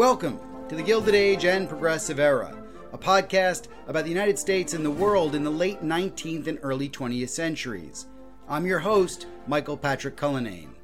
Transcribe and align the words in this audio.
Welcome 0.00 0.40
to 0.70 0.74
the 0.74 0.82
Gilded 0.82 1.14
Age 1.14 1.44
and 1.44 1.68
Progressive 1.68 2.18
Era, 2.18 2.56
a 2.90 2.96
podcast 2.96 3.68
about 3.86 4.04
the 4.04 4.08
United 4.08 4.38
States 4.38 4.72
and 4.72 4.82
the 4.82 4.90
world 4.90 5.34
in 5.34 5.44
the 5.44 5.50
late 5.50 5.82
19th 5.82 6.46
and 6.46 6.58
early 6.62 6.88
20th 6.88 7.28
centuries. 7.28 8.06
I'm 8.48 8.64
your 8.64 8.78
host, 8.78 9.26
Michael 9.46 9.76
Patrick 9.76 10.16
Cullinane. 10.16 10.74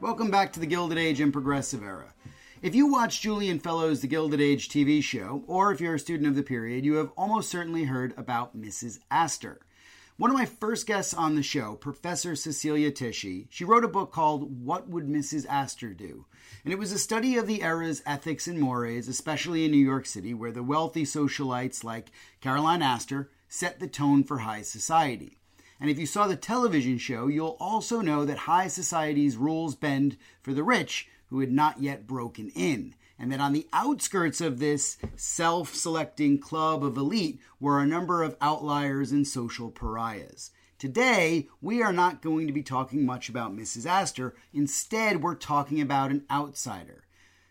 Welcome 0.00 0.30
back 0.30 0.52
to 0.52 0.60
the 0.60 0.66
Gilded 0.66 0.98
Age 0.98 1.18
and 1.18 1.32
Progressive 1.32 1.82
Era. 1.82 2.14
If 2.62 2.76
you 2.76 2.86
watch 2.86 3.20
Julian 3.20 3.58
Fellowes' 3.58 4.02
The 4.02 4.06
Gilded 4.06 4.40
Age 4.40 4.68
TV 4.68 5.02
show, 5.02 5.42
or 5.48 5.72
if 5.72 5.80
you're 5.80 5.96
a 5.96 5.98
student 5.98 6.28
of 6.28 6.36
the 6.36 6.44
period, 6.44 6.84
you 6.84 6.94
have 6.94 7.10
almost 7.16 7.50
certainly 7.50 7.82
heard 7.82 8.14
about 8.16 8.56
Mrs. 8.56 9.00
Astor. 9.10 9.58
One 10.16 10.30
of 10.30 10.36
my 10.36 10.46
first 10.46 10.86
guests 10.86 11.12
on 11.12 11.34
the 11.34 11.42
show, 11.42 11.74
Professor 11.74 12.36
Cecelia 12.36 12.92
Tichi, 12.92 13.48
she 13.50 13.64
wrote 13.64 13.82
a 13.82 13.88
book 13.88 14.12
called 14.12 14.64
What 14.64 14.88
Would 14.88 15.08
Mrs. 15.08 15.44
Astor 15.48 15.92
Do? 15.92 16.26
And 16.64 16.72
it 16.72 16.78
was 16.78 16.92
a 16.92 16.98
study 16.98 17.36
of 17.36 17.46
the 17.46 17.62
era's 17.62 18.02
ethics 18.06 18.48
and 18.48 18.58
mores, 18.58 19.06
especially 19.06 19.64
in 19.64 19.70
New 19.70 19.76
York 19.76 20.06
City, 20.06 20.32
where 20.32 20.50
the 20.50 20.62
wealthy 20.62 21.04
socialites 21.04 21.84
like 21.84 22.10
Caroline 22.40 22.82
Astor 22.82 23.30
set 23.48 23.78
the 23.80 23.86
tone 23.86 24.24
for 24.24 24.38
high 24.38 24.62
society. 24.62 25.38
And 25.78 25.90
if 25.90 25.98
you 25.98 26.06
saw 26.06 26.26
the 26.26 26.36
television 26.36 26.96
show, 26.96 27.26
you'll 27.26 27.58
also 27.60 28.00
know 28.00 28.24
that 28.24 28.38
high 28.38 28.68
society's 28.68 29.36
rules 29.36 29.74
bend 29.74 30.16
for 30.42 30.54
the 30.54 30.62
rich 30.62 31.08
who 31.28 31.40
had 31.40 31.52
not 31.52 31.82
yet 31.82 32.06
broken 32.06 32.48
in 32.50 32.94
and 33.18 33.30
that 33.30 33.40
on 33.40 33.52
the 33.52 33.66
outskirts 33.72 34.40
of 34.40 34.58
this 34.58 34.96
self 35.16 35.74
selecting 35.74 36.38
club 36.38 36.84
of 36.84 36.96
elite 36.96 37.40
were 37.60 37.80
a 37.80 37.86
number 37.86 38.22
of 38.22 38.36
outliers 38.40 39.12
and 39.12 39.26
social 39.26 39.70
pariahs. 39.70 40.50
Today, 40.84 41.48
we 41.62 41.82
are 41.82 41.94
not 41.94 42.20
going 42.20 42.46
to 42.46 42.52
be 42.52 42.62
talking 42.62 43.06
much 43.06 43.30
about 43.30 43.56
Mrs. 43.56 43.86
Astor. 43.86 44.34
Instead, 44.52 45.22
we're 45.22 45.34
talking 45.34 45.80
about 45.80 46.10
an 46.10 46.26
outsider. 46.30 47.06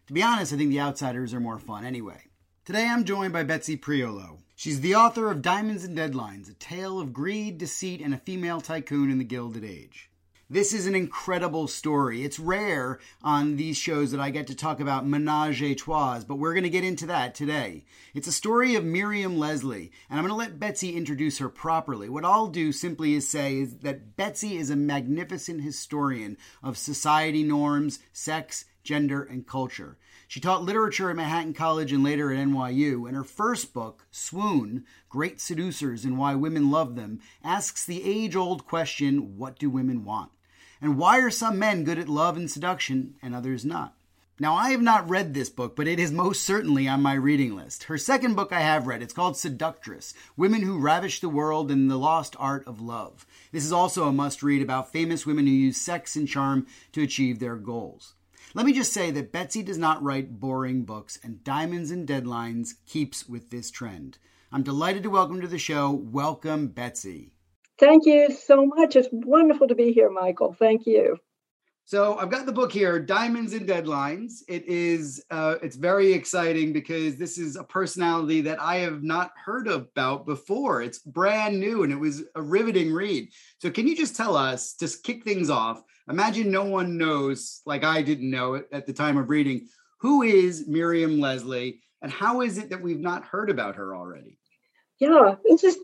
To 0.05 0.13
be 0.13 0.21
honest, 0.21 0.53
I 0.53 0.57
think 0.57 0.69
the 0.69 0.79
outsiders 0.79 1.33
are 1.33 1.39
more 1.39 1.57
fun 1.57 1.83
anyway. 1.83 2.25
Today, 2.63 2.87
I'm 2.87 3.05
joined 3.05 3.33
by 3.33 3.41
Betsy 3.41 3.75
Prioleau. 3.75 4.37
She's 4.55 4.81
the 4.81 4.93
author 4.93 5.31
of 5.31 5.41
Diamonds 5.41 5.83
and 5.83 5.97
Deadlines, 5.97 6.47
a 6.47 6.53
tale 6.53 6.99
of 6.99 7.11
greed, 7.11 7.57
deceit, 7.57 8.01
and 8.01 8.13
a 8.13 8.19
female 8.19 8.61
tycoon 8.61 9.09
in 9.09 9.17
the 9.17 9.23
Gilded 9.23 9.63
Age. 9.63 10.11
This 10.53 10.71
is 10.71 10.85
an 10.85 10.93
incredible 10.93 11.67
story. 11.67 12.23
It's 12.23 12.37
rare 12.37 12.99
on 13.23 13.55
these 13.55 13.75
shows 13.75 14.11
that 14.11 14.19
I 14.19 14.29
get 14.29 14.45
to 14.45 14.55
talk 14.55 14.79
about 14.79 15.03
menage 15.03 15.63
a 15.63 15.73
trois, 15.73 16.23
but 16.23 16.35
we're 16.35 16.53
going 16.53 16.61
to 16.61 16.69
get 16.69 16.83
into 16.83 17.07
that 17.07 17.33
today. 17.33 17.85
It's 18.13 18.27
a 18.27 18.31
story 18.31 18.75
of 18.75 18.85
Miriam 18.85 19.39
Leslie, 19.39 19.91
and 20.07 20.19
I'm 20.19 20.23
going 20.23 20.29
to 20.29 20.35
let 20.35 20.59
Betsy 20.59 20.95
introduce 20.95 21.39
her 21.39 21.49
properly. 21.49 22.07
What 22.07 22.23
I'll 22.23 22.49
do 22.49 22.71
simply 22.71 23.15
is 23.15 23.27
say 23.27 23.61
is 23.61 23.77
that 23.77 24.15
Betsy 24.15 24.57
is 24.57 24.69
a 24.69 24.75
magnificent 24.75 25.63
historian 25.63 26.37
of 26.61 26.77
society 26.77 27.41
norms, 27.41 27.97
sex, 28.11 28.65
gender, 28.83 29.23
and 29.23 29.47
culture. 29.47 29.97
She 30.27 30.39
taught 30.39 30.61
literature 30.63 31.09
at 31.09 31.15
Manhattan 31.15 31.55
College 31.55 31.91
and 31.91 32.03
later 32.03 32.31
at 32.31 32.37
NYU, 32.37 33.07
and 33.07 33.15
her 33.15 33.23
first 33.23 33.73
book, 33.73 34.05
Swoon 34.11 34.85
Great 35.09 35.41
Seducers 35.41 36.05
and 36.05 36.15
Why 36.19 36.35
Women 36.35 36.69
Love 36.69 36.95
Them, 36.95 37.21
asks 37.43 37.83
the 37.83 38.03
age 38.03 38.35
old 38.35 38.67
question 38.67 39.39
what 39.39 39.57
do 39.57 39.71
women 39.71 40.05
want? 40.05 40.29
And 40.83 40.97
why 40.97 41.19
are 41.19 41.29
some 41.29 41.57
men 41.57 41.85
good 41.85 41.97
at 41.97 42.09
love 42.09 42.35
and 42.35 42.51
seduction 42.51 43.15
and 43.21 43.33
others 43.33 43.63
not? 43.63 43.95
Now, 44.37 44.55
I 44.55 44.71
have 44.71 44.81
not 44.81 45.09
read 45.09 45.33
this 45.33 45.49
book, 45.49 45.77
but 45.77 45.87
it 45.87 45.97
is 45.97 46.11
most 46.11 46.43
certainly 46.43 46.89
on 46.89 47.01
my 47.01 47.13
reading 47.13 47.55
list. 47.55 47.83
Her 47.83 47.97
second 47.97 48.35
book 48.35 48.51
I 48.51 48.59
have 48.59 48.85
read. 48.85 49.01
It's 49.01 49.13
called 49.13 49.37
Seductress 49.37 50.13
Women 50.35 50.61
Who 50.61 50.77
Ravish 50.77 51.21
the 51.21 51.29
World 51.29 51.71
and 51.71 51.89
the 51.89 51.95
Lost 51.95 52.35
Art 52.37 52.67
of 52.67 52.81
Love. 52.81 53.25
This 53.53 53.63
is 53.63 53.71
also 53.71 54.09
a 54.09 54.11
must 54.11 54.43
read 54.43 54.61
about 54.61 54.91
famous 54.91 55.25
women 55.25 55.47
who 55.47 55.53
use 55.53 55.77
sex 55.77 56.17
and 56.17 56.27
charm 56.27 56.67
to 56.91 57.01
achieve 57.01 57.39
their 57.39 57.55
goals. 57.55 58.15
Let 58.53 58.65
me 58.65 58.73
just 58.73 58.91
say 58.91 59.09
that 59.11 59.31
Betsy 59.31 59.63
does 59.63 59.77
not 59.77 60.03
write 60.03 60.41
boring 60.41 60.83
books, 60.83 61.17
and 61.23 61.45
Diamonds 61.45 61.91
and 61.91 62.05
Deadlines 62.05 62.73
keeps 62.85 63.29
with 63.29 63.51
this 63.51 63.71
trend. 63.71 64.17
I'm 64.51 64.63
delighted 64.63 65.03
to 65.03 65.09
welcome 65.09 65.39
to 65.39 65.47
the 65.47 65.57
show. 65.57 65.91
Welcome, 65.91 66.67
Betsy. 66.67 67.31
Thank 67.79 68.05
you 68.05 68.31
so 68.31 68.65
much. 68.65 68.95
It's 68.95 69.09
wonderful 69.11 69.67
to 69.67 69.75
be 69.75 69.91
here, 69.91 70.09
Michael. 70.09 70.53
Thank 70.53 70.85
you. 70.85 71.17
So 71.85 72.17
I've 72.17 72.29
got 72.29 72.45
the 72.45 72.53
book 72.53 72.71
here, 72.71 72.97
Diamonds 72.97 73.51
and 73.51 73.67
Deadlines. 73.67 74.35
It 74.47 74.65
is 74.67 75.21
uh, 75.29 75.55
it's 75.61 75.75
very 75.75 76.13
exciting 76.13 76.71
because 76.71 77.17
this 77.17 77.37
is 77.37 77.57
a 77.57 77.63
personality 77.63 78.39
that 78.41 78.61
I 78.61 78.77
have 78.77 79.03
not 79.03 79.31
heard 79.43 79.67
about 79.67 80.25
before. 80.25 80.81
It's 80.81 80.99
brand 80.99 81.59
new 81.59 81.83
and 81.83 81.91
it 81.91 81.99
was 81.99 82.23
a 82.35 82.41
riveting 82.41 82.93
read. 82.93 83.29
So 83.59 83.69
can 83.69 83.85
you 83.85 83.97
just 83.97 84.15
tell 84.15 84.37
us, 84.37 84.75
just 84.75 85.03
kick 85.03 85.25
things 85.25 85.49
off? 85.49 85.83
Imagine 86.09 86.51
no 86.51 86.63
one 86.63 86.97
knows, 86.97 87.61
like 87.65 87.83
I 87.83 88.01
didn't 88.01 88.31
know 88.31 88.53
it 88.53 88.67
at 88.71 88.87
the 88.87 88.93
time 88.93 89.17
of 89.17 89.29
reading, 89.29 89.67
who 89.99 90.21
is 90.21 90.67
Miriam 90.67 91.19
Leslie 91.19 91.81
and 92.01 92.11
how 92.11 92.41
is 92.41 92.57
it 92.57 92.69
that 92.69 92.81
we've 92.81 92.99
not 92.99 93.25
heard 93.25 93.49
about 93.49 93.75
her 93.75 93.93
already? 93.93 94.37
Yeah, 94.99 95.35
it's 95.43 95.61
just 95.61 95.79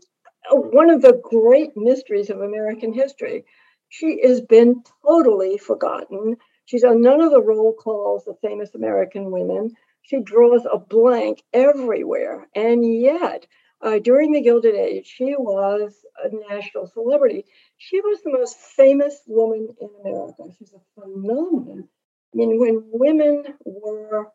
one 0.50 0.90
of 0.90 1.02
the 1.02 1.20
great 1.22 1.76
mysteries 1.76 2.30
of 2.30 2.40
American 2.40 2.92
history. 2.92 3.44
She 3.88 4.20
has 4.22 4.40
been 4.40 4.82
totally 5.04 5.58
forgotten. 5.58 6.36
She's 6.64 6.84
on 6.84 7.02
none 7.02 7.20
of 7.20 7.32
the 7.32 7.42
roll 7.42 7.74
calls 7.74 8.26
of 8.28 8.38
famous 8.40 8.74
American 8.74 9.30
women. 9.30 9.74
She 10.02 10.20
draws 10.22 10.64
a 10.64 10.78
blank 10.78 11.42
everywhere. 11.52 12.48
And 12.54 12.84
yet, 13.00 13.46
uh, 13.82 13.98
during 13.98 14.32
the 14.32 14.42
Gilded 14.42 14.74
Age, 14.74 15.06
she 15.06 15.34
was 15.36 16.04
a 16.22 16.28
national 16.52 16.86
celebrity. 16.86 17.44
She 17.78 18.00
was 18.00 18.22
the 18.22 18.30
most 18.30 18.56
famous 18.56 19.20
woman 19.26 19.68
in 19.80 19.88
America. 20.00 20.44
She's 20.58 20.72
a 20.72 21.00
phenomenon. 21.00 21.88
I 22.32 22.36
mean, 22.36 22.60
when 22.60 22.84
women 22.92 23.44
were 23.64 24.30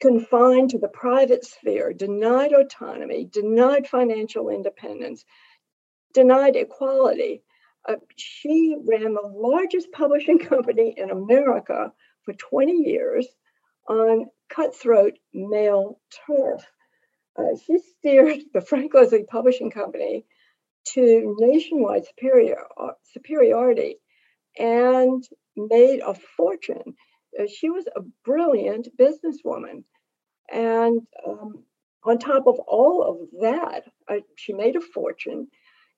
confined 0.00 0.70
to 0.70 0.78
the 0.78 0.88
private 0.88 1.44
sphere, 1.44 1.92
denied 1.92 2.52
autonomy, 2.52 3.24
denied 3.24 3.88
financial 3.88 4.48
independence, 4.48 5.24
denied 6.14 6.56
equality. 6.56 7.42
Uh, 7.88 7.96
she 8.16 8.76
ran 8.86 9.14
the 9.14 9.32
largest 9.34 9.90
publishing 9.92 10.38
company 10.50 10.94
in 10.96 11.10
America 11.10 11.92
for 12.24 12.34
20 12.34 12.72
years 12.72 13.26
on 13.88 14.26
cutthroat 14.48 15.14
male 15.32 16.00
turf. 16.26 16.62
Uh, 17.38 17.56
she 17.64 17.78
steered 17.78 18.40
the 18.52 18.60
Frank 18.60 18.92
Leslie 18.94 19.24
Publishing 19.24 19.70
Company 19.70 20.24
to 20.94 21.36
nationwide 21.38 22.06
superior, 22.06 22.64
uh, 22.80 22.92
superiority 23.12 23.96
and 24.58 25.22
made 25.56 26.00
a 26.00 26.14
fortune 26.36 26.94
uh, 27.38 27.46
she 27.46 27.70
was 27.70 27.86
a 27.94 28.00
brilliant 28.24 28.88
businesswoman. 28.98 29.84
And 30.52 31.02
um, 31.26 31.64
on 32.04 32.18
top 32.18 32.46
of 32.46 32.58
all 32.60 33.02
of 33.02 33.40
that, 33.40 33.84
I, 34.08 34.22
she 34.36 34.52
made 34.52 34.76
a 34.76 34.80
fortune. 34.80 35.48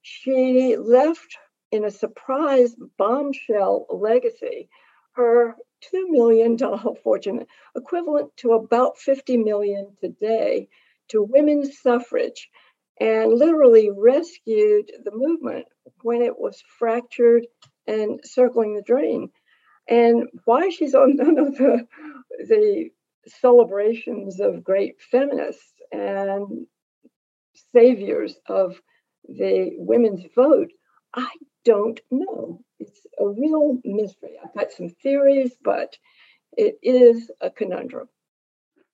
She 0.02 0.76
left 0.76 1.36
in 1.70 1.84
a 1.84 1.90
surprise 1.90 2.74
bombshell 2.98 3.86
legacy 3.90 4.68
her 5.12 5.56
$2 5.92 6.08
million 6.08 6.56
fortune, 7.02 7.46
equivalent 7.76 8.36
to 8.38 8.52
about 8.52 8.98
50 8.98 9.38
million 9.38 9.96
today, 10.00 10.68
to 11.08 11.22
women's 11.22 11.80
suffrage 11.80 12.48
and 13.00 13.32
literally 13.32 13.90
rescued 13.90 14.92
the 15.04 15.10
movement 15.10 15.66
when 16.02 16.22
it 16.22 16.38
was 16.38 16.62
fractured 16.78 17.46
and 17.86 18.20
circling 18.22 18.74
the 18.74 18.82
drain. 18.82 19.30
And 19.88 20.28
why 20.44 20.68
she's 20.68 20.94
on 20.94 21.16
none 21.16 21.38
of 21.38 21.56
the, 21.56 21.86
the 22.46 22.90
celebrations 23.26 24.40
of 24.40 24.64
great 24.64 25.00
feminists 25.10 25.72
and 25.92 26.66
saviors 27.72 28.36
of 28.46 28.80
the 29.28 29.72
women's 29.76 30.24
vote, 30.34 30.70
I 31.14 31.28
don't 31.64 32.00
know. 32.10 32.62
It's 32.78 33.06
a 33.18 33.28
real 33.28 33.78
mystery. 33.84 34.38
I've 34.42 34.54
got 34.54 34.72
some 34.72 34.88
theories, 34.88 35.52
but 35.62 35.96
it 36.56 36.78
is 36.82 37.30
a 37.40 37.50
conundrum. 37.50 38.08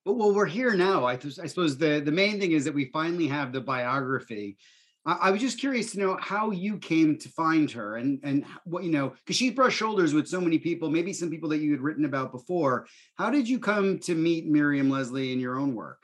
Well, 0.04 0.34
we're 0.34 0.46
here 0.46 0.74
now. 0.74 1.04
I, 1.04 1.16
th- 1.16 1.40
I 1.40 1.46
suppose 1.46 1.78
the, 1.78 2.00
the 2.00 2.12
main 2.12 2.38
thing 2.38 2.52
is 2.52 2.64
that 2.64 2.74
we 2.74 2.86
finally 2.86 3.26
have 3.26 3.52
the 3.52 3.60
biography. 3.60 4.56
I, 5.06 5.30
was 5.30 5.40
just 5.40 5.60
curious 5.60 5.92
to 5.92 6.00
know 6.00 6.18
how 6.20 6.50
you 6.50 6.78
came 6.78 7.16
to 7.18 7.28
find 7.28 7.70
her 7.70 7.96
and, 7.96 8.18
and 8.24 8.44
what, 8.64 8.82
you 8.82 8.90
know, 8.90 9.10
because 9.10 9.36
she's 9.36 9.52
brushed 9.52 9.78
shoulders 9.78 10.12
with 10.12 10.26
so 10.26 10.40
many 10.40 10.58
people, 10.58 10.90
maybe 10.90 11.12
some 11.12 11.30
people 11.30 11.48
that 11.50 11.58
you 11.60 11.70
had 11.70 11.80
written 11.80 12.04
about 12.04 12.32
before. 12.32 12.86
How 13.14 13.30
did 13.30 13.48
you 13.48 13.60
come 13.60 14.00
to 14.00 14.16
meet 14.16 14.46
Miriam 14.46 14.90
Leslie 14.90 15.32
in 15.32 15.38
your 15.38 15.58
own 15.58 15.76
work? 15.76 16.02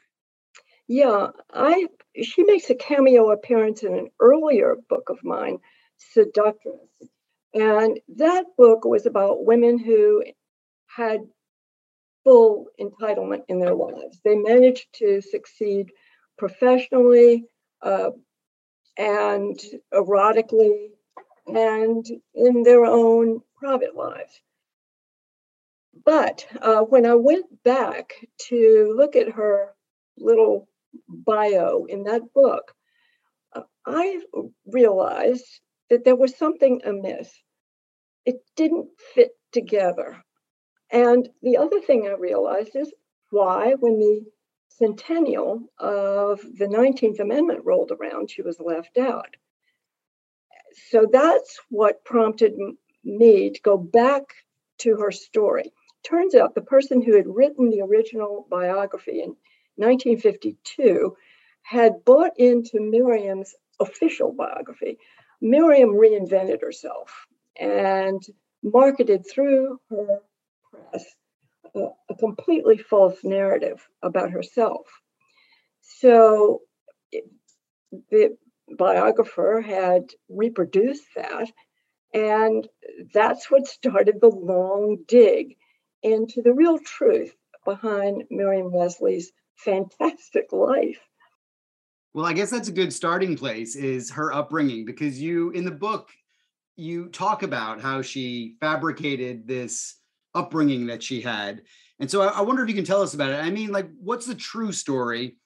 Yeah, 0.86 1.28
I 1.52 1.88
she 2.22 2.44
makes 2.44 2.70
a 2.70 2.74
cameo 2.74 3.30
appearance 3.30 3.82
in 3.82 3.94
an 3.94 4.10
earlier 4.20 4.76
book 4.88 5.08
of 5.08 5.18
mine, 5.24 5.58
Seductress. 5.96 6.90
And 7.54 7.98
that 8.16 8.44
book 8.56 8.84
was 8.84 9.06
about 9.06 9.44
women 9.44 9.78
who 9.78 10.22
had 10.86 11.20
full 12.24 12.66
entitlement 12.80 13.42
in 13.48 13.58
their 13.58 13.74
lives. 13.74 14.20
They 14.24 14.36
managed 14.36 14.86
to 14.94 15.20
succeed 15.20 15.90
professionally 16.38 17.44
uh, 17.82 18.10
and 18.96 19.58
erotically 19.92 20.90
and 21.46 22.06
in 22.34 22.62
their 22.62 22.84
own 22.84 23.40
private 23.56 23.94
lives. 23.94 24.40
But 26.04 26.46
uh, 26.60 26.80
when 26.80 27.06
I 27.06 27.14
went 27.14 27.62
back 27.64 28.14
to 28.48 28.94
look 28.96 29.16
at 29.16 29.32
her 29.32 29.74
little 30.18 30.68
bio 31.08 31.84
in 31.84 32.04
that 32.04 32.32
book, 32.32 32.74
uh, 33.54 33.62
I 33.86 34.20
realized 34.66 35.46
that 35.90 36.04
there 36.04 36.16
was 36.16 36.36
something 36.36 36.80
amiss. 36.84 37.30
It 38.24 38.36
didn't 38.56 38.88
fit 39.14 39.32
together. 39.52 40.24
And 40.90 41.28
the 41.42 41.58
other 41.58 41.80
thing 41.80 42.06
I 42.06 42.14
realized 42.18 42.74
is 42.74 42.92
why, 43.30 43.74
when 43.78 43.98
the 43.98 44.24
centennial 44.78 45.62
of 45.78 46.40
the 46.40 46.66
19th 46.66 47.20
Amendment 47.20 47.64
rolled 47.64 47.92
around, 47.92 48.30
she 48.30 48.42
was 48.42 48.60
left 48.60 48.98
out. 48.98 49.36
So 50.90 51.06
that's 51.10 51.60
what 51.68 52.04
prompted 52.04 52.54
me 53.04 53.50
to 53.50 53.60
go 53.62 53.76
back 53.76 54.22
to 54.78 54.96
her 54.96 55.10
story. 55.10 55.72
Turns 56.04 56.34
out 56.34 56.54
the 56.54 56.62
person 56.62 57.02
who 57.02 57.16
had 57.16 57.26
written 57.26 57.70
the 57.70 57.82
original 57.82 58.46
biography 58.50 59.20
in 59.20 59.36
1952 59.76 61.16
had 61.62 62.04
bought 62.04 62.32
into 62.38 62.80
Miriam's 62.80 63.54
official 63.80 64.32
biography. 64.32 64.98
Miriam 65.40 65.90
reinvented 65.90 66.60
herself 66.60 67.26
and 67.58 68.22
marketed 68.62 69.24
through 69.28 69.80
her 69.90 70.20
press 70.90 71.04
a, 71.74 72.14
completely 72.18 72.78
false 72.78 73.18
narrative 73.24 73.86
about 74.02 74.30
herself. 74.30 74.86
So 75.80 76.60
the 78.10 78.36
biographer 78.76 79.62
had 79.64 80.10
reproduced 80.28 81.04
that, 81.16 81.50
and 82.14 82.68
that's 83.12 83.50
what 83.50 83.66
started 83.66 84.16
the 84.20 84.28
long 84.28 84.98
dig 85.06 85.56
into 86.02 86.42
the 86.42 86.52
real 86.52 86.78
truth 86.78 87.34
behind 87.64 88.24
Miriam 88.30 88.72
Leslie's 88.72 89.32
fantastic 89.56 90.52
life. 90.52 90.98
Well, 92.14 92.26
I 92.26 92.34
guess 92.34 92.50
that's 92.50 92.68
a 92.68 92.72
good 92.72 92.92
starting 92.92 93.36
place 93.36 93.74
is 93.74 94.10
her 94.10 94.32
upbringing 94.32 94.84
because 94.84 95.20
you 95.20 95.50
in 95.50 95.64
the 95.64 95.70
book 95.70 96.10
you 96.76 97.08
talk 97.08 97.42
about 97.42 97.80
how 97.80 98.02
she 98.02 98.56
fabricated 98.60 99.46
this 99.46 99.96
upbringing 100.34 100.86
that 100.86 101.02
she 101.02 101.20
had. 101.20 101.62
And 101.98 102.10
so 102.10 102.22
I, 102.22 102.28
I, 102.28 102.40
wonder 102.42 102.62
if 102.62 102.68
you 102.68 102.74
can 102.74 102.84
tell 102.84 103.02
us 103.02 103.14
about 103.14 103.30
it. 103.30 103.36
I 103.36 103.50
mean, 103.50 103.70
like, 103.70 103.88
what's 104.00 104.26
the 104.26 104.34
true 104.34 104.72
story, 104.72 105.36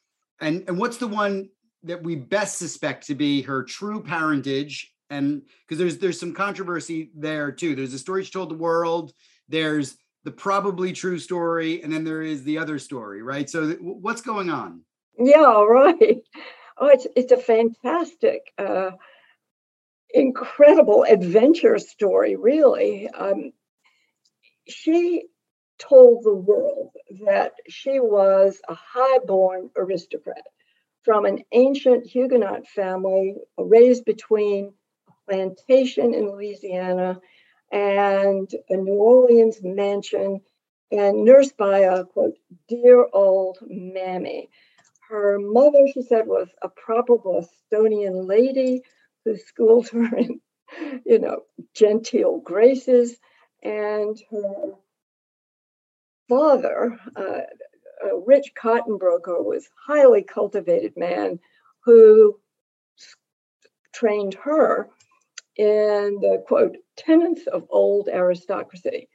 and 0.41 0.65
and 0.69 0.79
what's 0.79 0.97
the 0.97 1.09
one 1.09 1.49
that 1.83 2.03
we 2.03 2.17
best 2.17 2.59
suspect 2.59 3.07
to 3.09 3.15
be 3.15 3.43
her 3.43 3.63
true 3.63 4.03
parentage? 4.03 4.93
And 5.11 5.43
because 5.67 5.79
there's 5.79 5.99
there's 5.99 6.21
some 6.21 6.33
controversy 6.33 7.11
there 7.15 7.53
too. 7.53 7.75
There's 7.75 7.95
a 7.95 7.99
story 7.99 8.25
she 8.25 8.31
told 8.31 8.51
the 8.51 8.57
world. 8.57 9.13
There's 9.49 9.97
the 10.25 10.33
probably 10.33 10.93
true 10.93 11.19
story, 11.19 11.83
and 11.83 11.93
then 11.93 12.05
there 12.05 12.23
is 12.23 12.43
the 12.43 12.59
other 12.59 12.79
story, 12.79 13.23
right? 13.23 13.49
So 13.49 13.67
th- 13.67 13.79
what's 13.81 14.23
going 14.23 14.51
on? 14.51 14.83
Yeah, 15.19 15.63
right. 15.63 16.19
Oh, 16.79 16.89
it's 16.89 17.07
it's 17.17 17.33
a 17.33 17.39
fantastic. 17.39 18.53
Uh, 18.59 18.91
incredible 20.11 21.05
adventure 21.09 21.79
story, 21.79 22.37
really. 22.37 23.09
Um, 23.09 23.53
she 24.69 25.27
told 25.79 26.25
the 26.25 26.35
world 26.35 26.91
that 27.25 27.53
she 27.69 28.01
was 28.01 28.61
a 28.69 28.75
high-born 28.75 29.71
aristocrat 29.77 30.47
from 31.03 31.25
an 31.25 31.45
ancient 31.53 32.07
Huguenot 32.07 32.67
family 32.67 33.37
raised 33.59 34.05
between 34.05 34.73
a 35.09 35.13
plantation 35.31 36.15
in 36.15 36.31
Louisiana 36.31 37.21
and 37.71 38.51
a 38.69 38.77
New 38.77 38.95
Orleans 38.95 39.59
mansion 39.63 40.41
and 40.91 41.25
nursed 41.25 41.57
by 41.57 41.81
a 41.81 42.05
quote 42.05 42.37
dear 42.69 43.07
old 43.13 43.59
mammy. 43.63 44.49
Her 45.09 45.39
mother, 45.39 45.87
she 45.93 46.03
said, 46.03 46.27
was 46.27 46.49
a 46.63 46.69
proper 46.69 47.19
Bostonian 47.19 48.27
lady 48.27 48.83
who 49.25 49.37
schooled 49.37 49.89
her 49.91 50.17
in, 50.17 50.41
you 51.05 51.19
know, 51.19 51.43
genteel 51.75 52.39
graces 52.39 53.17
and 53.63 54.19
her 54.31 54.75
father, 56.29 56.99
uh, 57.17 57.41
a 58.03 58.19
rich 58.27 58.53
cotton 58.55 58.99
broker, 58.99 59.43
was 59.43 59.69
highly 59.87 60.23
cultivated 60.23 60.97
man 60.97 61.39
who 61.85 62.39
trained 63.93 64.35
her 64.35 64.89
in 65.57 66.19
the 66.21 66.45
quote 66.47 66.77
tenets 66.97 67.47
of 67.47 67.67
old 67.71 68.09
aristocracy. 68.09 69.09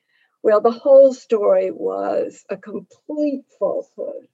Well, 0.44 0.62
the 0.62 0.72
whole 0.72 1.14
story 1.14 1.70
was 1.70 2.44
a 2.50 2.58
complete 2.58 3.44
falsehood. 3.60 4.28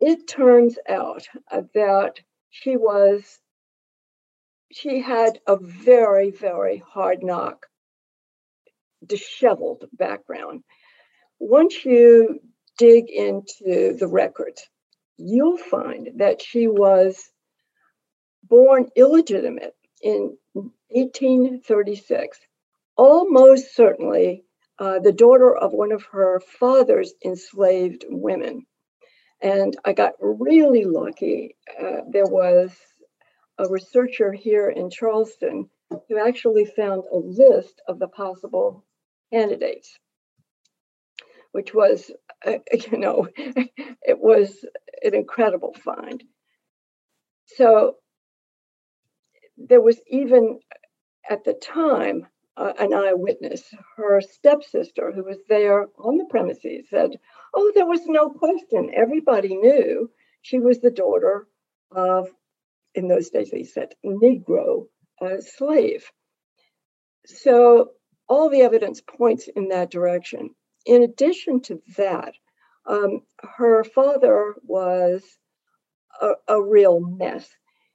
It 0.00 0.26
turns 0.26 0.78
out 0.88 1.28
that 1.74 2.14
she 2.48 2.76
was, 2.76 3.38
she 4.72 5.00
had 5.00 5.40
a 5.46 5.56
very, 5.56 6.30
very 6.30 6.78
hard 6.78 7.22
knock 7.22 7.66
disheveled 9.04 9.84
background. 9.92 10.62
Once 11.38 11.84
you 11.84 12.40
dig 12.78 13.10
into 13.10 13.96
the 13.98 14.08
records, 14.08 14.68
you'll 15.16 15.58
find 15.58 16.10
that 16.16 16.40
she 16.40 16.68
was 16.68 17.30
born 18.42 18.88
illegitimate 18.96 19.74
in 20.02 20.36
1836, 20.54 22.38
almost 22.96 23.74
certainly 23.74 24.44
uh, 24.78 24.98
the 24.98 25.12
daughter 25.12 25.56
of 25.56 25.72
one 25.72 25.92
of 25.92 26.02
her 26.12 26.40
father's 26.40 27.14
enslaved 27.24 28.04
women. 28.08 28.66
And 29.40 29.76
I 29.84 29.92
got 29.92 30.12
really 30.20 30.84
lucky. 30.84 31.56
Uh, 31.80 32.02
there 32.10 32.26
was 32.26 32.72
a 33.58 33.68
researcher 33.68 34.32
here 34.32 34.68
in 34.68 34.90
Charleston 34.90 35.68
who 36.08 36.18
actually 36.18 36.64
found 36.64 37.04
a 37.12 37.16
list 37.16 37.80
of 37.86 37.98
the 37.98 38.08
possible 38.08 38.84
candidates, 39.32 39.98
which 41.52 41.74
was, 41.74 42.10
uh, 42.46 42.58
you 42.90 42.98
know, 42.98 43.28
it 43.36 44.18
was 44.18 44.64
an 45.02 45.14
incredible 45.14 45.74
find. 45.84 46.22
So 47.46 47.96
there 49.56 49.80
was 49.80 50.00
even 50.06 50.60
at 51.28 51.44
the 51.44 51.54
time 51.54 52.26
uh, 52.56 52.72
an 52.78 52.92
eyewitness, 52.92 53.62
her 53.96 54.20
stepsister, 54.20 55.12
who 55.12 55.24
was 55.24 55.38
there 55.48 55.86
on 55.98 56.18
the 56.18 56.26
premises, 56.26 56.86
said, 56.90 57.18
Oh, 57.54 57.72
there 57.74 57.86
was 57.86 58.06
no 58.06 58.30
question. 58.30 58.90
Everybody 58.94 59.56
knew 59.56 60.10
she 60.42 60.58
was 60.58 60.80
the 60.80 60.90
daughter 60.90 61.46
of, 61.90 62.28
in 62.94 63.08
those 63.08 63.30
days, 63.30 63.50
they 63.50 63.64
said, 63.64 63.94
Negro 64.04 64.86
uh, 65.20 65.40
slave. 65.40 66.04
So 67.24 67.92
all 68.32 68.48
the 68.48 68.62
evidence 68.62 69.02
points 69.02 69.46
in 69.54 69.68
that 69.68 69.90
direction. 69.90 70.54
In 70.86 71.02
addition 71.02 71.60
to 71.60 71.82
that, 71.98 72.32
um, 72.86 73.20
her 73.58 73.84
father 73.84 74.54
was 74.62 75.22
a, 76.18 76.30
a 76.48 76.62
real 76.62 76.98
mess. 76.98 77.46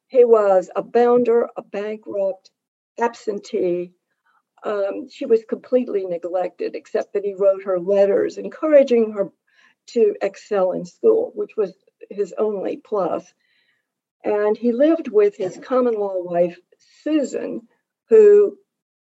He 0.10 0.24
was 0.26 0.70
a 0.76 0.84
bounder, 0.84 1.50
a 1.58 1.64
bankrupt, 1.64 2.52
absentee. 3.00 3.94
Um, 4.64 5.10
she 5.10 5.26
was 5.26 5.44
completely 5.50 6.06
neglected, 6.06 6.76
except 6.76 7.14
that 7.14 7.26
he 7.26 7.34
wrote 7.34 7.64
her 7.64 7.80
letters 7.80 8.38
encouraging 8.38 9.14
her 9.14 9.32
to 9.88 10.14
excel 10.22 10.72
in 10.74 10.86
school, 10.86 11.32
which 11.34 11.58
was 11.58 11.74
his 12.12 12.32
only 12.38 12.78
plus. 12.78 13.26
And 14.24 14.56
he 14.56 14.72
lived 14.72 15.08
with 15.08 15.36
his 15.36 15.58
common 15.58 15.96
law 15.96 16.22
wife, 16.22 16.60
Susan, 17.02 17.68
who, 18.10 18.58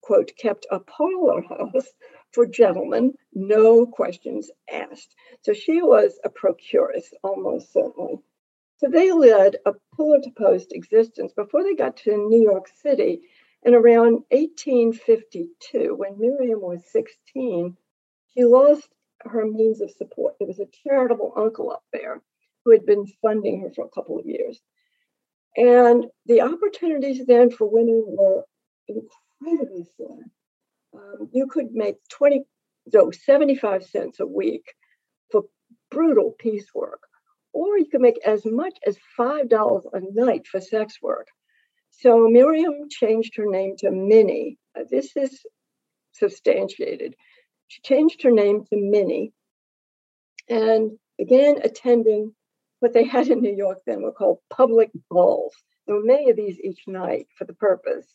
quote, 0.00 0.32
kept 0.36 0.66
a 0.70 0.80
parlor 0.80 1.42
house 1.42 1.92
for 2.32 2.46
gentlemen, 2.46 3.14
no 3.34 3.86
questions 3.86 4.50
asked. 4.70 5.14
So 5.42 5.52
she 5.52 5.82
was 5.82 6.18
a 6.24 6.30
procuress, 6.30 7.12
almost 7.22 7.72
certainly. 7.72 8.20
So 8.78 8.88
they 8.88 9.12
led 9.12 9.56
a 9.66 9.72
pillar 9.96 10.20
to 10.22 10.30
post 10.30 10.72
existence 10.72 11.32
before 11.34 11.62
they 11.62 11.74
got 11.74 11.96
to 11.98 12.16
New 12.16 12.42
York 12.42 12.68
City. 12.82 13.22
And 13.64 13.74
around 13.74 14.24
1852, 14.30 15.94
when 15.94 16.18
Miriam 16.18 16.60
was 16.60 16.82
16, 16.90 17.76
she 18.32 18.44
lost 18.44 18.88
her 19.20 19.44
means 19.46 19.80
of 19.82 19.90
support. 19.90 20.36
There 20.38 20.48
was 20.48 20.60
a 20.60 20.68
charitable 20.84 21.34
uncle 21.36 21.70
up 21.70 21.84
there 21.92 22.22
who 22.64 22.70
had 22.72 22.86
been 22.86 23.06
funding 23.20 23.60
her 23.60 23.70
for 23.70 23.84
a 23.84 23.90
couple 23.90 24.18
of 24.18 24.24
years. 24.24 24.60
And 25.56 26.06
the 26.26 26.42
opportunities 26.42 27.26
then 27.26 27.50
for 27.50 27.68
women 27.68 28.04
were 28.06 28.44
incredibly. 29.40 29.86
Um, 30.94 31.28
you 31.32 31.46
could 31.46 31.72
make 31.72 31.96
20, 32.10 32.44
no, 32.92 33.10
75 33.10 33.84
cents 33.84 34.20
a 34.20 34.26
week 34.26 34.64
for 35.30 35.44
brutal 35.90 36.34
piecework, 36.38 37.00
or 37.52 37.78
you 37.78 37.86
could 37.90 38.00
make 38.00 38.18
as 38.26 38.44
much 38.44 38.76
as 38.86 38.96
$5 39.18 39.82
a 39.92 40.00
night 40.12 40.46
for 40.46 40.60
sex 40.60 40.98
work. 41.02 41.28
So 41.90 42.28
Miriam 42.28 42.88
changed 42.88 43.36
her 43.36 43.46
name 43.46 43.76
to 43.78 43.90
Minnie. 43.90 44.58
Uh, 44.78 44.84
this 44.90 45.16
is 45.16 45.44
substantiated. 46.12 47.14
She 47.68 47.80
changed 47.82 48.22
her 48.22 48.30
name 48.30 48.64
to 48.64 48.76
Minnie 48.76 49.32
and 50.48 50.92
began 51.18 51.60
attending 51.62 52.34
what 52.80 52.94
they 52.94 53.04
had 53.04 53.28
in 53.28 53.42
New 53.42 53.54
York 53.54 53.78
then 53.86 54.02
were 54.02 54.12
called 54.12 54.38
public 54.48 54.90
balls. 55.10 55.54
There 55.86 55.96
were 55.96 56.04
many 56.04 56.30
of 56.30 56.36
these 56.36 56.58
each 56.60 56.82
night 56.86 57.26
for 57.36 57.44
the 57.44 57.54
purpose. 57.54 58.06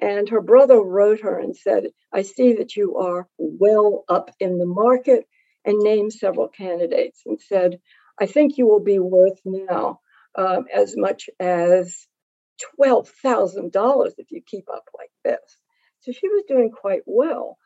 And 0.00 0.28
her 0.28 0.40
brother 0.40 0.80
wrote 0.80 1.20
her 1.20 1.38
and 1.38 1.56
said, 1.56 1.88
I 2.12 2.22
see 2.22 2.54
that 2.54 2.76
you 2.76 2.98
are 2.98 3.28
well 3.36 4.04
up 4.08 4.30
in 4.38 4.58
the 4.58 4.66
market, 4.66 5.24
and 5.64 5.78
named 5.80 6.12
several 6.12 6.48
candidates 6.48 7.22
and 7.26 7.40
said, 7.40 7.80
I 8.20 8.26
think 8.26 8.56
you 8.56 8.66
will 8.66 8.82
be 8.82 8.98
worth 8.98 9.38
now 9.44 10.00
um, 10.36 10.66
as 10.74 10.96
much 10.96 11.28
as 11.38 12.06
$12,000 12.80 14.12
if 14.18 14.30
you 14.30 14.40
keep 14.46 14.64
up 14.72 14.84
like 14.96 15.10
this. 15.24 15.58
So 16.00 16.12
she 16.12 16.28
was 16.28 16.44
doing 16.48 16.70
quite 16.70 17.02
well. 17.06 17.58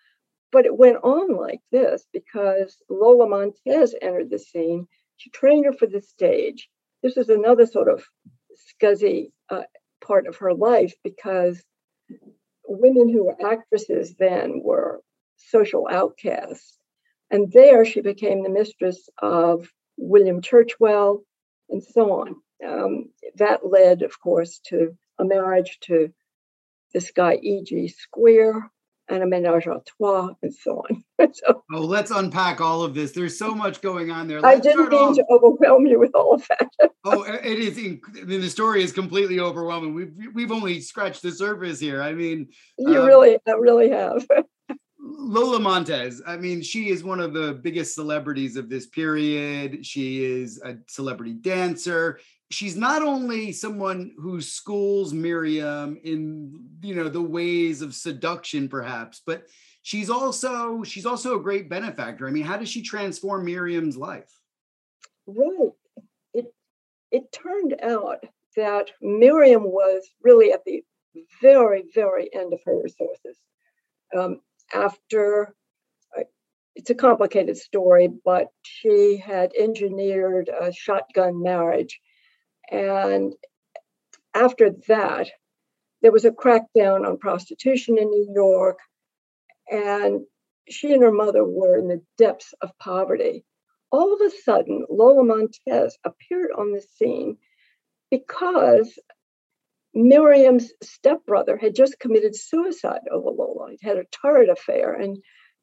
But 0.50 0.66
it 0.66 0.76
went 0.76 0.98
on 1.02 1.36
like 1.36 1.60
this 1.70 2.04
because 2.12 2.76
Lola 2.90 3.28
Montez 3.28 3.94
entered 4.00 4.30
the 4.30 4.38
scene 4.38 4.88
she 5.22 5.30
trained 5.30 5.66
her 5.66 5.72
for 5.72 5.86
the 5.86 6.00
stage. 6.00 6.68
This 7.00 7.16
is 7.16 7.28
another 7.28 7.64
sort 7.64 7.88
of 7.88 8.04
scuzzy 8.66 9.30
uh, 9.48 9.62
part 10.04 10.26
of 10.26 10.38
her 10.38 10.52
life 10.52 10.94
because 11.04 11.62
women 12.66 13.08
who 13.08 13.24
were 13.24 13.46
actresses 13.46 14.14
then 14.16 14.62
were 14.62 15.02
social 15.36 15.86
outcasts. 15.90 16.78
And 17.30 17.50
there 17.52 17.84
she 17.84 18.00
became 18.00 18.42
the 18.42 18.50
mistress 18.50 19.08
of 19.20 19.68
William 19.96 20.40
Churchwell 20.42 21.22
and 21.68 21.82
so 21.82 22.12
on. 22.12 22.36
Um, 22.66 23.10
that 23.36 23.66
led, 23.66 24.02
of 24.02 24.20
course, 24.20 24.60
to 24.66 24.96
a 25.18 25.24
marriage 25.24 25.78
to 25.82 26.12
this 26.92 27.10
guy, 27.10 27.38
E.G. 27.42 27.92
Squier, 27.92 28.68
and 29.12 29.22
a 29.22 29.26
menage 29.26 29.66
a 29.66 29.82
trois 29.84 30.30
and 30.42 30.54
so 30.54 30.82
on. 30.88 31.04
so, 31.32 31.62
oh, 31.72 31.80
let's 31.80 32.10
unpack 32.10 32.60
all 32.60 32.82
of 32.82 32.94
this. 32.94 33.12
There's 33.12 33.38
so 33.38 33.54
much 33.54 33.82
going 33.82 34.10
on 34.10 34.26
there. 34.26 34.40
Let's 34.40 34.58
I 34.58 34.60
didn't 34.60 34.88
mean 34.88 35.00
off. 35.00 35.16
to 35.16 35.24
overwhelm 35.30 35.86
you 35.86 35.98
with 35.98 36.14
all 36.14 36.34
of 36.34 36.48
that. 36.48 36.68
oh, 37.04 37.22
it 37.22 37.58
is. 37.58 37.78
I 37.78 37.82
mean, 37.82 38.40
the 38.40 38.48
story 38.48 38.82
is 38.82 38.92
completely 38.92 39.38
overwhelming. 39.38 39.94
We've 39.94 40.12
we've 40.34 40.52
only 40.52 40.80
scratched 40.80 41.22
the 41.22 41.30
surface 41.30 41.78
here. 41.78 42.02
I 42.02 42.12
mean, 42.12 42.48
you 42.78 43.00
um, 43.00 43.06
really, 43.06 43.38
I 43.46 43.52
really 43.52 43.90
have. 43.90 44.26
Lola 45.04 45.60
Montez. 45.60 46.22
I 46.26 46.36
mean, 46.36 46.62
she 46.62 46.88
is 46.88 47.04
one 47.04 47.20
of 47.20 47.32
the 47.32 47.54
biggest 47.54 47.94
celebrities 47.94 48.56
of 48.56 48.68
this 48.68 48.86
period. 48.86 49.84
She 49.84 50.24
is 50.24 50.60
a 50.64 50.76
celebrity 50.86 51.34
dancer 51.34 52.20
she's 52.52 52.76
not 52.76 53.02
only 53.02 53.52
someone 53.52 54.12
who 54.18 54.40
schools 54.40 55.12
Miriam 55.12 55.98
in 56.04 56.68
you 56.82 56.94
know 56.94 57.08
the 57.08 57.22
ways 57.22 57.82
of 57.82 57.94
seduction 57.94 58.68
perhaps 58.68 59.22
but 59.24 59.46
she's 59.82 60.10
also 60.10 60.82
she's 60.82 61.06
also 61.06 61.36
a 61.36 61.42
great 61.42 61.68
benefactor. 61.68 62.26
I 62.26 62.30
mean 62.30 62.44
how 62.44 62.56
does 62.56 62.68
she 62.68 62.82
transform 62.82 63.44
Miriam's 63.44 63.96
life? 63.96 64.30
Right. 65.26 65.70
It 66.34 66.54
it 67.10 67.32
turned 67.32 67.76
out 67.82 68.24
that 68.56 68.90
Miriam 69.00 69.64
was 69.64 70.08
really 70.22 70.52
at 70.52 70.64
the 70.64 70.84
very 71.40 71.84
very 71.94 72.32
end 72.34 72.52
of 72.52 72.60
her 72.64 72.80
resources. 72.80 73.38
Um, 74.16 74.40
after 74.74 75.54
it's 76.74 76.90
a 76.90 76.94
complicated 76.94 77.56
story, 77.56 78.08
but 78.24 78.48
she 78.62 79.22
had 79.22 79.52
engineered 79.58 80.48
a 80.48 80.72
shotgun 80.72 81.42
marriage 81.42 82.00
and 82.72 83.34
after 84.34 84.70
that, 84.88 85.28
there 86.00 86.10
was 86.10 86.24
a 86.24 86.30
crackdown 86.30 87.06
on 87.06 87.18
prostitution 87.18 87.98
in 87.98 88.08
New 88.08 88.32
York. 88.34 88.78
And 89.70 90.22
she 90.68 90.92
and 90.92 91.02
her 91.02 91.12
mother 91.12 91.44
were 91.44 91.78
in 91.78 91.88
the 91.88 92.02
depths 92.16 92.54
of 92.62 92.76
poverty. 92.78 93.44
All 93.90 94.14
of 94.14 94.20
a 94.22 94.30
sudden, 94.30 94.86
Lola 94.88 95.22
Montez 95.22 95.98
appeared 96.04 96.50
on 96.56 96.72
the 96.72 96.80
scene 96.80 97.36
because 98.10 98.98
Miriam's 99.94 100.72
stepbrother 100.82 101.58
had 101.58 101.74
just 101.74 102.00
committed 102.00 102.34
suicide 102.34 103.02
over 103.10 103.30
Lola. 103.30 103.70
He'd 103.70 103.86
had 103.86 103.98
a 103.98 104.06
torrid 104.10 104.48
affair 104.48 104.94
and 104.94 105.18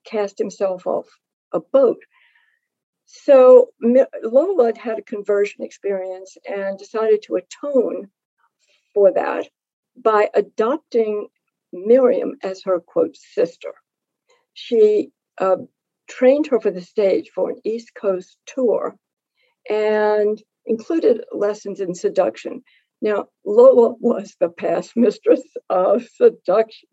cast 0.05 0.37
himself 0.37 0.85
off 0.85 1.07
a 1.51 1.59
boat. 1.59 2.03
So 3.11 3.69
Lola 4.23 4.71
had 4.77 4.99
a 4.99 5.01
conversion 5.01 5.63
experience 5.63 6.37
and 6.47 6.77
decided 6.77 7.23
to 7.23 7.37
atone 7.37 8.09
for 8.93 9.11
that 9.13 9.47
by 9.97 10.29
adopting 10.35 11.27
Miriam 11.73 12.35
as 12.43 12.61
her 12.63 12.79
quote 12.79 13.17
sister. 13.17 13.73
She 14.53 15.09
uh, 15.39 15.57
trained 16.07 16.47
her 16.47 16.59
for 16.59 16.69
the 16.69 16.81
stage 16.81 17.31
for 17.33 17.49
an 17.49 17.59
East 17.63 17.95
Coast 17.95 18.37
tour 18.45 18.95
and 19.67 20.39
included 20.67 21.23
lessons 21.31 21.79
in 21.79 21.95
seduction. 21.95 22.61
Now, 23.01 23.29
Lola 23.43 23.95
was 23.99 24.35
the 24.39 24.49
past 24.49 24.95
mistress 24.95 25.41
of 25.67 26.07
seduction. 26.13 26.89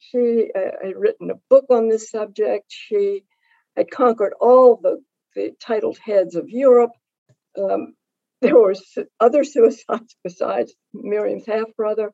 She 0.00 0.50
uh, 0.52 0.84
had 0.84 0.96
written 0.96 1.30
a 1.30 1.40
book 1.48 1.66
on 1.70 1.88
this 1.88 2.10
subject. 2.10 2.64
She 2.70 3.22
had 3.76 3.90
conquered 3.90 4.34
all 4.40 4.76
the 4.76 5.00
the 5.38 5.52
titled 5.60 5.98
heads 5.98 6.34
of 6.34 6.48
Europe. 6.48 6.92
Um, 7.56 7.94
there 8.40 8.56
were 8.56 8.74
other 9.18 9.44
suicides 9.44 10.16
besides 10.24 10.74
Miriam's 10.92 11.46
half 11.46 11.74
brother. 11.76 12.12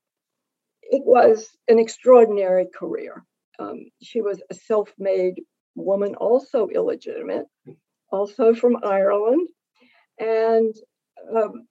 It 0.83 1.03
was 1.05 1.49
an 1.69 1.79
extraordinary 1.79 2.67
career. 2.67 3.25
Um, 3.59 3.91
she 4.03 4.21
was 4.21 4.43
a 4.51 4.55
self 4.55 4.93
made 4.99 5.35
woman, 5.75 6.15
also 6.15 6.69
illegitimate, 6.69 7.47
also 8.11 8.55
from 8.55 8.79
Ireland. 8.83 9.49
And 10.19 10.75
um, 11.35 11.67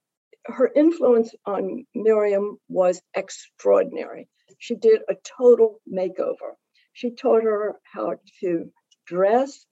her 0.46 0.70
influence 0.76 1.34
on 1.46 1.86
Miriam 1.96 2.58
was 2.68 3.02
extraordinary. 3.16 4.28
She 4.60 4.76
did 4.76 5.02
a 5.10 5.16
total 5.38 5.80
makeover. 5.92 6.56
She 6.94 7.12
taught 7.12 7.44
her 7.44 7.76
how 7.84 8.16
to 8.42 8.72
dress, 9.06 9.66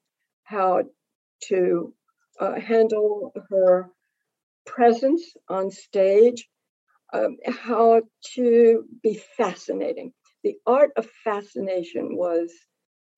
how 0.44 0.84
to 1.50 1.94
uh, 2.40 2.60
handle 2.60 3.34
her 3.50 3.90
presence 4.66 5.24
on 5.50 5.72
stage, 5.72 6.48
um, 7.14 7.38
how 7.48 8.02
to 8.36 8.84
be 9.04 9.22
fascinating. 9.38 10.14
The 10.44 10.56
art 10.66 10.92
of 10.98 11.08
fascination 11.24 12.16
was 12.18 12.52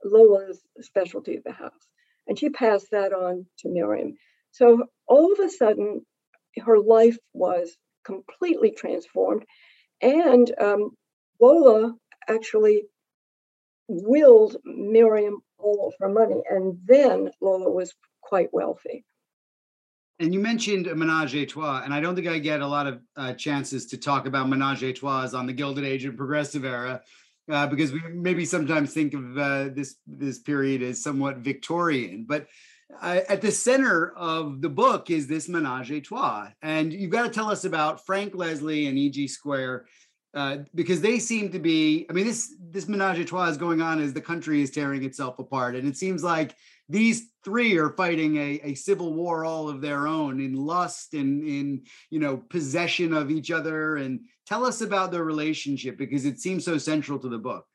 Lola's 0.04 0.62
specialty 0.82 1.38
of 1.38 1.44
the 1.44 1.54
house, 1.54 1.88
and 2.28 2.38
she 2.38 2.50
passed 2.50 2.88
that 2.92 3.14
on 3.14 3.46
to 3.60 3.70
Miriam. 3.70 4.16
So 4.52 4.86
all 5.08 5.32
of 5.32 5.40
a 5.40 5.50
sudden, 5.50 6.06
her 6.58 6.80
life 6.80 7.18
was 7.34 7.76
completely 8.06 8.72
transformed, 8.72 9.46
and 10.02 10.52
um, 10.60 10.92
Lola 11.40 11.94
actually 12.28 12.84
willed 13.88 14.58
Miriam 14.66 15.40
all 15.58 15.88
of 15.88 15.94
her 16.00 16.10
money, 16.10 16.42
and 16.50 16.78
then 16.86 17.32
Lola 17.42 17.72
was 17.72 17.94
quite 18.24 18.54
wealthy. 18.54 19.06
And 20.20 20.34
you 20.34 20.40
mentioned 20.40 20.86
Menage 20.86 21.36
a 21.36 21.46
Trois, 21.46 21.82
and 21.84 21.94
I 21.94 22.00
don't 22.00 22.16
think 22.16 22.28
I 22.28 22.38
get 22.38 22.62
a 22.62 22.68
lot 22.68 22.88
of 22.88 23.02
uh, 23.18 23.34
chances 23.34 23.88
to 23.88 23.98
talk 23.98 24.28
about 24.28 24.48
Menage 24.48 24.84
a 24.84 24.94
Trois 24.94 25.34
on 25.34 25.48
the 25.48 25.54
Gilded 25.54 25.84
Age 25.84 26.06
and 26.06 26.16
Progressive 26.16 26.66
Era, 26.66 27.02
uh, 27.52 27.68
because 27.68 27.92
we 27.92 28.02
maybe 28.12 28.46
sometimes 28.46 28.94
think 28.94 29.14
of 29.14 29.38
uh, 29.38 29.70
this 29.74 29.96
this 30.06 30.40
period 30.40 30.84
as 30.84 31.04
somewhat 31.04 31.38
Victorian. 31.38 32.26
But 32.28 32.48
uh, 33.02 33.22
at 33.28 33.42
the 33.42 33.52
center 33.52 34.14
of 34.16 34.62
the 34.62 34.70
book 34.70 35.10
is 35.10 35.28
this 35.28 35.50
Menage 35.50 35.92
a 35.92 36.00
Trois, 36.00 36.50
and 36.62 36.94
you've 36.94 37.12
got 37.12 37.24
to 37.24 37.30
tell 37.30 37.50
us 37.50 37.66
about 37.66 38.06
Frank 38.06 38.36
Leslie 38.36 38.88
and 38.88 38.98
E.G. 38.98 39.26
Squier. 39.28 39.86
Uh, 40.36 40.58
because 40.74 41.00
they 41.00 41.20
seem 41.20 41.52
to 41.52 41.60
be, 41.60 42.08
I 42.10 42.14
mean, 42.14 42.26
this 42.26 42.56
this 42.60 42.88
menage 42.88 43.20
a 43.20 43.26
trois 43.26 43.50
is 43.50 43.58
going 43.58 43.84
on 43.84 44.02
as 44.02 44.14
the 44.14 44.22
country 44.22 44.64
is 44.64 44.72
tearing 44.72 45.04
itself 45.04 45.38
apart, 45.38 45.76
and 45.76 45.88
it 45.88 45.96
seems 45.96 46.24
like 46.24 46.56
these 46.90 47.30
three 47.44 47.78
are 47.78 47.90
fighting 47.92 48.38
a, 48.38 48.60
a 48.64 48.74
civil 48.76 49.14
war 49.14 49.46
all 49.46 49.70
of 49.70 49.82
their 49.82 50.08
own 50.08 50.40
in 50.40 50.54
lust 50.54 51.14
and 51.14 51.44
in 51.44 51.84
you 52.10 52.20
know 52.20 52.38
possession 52.38 53.14
of 53.14 53.32
each 53.32 53.52
other. 53.52 53.96
And 53.98 54.22
tell 54.46 54.66
us 54.66 54.82
about 54.82 55.12
their 55.12 55.24
relationship 55.24 55.98
because 55.98 56.26
it 56.26 56.40
seems 56.40 56.66
so 56.66 56.78
central 56.78 57.20
to 57.20 57.30
the 57.30 57.38
book. 57.38 57.66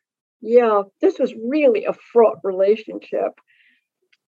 Yeah 0.41 0.83
this 1.00 1.19
was 1.19 1.35
really 1.35 1.85
a 1.85 1.93
fraught 1.93 2.38
relationship. 2.45 3.33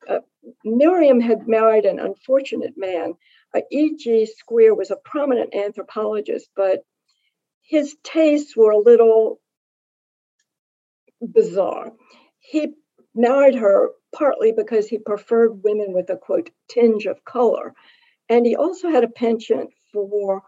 Uh, 0.09 0.21
miriam 0.65 1.21
had 1.21 1.47
married 1.47 1.85
an 1.85 1.99
unfortunate 1.99 2.75
man. 2.77 3.15
Uh, 3.55 3.61
e.g 3.71 4.29
Squier 4.41 4.77
was 4.77 4.91
a 4.91 4.97
prominent 4.97 5.55
anthropologist 5.55 6.49
but 6.57 6.85
his 7.63 7.97
tastes 8.03 8.57
were 8.57 8.73
a 8.73 8.79
little 8.79 9.41
bizarre. 11.21 11.93
He 12.41 12.75
married 13.15 13.55
her 13.55 13.91
partly 14.15 14.53
because 14.53 14.89
he 14.89 14.99
preferred 14.99 15.63
women 15.63 15.93
with 15.93 16.11
a 16.11 16.17
quote 16.17 16.51
tinge 16.69 17.07
of 17.07 17.25
color, 17.25 17.75
and 18.29 18.47
he 18.47 18.57
also 18.57 18.91
had 18.91 19.05
a 19.05 19.09
penchant 19.09 19.71
for 19.93 20.43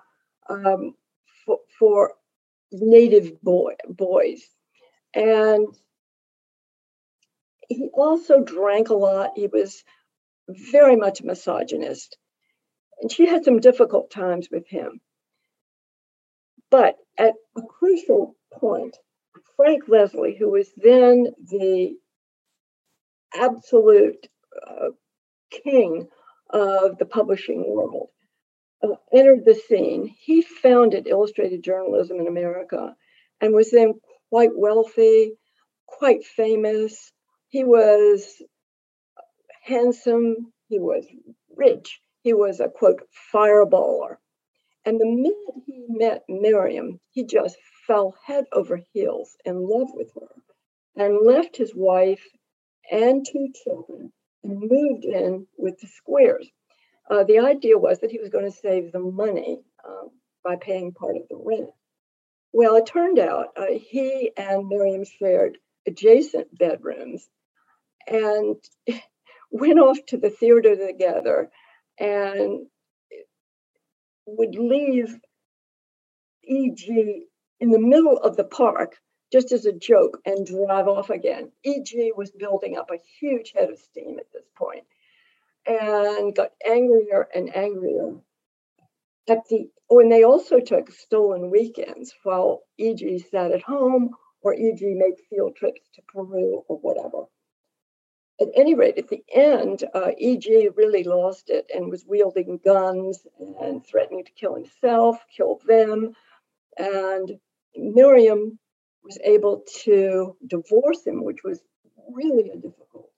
um, 0.49 0.95
for, 1.45 1.59
for, 1.79 2.15
native 2.73 3.41
boy, 3.43 3.75
boys, 3.89 4.43
and 5.15 5.69
he 7.69 7.91
also 7.93 8.43
drank 8.43 8.89
a 8.89 8.95
lot. 8.95 9.33
He 9.37 9.47
was 9.47 9.85
very 10.49 10.97
much 10.97 11.21
a 11.21 11.27
misogynist, 11.27 12.17
and 13.01 13.11
she 13.11 13.27
had 13.27 13.45
some 13.45 13.61
difficult 13.61 14.11
times 14.11 14.49
with 14.51 14.67
him. 14.69 15.01
But 16.71 16.97
at 17.19 17.35
a 17.57 17.63
crucial 17.63 18.37
point, 18.53 18.97
Frank 19.57 19.89
Leslie, 19.89 20.37
who 20.39 20.51
was 20.51 20.71
then 20.77 21.27
the 21.51 21.97
absolute 23.37 24.29
uh, 24.67 24.91
king 25.51 26.09
of 26.51 26.99
the 26.99 27.07
publishing 27.07 27.65
world, 27.67 28.09
uh, 28.83 28.97
entered 29.13 29.45
the 29.45 29.55
scene. 29.55 30.15
He 30.19 30.43
founded 30.43 31.07
illustrated 31.07 31.63
journalism 31.63 32.21
in 32.21 32.27
America 32.27 32.95
and 33.41 33.55
was 33.55 33.71
then 33.71 33.95
quite 34.31 34.51
wealthy, 34.55 35.35
quite 35.87 36.25
famous. 36.25 37.13
He 37.49 37.65
was 37.65 38.43
handsome, 39.63 40.53
he 40.69 40.79
was 40.79 41.07
rich, 41.57 42.01
he 42.23 42.33
was 42.33 42.61
a 42.61 42.69
quote 42.69 43.03
fireballer. 43.33 44.17
And 44.85 45.01
the 45.01 45.07
minute 45.07 45.65
he 45.67 45.85
met 45.89 46.25
Miriam, 46.29 46.99
he 47.13 47.25
just 47.25 47.57
fell 47.87 48.15
head 48.27 48.47
over 48.53 48.81
heels 48.93 49.37
in 49.45 49.69
love 49.69 49.91
with 49.93 50.11
her 50.15 50.29
and 50.97 51.25
left 51.25 51.57
his 51.57 51.73
wife 51.75 52.27
and 52.91 53.27
two 53.27 53.49
children 53.65 54.13
and 54.45 54.59
moved 54.59 55.05
in 55.05 55.47
with 55.57 55.79
the 55.81 55.89
Squiers. 55.89 56.47
Uh, 57.11 57.25
the 57.25 57.41
idea 57.41 57.79
was 57.79 58.01
that 58.01 58.11
he 58.11 58.19
was 58.19 58.31
going 58.31 58.45
to 58.45 58.57
save 58.57 58.93
them 58.93 59.15
money 59.15 59.61
um, 59.87 60.11
by 60.45 60.57
paying 60.57 60.93
part 60.93 61.17
of 61.17 61.23
the 61.29 61.37
rent. 61.37 61.71
Well, 62.53 62.77
it 62.77 62.87
turned 62.87 63.19
out 63.19 63.49
uh, 63.57 63.67
he 63.71 64.31
and 64.37 64.69
Miriam 64.69 65.05
shared 65.05 65.59
adjacent 65.87 66.57
bedrooms 66.57 67.27
and 68.07 68.57
went 69.51 69.79
off 69.79 69.99
to 70.09 70.19
the 70.19 70.31
theater 70.31 70.77
together 70.77 71.51
and 71.99 72.67
would 74.27 74.55
leave 74.55 75.17
E.G. 76.45 77.27
in 77.61 77.71
the 77.71 77.79
middle 77.79 78.17
of 78.17 78.37
the 78.37 78.45
park 78.45 78.97
just 79.33 79.51
as 79.51 79.65
a 79.65 79.73
joke 79.73 80.19
and 80.27 80.47
drive 80.47 80.87
off 80.87 81.11
again. 81.11 81.51
EG 81.65 82.13
was 82.17 82.31
building 82.31 82.77
up 82.77 82.91
a 82.91 83.01
huge 83.19 83.53
head 83.57 83.71
of 83.71 83.79
steam 83.79 84.19
at 84.19 84.31
this 84.33 84.47
point 84.57 84.85
and 85.67 86.35
got 86.35 86.51
angrier 86.67 87.27
and 87.35 87.55
angrier. 87.57 88.17
At 89.29 89.47
the 89.49 89.71
when 89.89 90.09
they 90.09 90.25
also 90.25 90.59
took 90.59 90.91
stolen 90.91 91.51
weekends 91.51 92.13
while 92.23 92.63
EG 92.79 93.25
sat 93.31 93.53
at 93.53 93.63
home 93.63 94.11
or 94.43 94.55
EG 94.55 94.81
made 94.81 95.15
field 95.31 95.55
trips 95.57 95.83
to 95.95 96.03
Peru 96.09 96.65
or 96.69 96.79
whatever. 96.79 97.25
At 98.41 98.49
any 98.57 98.75
rate, 98.75 98.99
at 98.99 99.09
the 99.09 99.23
end, 99.33 99.85
uh, 99.95 100.11
EG 100.19 100.73
really 100.77 101.05
lost 101.05 101.51
it 101.51 101.71
and 101.73 101.91
was 101.91 102.05
wielding 102.07 102.59
guns 102.65 103.25
and 103.61 103.87
threatening 103.87 104.25
to 104.25 104.33
kill 104.33 104.55
himself, 104.55 105.19
kill 105.37 105.61
them. 105.67 106.15
And 106.77 107.39
Miriam 107.77 108.59
was 109.05 109.19
able 109.25 109.65
to 109.85 110.37
divorce 110.47 111.07
him, 111.07 111.25
which 111.25 111.43
was 111.45 111.61
really 112.13 112.51
a 112.51 112.57
difficult 112.57 113.11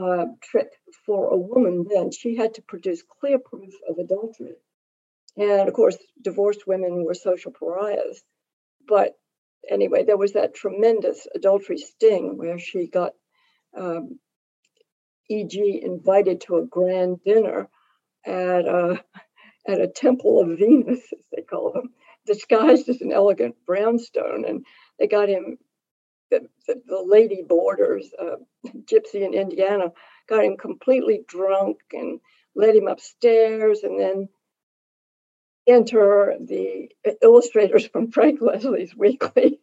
uh, 0.00 0.26
trick 0.42 0.70
for 1.04 1.30
a 1.30 1.36
woman 1.36 1.86
then. 1.88 2.10
She 2.10 2.36
had 2.36 2.54
to 2.54 2.62
produce 2.62 3.02
clear 3.02 3.38
proof 3.38 3.74
of 3.88 3.98
adultery. 3.98 4.54
And 5.36 5.68
of 5.68 5.74
course, 5.74 5.96
divorced 6.22 6.66
women 6.66 7.04
were 7.04 7.14
social 7.14 7.52
pariahs. 7.52 8.22
But 8.86 9.18
anyway, 9.68 10.04
there 10.04 10.16
was 10.16 10.32
that 10.32 10.54
tremendous 10.54 11.26
adultery 11.34 11.78
sting 11.78 12.36
where 12.36 12.58
she 12.58 12.86
got 12.86 13.12
um, 13.76 14.18
E.G. 15.30 15.82
invited 15.84 16.40
to 16.42 16.56
a 16.56 16.66
grand 16.66 17.22
dinner 17.24 17.68
at 18.24 18.66
a, 18.66 19.02
at 19.66 19.80
a 19.80 19.88
temple 19.88 20.40
of 20.40 20.58
Venus, 20.58 21.00
as 21.12 21.24
they 21.34 21.42
call 21.42 21.72
them, 21.72 21.92
disguised 22.26 22.88
as 22.88 23.00
an 23.00 23.12
elegant 23.12 23.56
brownstone. 23.66 24.44
And 24.46 24.64
they 24.98 25.06
got 25.06 25.28
him, 25.28 25.58
the, 26.30 26.48
the, 26.66 26.82
the 26.86 27.02
lady 27.02 27.42
boarders, 27.46 28.10
uh, 28.20 28.36
Gypsy 28.84 29.26
in 29.26 29.34
Indiana, 29.34 29.92
got 30.28 30.44
him 30.44 30.56
completely 30.56 31.22
drunk 31.26 31.78
and 31.92 32.20
led 32.54 32.74
him 32.74 32.88
upstairs 32.88 33.82
and 33.82 33.98
then 33.98 34.28
enter 35.66 36.34
the 36.40 36.88
illustrators 37.22 37.86
from 37.92 38.10
Frank 38.10 38.40
Leslie's 38.40 38.96
Weekly 38.96 39.60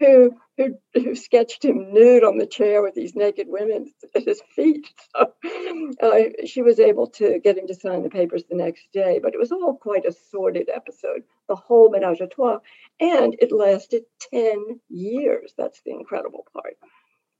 who, 0.00 0.36
who, 0.56 0.78
who 0.94 1.14
sketched 1.14 1.64
him 1.64 1.92
nude 1.92 2.24
on 2.24 2.38
the 2.38 2.46
chair 2.46 2.82
with 2.82 2.94
these 2.94 3.14
naked 3.14 3.46
women 3.48 3.92
at 4.14 4.24
his 4.24 4.42
feet. 4.54 4.86
So 5.12 5.92
uh, 6.02 6.46
she 6.46 6.62
was 6.62 6.80
able 6.80 7.08
to 7.08 7.40
get 7.40 7.58
him 7.58 7.66
to 7.66 7.74
sign 7.74 8.02
the 8.02 8.08
papers 8.08 8.44
the 8.48 8.56
next 8.56 8.88
day, 8.92 9.18
but 9.22 9.34
it 9.34 9.38
was 9.38 9.52
all 9.52 9.76
quite 9.76 10.06
a 10.06 10.14
sordid 10.30 10.70
episode, 10.72 11.24
the 11.48 11.56
whole 11.56 11.90
menage 11.90 12.20
a 12.20 12.26
trois, 12.26 12.58
and 13.00 13.36
it 13.38 13.52
lasted 13.52 14.04
10 14.32 14.80
years. 14.88 15.52
That's 15.58 15.82
the 15.82 15.90
incredible 15.90 16.46
part. 16.52 16.76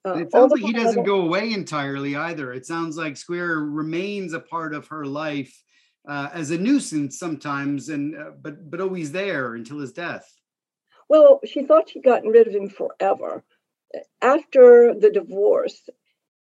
Uh, 0.04 0.18
it 0.18 0.32
sounds 0.32 0.52
like 0.52 0.62
he 0.62 0.72
doesn't 0.72 1.04
go 1.04 1.22
away 1.22 1.52
entirely 1.52 2.16
either. 2.16 2.52
It 2.52 2.66
sounds 2.66 2.96
like 2.96 3.14
Squier 3.14 3.66
remains 3.70 4.32
a 4.32 4.40
part 4.40 4.74
of 4.74 4.88
her 4.88 5.04
life 5.04 5.62
uh, 6.08 6.28
as 6.32 6.50
a 6.50 6.58
nuisance 6.58 7.18
sometimes, 7.18 7.88
and 7.88 8.16
uh, 8.16 8.30
but 8.40 8.70
but 8.70 8.80
always 8.80 9.12
there 9.12 9.54
until 9.54 9.78
his 9.78 9.92
death. 9.92 10.26
Well, 11.10 11.40
she 11.44 11.64
thought 11.64 11.88
she'd 11.88 12.04
gotten 12.04 12.30
rid 12.30 12.46
of 12.46 12.54
him 12.54 12.68
forever. 12.68 13.42
After 14.22 14.94
the 14.94 15.10
divorce, 15.10 15.90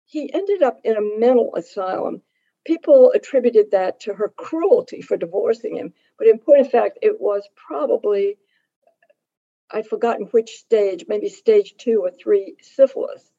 he 0.05 0.33
ended 0.35 0.65
up 0.65 0.81
in 0.83 0.97
a 0.97 1.19
mental 1.21 1.55
asylum. 1.55 2.23
People 2.67 3.13
attributed 3.13 3.71
that 3.71 4.01
to 4.01 4.15
her 4.15 4.31
cruelty 4.37 5.01
for 5.01 5.17
divorcing 5.17 5.77
him, 5.77 5.95
but 6.19 6.27
in 6.27 6.41
point 6.41 6.63
of 6.63 6.73
fact, 6.73 6.99
it 7.03 7.21
was 7.21 7.49
probably, 7.55 8.37
I'd 9.71 9.87
forgotten 9.87 10.27
which 10.27 10.51
stage, 10.57 11.05
maybe 11.07 11.29
stage 11.29 11.77
two 11.79 12.01
or 12.01 12.11
three 12.11 12.57
syphilis. 12.61 13.31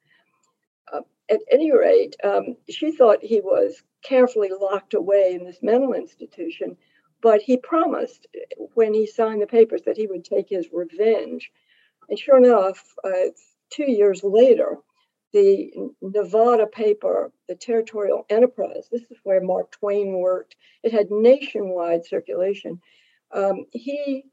Uh, 0.89 1.01
at 1.29 1.41
any 1.51 1.73
rate, 1.73 2.15
um, 2.23 2.55
she 2.69 2.93
thought 2.93 3.21
he 3.21 3.41
was 3.41 3.83
carefully 4.03 4.51
locked 4.57 4.93
away 4.93 5.33
in 5.33 5.43
this 5.43 5.61
mental 5.61 5.91
institution 5.91 6.77
but 7.21 7.41
he 7.41 7.57
promised 7.57 8.27
when 8.73 8.93
he 8.93 9.05
signed 9.05 9.41
the 9.41 9.47
papers 9.47 9.81
that 9.85 9.97
he 9.97 10.07
would 10.07 10.23
take 10.23 10.49
his 10.49 10.67
revenge. 10.71 11.51
And 12.09 12.17
sure 12.17 12.37
enough, 12.37 12.93
uh, 13.03 13.31
two 13.71 13.89
years 13.89 14.23
later, 14.23 14.77
the 15.31 15.71
Nevada 16.01 16.65
paper, 16.65 17.31
the 17.47 17.55
Territorial 17.55 18.25
Enterprise, 18.29 18.87
this 18.91 19.03
is 19.11 19.17
where 19.23 19.41
Mark 19.41 19.71
Twain 19.71 20.17
worked, 20.17 20.55
it 20.81 20.91
had 20.91 21.11
nationwide 21.11 22.05
circulation. 22.05 22.81
Um, 23.31 23.65
he 23.71 24.23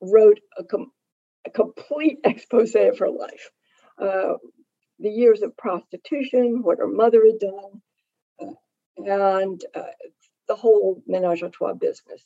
wrote 0.00 0.38
a, 0.56 0.62
com- 0.62 0.92
a, 1.44 1.50
complete 1.50 2.18
expose 2.24 2.76
of 2.76 2.98
her 2.98 3.10
life 3.10 3.50
uh, 4.00 4.34
the 4.98 5.10
years 5.10 5.42
of 5.42 5.56
prostitution, 5.56 6.62
what 6.62 6.78
her 6.78 6.86
mother 6.86 7.24
had 7.24 7.38
done, 7.38 7.82
uh, 8.40 8.54
and 8.98 9.64
uh, 9.74 9.82
the 10.48 10.56
whole 10.56 11.02
menage 11.06 11.42
a 11.42 11.50
trois 11.50 11.74
business. 11.74 12.24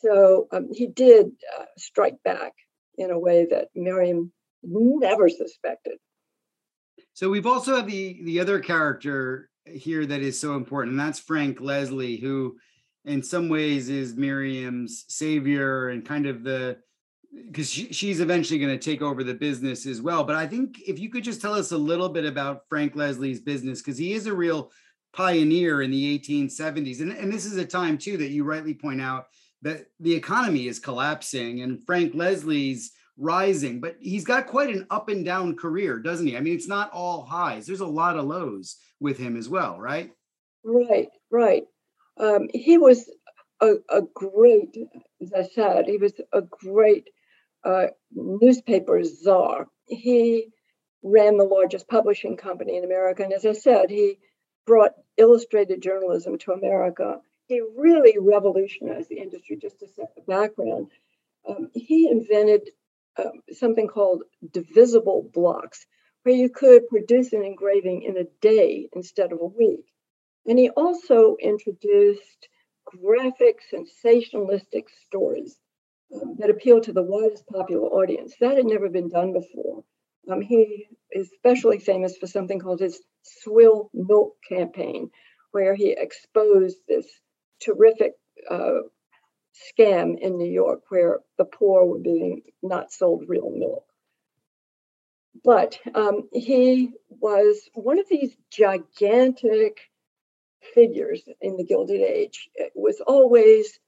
So 0.00 0.48
um, 0.52 0.68
he 0.72 0.86
did 0.86 1.26
uh, 1.58 1.64
strike 1.76 2.22
back 2.22 2.52
in 2.98 3.10
a 3.10 3.18
way 3.18 3.46
that 3.50 3.68
Miriam 3.74 4.32
never 4.62 5.28
suspected. 5.28 5.98
So 7.12 7.30
we've 7.30 7.46
also 7.46 7.76
had 7.76 7.86
the 7.86 8.20
the 8.24 8.40
other 8.40 8.60
character 8.60 9.48
here 9.64 10.04
that 10.06 10.20
is 10.20 10.38
so 10.38 10.54
important, 10.54 10.92
and 10.92 11.00
that's 11.00 11.18
Frank 11.18 11.60
Leslie, 11.60 12.16
who 12.16 12.56
in 13.04 13.22
some 13.22 13.48
ways 13.48 13.88
is 13.88 14.16
Miriam's 14.16 15.04
savior 15.08 15.88
and 15.88 16.04
kind 16.04 16.26
of 16.26 16.42
the 16.42 16.78
because 17.46 17.70
she, 17.70 17.92
she's 17.92 18.20
eventually 18.20 18.58
going 18.58 18.76
to 18.76 18.78
take 18.78 19.02
over 19.02 19.22
the 19.22 19.34
business 19.34 19.86
as 19.86 20.00
well. 20.00 20.24
But 20.24 20.36
I 20.36 20.46
think 20.46 20.80
if 20.86 20.98
you 20.98 21.10
could 21.10 21.24
just 21.24 21.40
tell 21.40 21.54
us 21.54 21.72
a 21.72 21.78
little 21.78 22.08
bit 22.08 22.24
about 22.24 22.62
Frank 22.68 22.96
Leslie's 22.96 23.40
business, 23.40 23.80
because 23.80 23.98
he 23.98 24.12
is 24.12 24.26
a 24.26 24.34
real 24.34 24.70
pioneer 25.16 25.80
in 25.80 25.90
the 25.90 26.18
1870s. 26.18 27.00
And, 27.00 27.10
and 27.12 27.32
this 27.32 27.46
is 27.46 27.56
a 27.56 27.64
time, 27.64 27.96
too, 27.96 28.18
that 28.18 28.30
you 28.30 28.44
rightly 28.44 28.74
point 28.74 29.00
out 29.00 29.26
that 29.62 29.86
the 29.98 30.14
economy 30.14 30.68
is 30.68 30.78
collapsing 30.78 31.62
and 31.62 31.84
Frank 31.84 32.14
Leslie's 32.14 32.92
rising, 33.16 33.80
but 33.80 33.96
he's 33.98 34.24
got 34.24 34.46
quite 34.46 34.68
an 34.68 34.86
up 34.90 35.08
and 35.08 35.24
down 35.24 35.56
career, 35.56 35.98
doesn't 35.98 36.26
he? 36.26 36.36
I 36.36 36.40
mean, 36.40 36.54
it's 36.54 36.68
not 36.68 36.92
all 36.92 37.24
highs, 37.24 37.66
there's 37.66 37.80
a 37.80 37.86
lot 37.86 38.16
of 38.16 38.26
lows 38.26 38.76
with 39.00 39.16
him 39.18 39.36
as 39.36 39.48
well, 39.48 39.80
right? 39.80 40.10
Right, 40.62 41.08
right. 41.30 41.64
Um, 42.18 42.48
he 42.52 42.76
was 42.76 43.10
a, 43.60 43.74
a, 43.90 44.02
great, 44.14 44.76
as 45.22 45.32
I 45.32 45.42
said, 45.44 45.86
he 45.86 45.96
was 45.96 46.12
a 46.32 46.42
great 46.42 47.08
uh, 47.64 47.86
newspaper 48.12 49.02
czar. 49.02 49.68
He 49.86 50.48
ran 51.02 51.38
the 51.38 51.44
largest 51.44 51.88
publishing 51.88 52.36
company 52.36 52.76
in 52.76 52.84
America. 52.84 53.22
And 53.22 53.32
as 53.32 53.46
I 53.46 53.52
said, 53.52 53.90
he 53.90 54.18
brought 54.66 54.92
illustrated 55.16 55.82
journalism 55.82 56.38
to 56.38 56.52
America. 56.52 57.20
He 57.48 57.60
really 57.76 58.16
revolutionized 58.18 59.08
the 59.08 59.18
industry, 59.18 59.56
just 59.56 59.80
to 59.80 59.88
set 59.88 60.14
the 60.14 60.22
background. 60.22 60.90
Um, 61.48 61.70
he 61.74 62.08
invented 62.10 62.70
um, 63.18 63.42
something 63.52 63.88
called 63.88 64.22
divisible 64.52 65.30
blocks, 65.32 65.86
where 66.22 66.34
you 66.34 66.50
could 66.50 66.88
produce 66.88 67.32
an 67.32 67.44
engraving 67.44 68.02
in 68.02 68.16
a 68.16 68.24
day 68.40 68.88
instead 68.92 69.32
of 69.32 69.40
a 69.40 69.46
week. 69.46 69.86
And 70.44 70.58
he 70.58 70.70
also 70.70 71.36
introduced 71.40 72.48
graphic, 72.84 73.60
sensationalistic 73.72 74.84
stories 75.06 75.56
um, 76.14 76.36
that 76.38 76.50
appeal 76.50 76.80
to 76.80 76.92
the 76.92 77.02
widest 77.02 77.46
popular 77.46 77.88
audience. 77.88 78.34
That 78.40 78.56
had 78.56 78.66
never 78.66 78.88
been 78.88 79.08
done 79.08 79.32
before. 79.32 79.84
Um, 80.30 80.40
he 80.40 80.86
is 81.12 81.30
especially 81.32 81.78
famous 81.78 82.16
for 82.16 82.26
something 82.26 82.58
called 82.58 82.80
his 82.80 83.00
swill 83.22 83.90
milk 83.94 84.36
campaign, 84.48 85.10
where 85.52 85.74
he 85.74 85.90
exposed 85.90 86.78
this 86.88 87.06
terrific 87.60 88.12
uh, 88.50 88.80
scam 89.54 90.18
in 90.18 90.36
New 90.36 90.50
York 90.50 90.82
where 90.88 91.20
the 91.38 91.44
poor 91.44 91.84
were 91.84 91.98
being 91.98 92.42
not 92.62 92.92
sold 92.92 93.24
real 93.28 93.50
milk. 93.50 93.84
But 95.44 95.78
um, 95.94 96.28
he 96.32 96.92
was 97.08 97.68
one 97.74 97.98
of 97.98 98.08
these 98.08 98.36
gigantic 98.50 99.78
figures 100.74 101.22
in 101.40 101.56
the 101.56 101.64
Gilded 101.64 102.00
Age. 102.00 102.48
It 102.54 102.72
was 102.74 103.00
always 103.06 103.78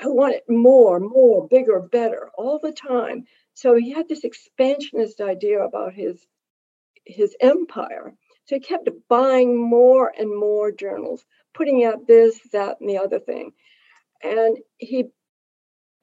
I 0.00 0.06
wanted 0.06 0.42
more, 0.48 1.00
more, 1.00 1.48
bigger, 1.48 1.80
better 1.80 2.30
all 2.36 2.58
the 2.62 2.72
time. 2.72 3.26
So 3.60 3.74
he 3.74 3.90
had 3.90 4.08
this 4.08 4.22
expansionist 4.22 5.20
idea 5.20 5.60
about 5.64 5.92
his 5.92 6.24
his 7.04 7.34
empire. 7.40 8.14
So 8.44 8.54
he 8.54 8.60
kept 8.60 8.88
buying 9.08 9.56
more 9.56 10.12
and 10.16 10.30
more 10.30 10.70
journals, 10.70 11.24
putting 11.54 11.82
out 11.84 12.06
this, 12.06 12.38
that, 12.52 12.76
and 12.80 12.88
the 12.88 12.98
other 12.98 13.18
thing. 13.18 13.50
And 14.22 14.58
he 14.76 15.06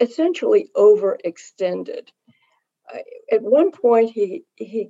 essentially 0.02 0.70
overextended. 0.76 2.10
Uh, 2.94 2.98
at 3.32 3.42
one 3.42 3.72
point, 3.72 4.10
he 4.10 4.44
he 4.56 4.90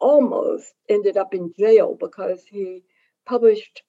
almost 0.00 0.72
ended 0.88 1.18
up 1.18 1.34
in 1.34 1.52
jail 1.58 1.94
because 2.00 2.42
he 2.46 2.84
published 3.26 3.82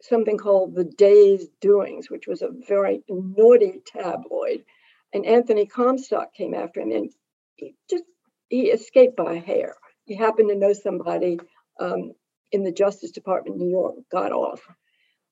something 0.00 0.38
called 0.38 0.76
The 0.76 0.84
Day's 0.84 1.48
Doings, 1.60 2.08
which 2.08 2.28
was 2.28 2.42
a 2.42 2.54
very 2.68 3.02
naughty 3.08 3.80
tabloid. 3.84 4.64
And 5.12 5.26
Anthony 5.26 5.66
Comstock 5.66 6.32
came 6.34 6.54
after 6.54 6.80
him 6.80 6.92
and 6.92 7.10
he 7.58 7.74
just 7.90 8.04
he 8.48 8.68
escaped 8.68 9.16
by 9.16 9.34
a 9.34 9.40
hair. 9.40 9.74
He 10.06 10.14
happened 10.14 10.48
to 10.48 10.56
know 10.56 10.72
somebody 10.72 11.38
um, 11.78 12.12
in 12.50 12.62
the 12.64 12.72
Justice 12.72 13.10
Department 13.10 13.60
in 13.60 13.66
New 13.66 13.70
York, 13.70 13.96
got 14.10 14.32
off. 14.32 14.62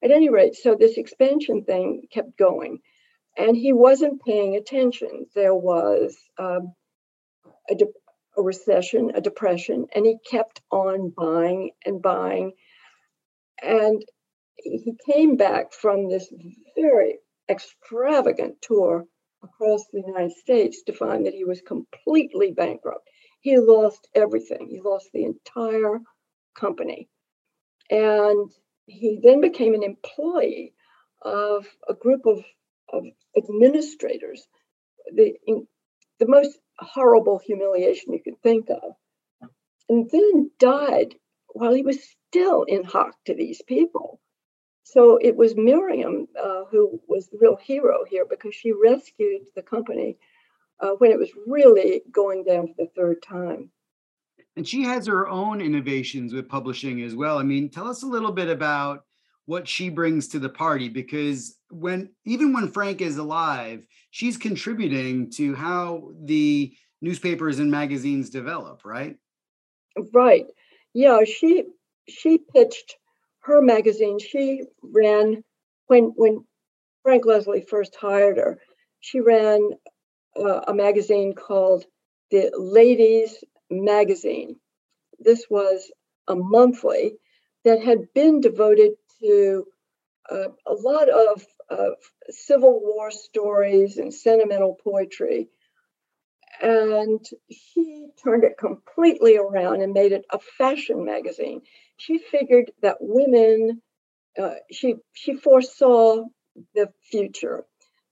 At 0.05 0.11
any 0.11 0.29
rate, 0.29 0.55
so 0.55 0.75
this 0.75 0.99
expansion 0.99 1.65
thing 1.65 2.03
kept 2.12 2.37
going, 2.37 2.81
and 3.39 3.57
he 3.57 3.73
wasn't 3.73 4.23
paying 4.25 4.57
attention. 4.57 5.27
There 5.35 5.55
was 5.55 6.15
um, 6.39 6.75
a, 7.71 7.75
de- 7.75 7.87
a 8.37 8.43
recession, 8.43 9.12
a 9.15 9.23
depression, 9.23 9.87
and 9.95 10.05
he 10.05 10.17
kept 10.31 10.61
on 10.71 11.12
buying 11.17 11.71
and 11.87 12.03
buying. 12.03 12.53
And 13.62 14.05
he 14.57 14.95
came 15.11 15.37
back 15.37 15.73
from 15.73 16.11
this 16.11 16.31
very 16.77 17.19
extravagant 17.49 18.57
tour 18.61 19.07
across 19.42 19.85
the 19.92 20.03
United 20.07 20.37
States 20.37 20.83
to 20.85 20.92
find 20.92 21.27
that 21.27 21.35
he 21.35 21.44
was 21.44 21.61
completely 21.61 22.53
bankrupt. 22.53 23.09
He 23.40 23.57
lost 23.59 24.09
everything, 24.14 24.68
he 24.68 24.81
lost 24.81 25.11
the 25.12 25.25
entire 25.25 26.01
company. 26.59 27.09
And 27.90 28.51
he 28.87 29.20
then 29.22 29.40
became 29.40 29.75
an 29.75 29.83
employee 29.83 30.75
of 31.22 31.66
a 31.88 31.94
group 31.94 32.27
of, 32.27 32.44
of 32.92 33.05
administrators, 33.37 34.46
the, 35.14 35.35
in, 35.46 35.66
the 36.18 36.27
most 36.29 36.59
horrible 36.79 37.38
humiliation 37.38 38.12
you 38.12 38.22
could 38.22 38.40
think 38.42 38.68
of, 38.70 39.51
and 39.88 40.11
then 40.11 40.51
died 40.59 41.14
while 41.49 41.75
he 41.75 41.83
was 41.83 41.99
still 42.29 42.64
in 42.64 42.85
hock 42.85 43.14
to 43.27 43.35
these 43.35 43.62
people. 43.62 44.20
So 44.87 45.18
it 45.20 45.37
was 45.37 45.57
Miriam 45.57 46.29
uh, 46.40 46.62
who 46.70 47.01
was 47.09 47.27
the 47.27 47.38
real 47.40 47.57
hero 47.57 48.05
here 48.09 48.25
because 48.25 48.55
she 48.55 48.70
rescued 48.70 49.40
the 49.57 49.62
company 49.62 50.16
uh, 50.79 50.90
when 50.99 51.11
it 51.11 51.18
was 51.18 51.31
really 51.44 52.03
going 52.12 52.44
down 52.44 52.68
for 52.68 52.75
the 52.79 52.90
third 52.94 53.20
time. 53.20 53.70
And 54.55 54.66
she 54.66 54.85
has 54.85 55.05
her 55.09 55.27
own 55.27 55.61
innovations 55.61 56.33
with 56.33 56.49
publishing 56.49 57.03
as 57.03 57.16
well. 57.16 57.37
I 57.37 57.42
mean, 57.42 57.68
tell 57.68 57.88
us 57.88 58.05
a 58.05 58.07
little 58.07 58.31
bit 58.31 58.49
about 58.49 59.03
what 59.46 59.66
she 59.66 59.88
brings 59.88 60.29
to 60.29 60.38
the 60.38 60.49
party 60.49 60.88
because 60.88 61.59
when 61.68 62.11
even 62.25 62.53
when 62.53 62.70
Frank 62.70 63.01
is 63.01 63.16
alive, 63.16 63.83
she's 64.12 64.37
contributing 64.37 65.33
to 65.33 65.57
how 65.57 66.12
the 66.22 66.72
newspapers 67.03 67.59
and 67.59 67.72
magazines 67.72 68.31
develop, 68.31 68.85
right? 68.85 69.16
Right. 70.14 70.46
Yeah, 70.94 71.25
she 71.25 71.64
she 72.09 72.38
pitched 72.38 72.99
her 73.47 73.63
magazine, 73.63 74.19
she 74.19 74.65
ran 74.83 75.43
when 75.87 76.13
when 76.17 76.45
Frank 77.03 77.25
Leslie 77.25 77.63
first 77.63 77.95
hired 77.95 78.39
her. 78.39 78.59
She 79.01 79.21
ran 79.21 79.71
uh, 80.37 80.63
a 80.67 80.75
magazine 80.75 81.35
called 81.35 81.85
the 82.31 82.51
Ladies 82.59 83.43
Magazine. 83.71 84.57
This 85.21 85.47
was 85.49 85.91
a 86.27 86.35
monthly 86.35 87.15
that 87.65 87.83
had 87.83 88.13
been 88.13 88.41
devoted 88.41 88.93
to 89.21 89.65
uh, 90.29 90.49
a 90.67 90.75
lot 90.75 91.09
of, 91.09 91.47
of 91.71 91.95
Civil 92.31 92.81
War 92.83 93.13
stories 93.13 93.97
and 93.97 94.13
sentimental 94.13 94.77
poetry. 94.83 95.49
And 96.61 97.25
she 97.51 98.09
turned 98.23 98.45
it 98.45 98.59
completely 98.59 99.37
around 99.37 99.83
and 99.83 99.93
made 99.93 100.13
it 100.13 100.25
a 100.31 100.39
fashion 100.59 101.05
magazine 101.05 101.63
she 101.97 102.19
figured 102.19 102.71
that 102.83 102.99
women, 103.01 103.83
uh, 104.39 104.55
she 104.71 104.97
she 105.13 105.35
foresaw 105.35 106.25
the 106.75 106.89
future, 107.11 107.65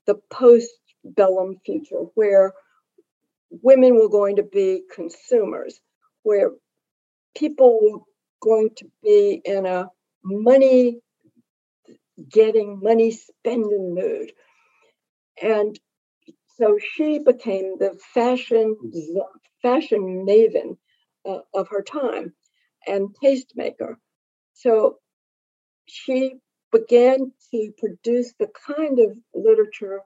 the 0.07 0.17
post-bellum 0.31 1.57
future, 1.65 2.05
where 2.15 2.53
women 3.51 3.95
were 3.95 4.09
going 4.09 4.37
to 4.37 4.43
be 4.43 4.83
consumers, 4.95 5.81
where 6.23 6.51
people 7.37 7.79
were 7.83 8.01
going 8.41 8.71
to 8.77 8.87
be 9.03 9.41
in 9.45 9.67
a 9.67 9.89
money 10.25 10.99
getting, 12.31 12.81
money 12.83 13.11
spending 13.11 13.95
mood. 13.95 14.33
And 15.43 15.79
so 16.57 16.79
she 16.95 17.19
became 17.19 17.79
the 17.79 17.99
fashion 18.15 18.77
fashion 19.63 20.25
maven 20.27 20.77
uh, 21.27 21.41
of 21.55 21.69
her 21.69 21.83
time 21.83 22.33
and 22.87 23.15
tastemaker. 23.23 23.97
So 24.55 24.99
she 25.87 26.37
began 26.73 27.33
to 27.51 27.73
produce 27.79 28.33
the 28.39 28.49
kind 28.67 28.99
of 28.99 29.17
literature 29.35 30.01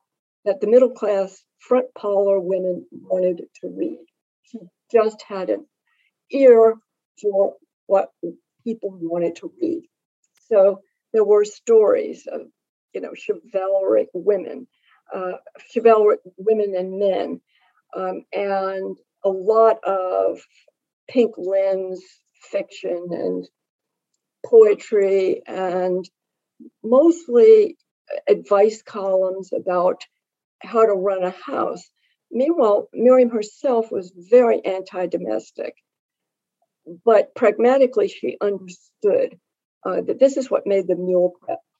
that 0.45 0.61
the 0.61 0.67
middle 0.67 0.91
class 0.91 1.43
front 1.59 1.87
parlor 1.95 2.41
women 2.41 2.87
wanted 2.93 3.43
to 3.61 3.69
read. 3.69 3.99
She 4.43 4.59
just 4.93 5.23
had 5.27 5.51
an 5.51 5.67
ear 6.31 6.75
for 7.21 7.55
what 7.87 8.11
people 8.64 8.91
wanted 9.01 9.37
to 9.37 9.53
read. 9.61 9.83
So 10.51 10.83
there 11.12 11.25
were 11.25 11.45
stories 11.45 12.27
of 12.31 12.43
you 12.95 13.01
know, 13.01 13.12
chivalric 13.14 14.09
women, 14.14 14.67
uh, 15.14 15.33
chivalric 15.73 16.21
women 16.37 16.75
and 16.77 16.99
men, 16.99 17.41
um, 17.97 18.25
and 18.33 18.97
a 19.25 19.29
lot 19.29 19.77
of 19.85 20.41
pink 21.09 21.33
lens 21.37 22.03
fiction 22.40 23.09
and 23.11 23.48
poetry 24.44 25.42
and 25.46 26.09
mostly 26.83 27.77
advice 28.29 28.83
columns 28.83 29.53
about 29.53 30.03
how 30.61 30.85
to 30.85 30.92
run 30.92 31.22
a 31.24 31.31
house. 31.31 31.88
Meanwhile, 32.31 32.88
Miriam 32.92 33.31
herself 33.31 33.90
was 33.90 34.12
very 34.16 34.64
anti 34.64 35.07
domestic, 35.07 35.74
but 37.05 37.35
pragmatically, 37.35 38.09
she 38.09 38.37
understood 38.40 39.38
uh, 39.85 40.03
that 40.03 40.18
this 40.18 40.37
is 40.37 40.51
what 40.51 40.66
made 40.66 40.87
the 40.87 40.96
mule 40.96 41.35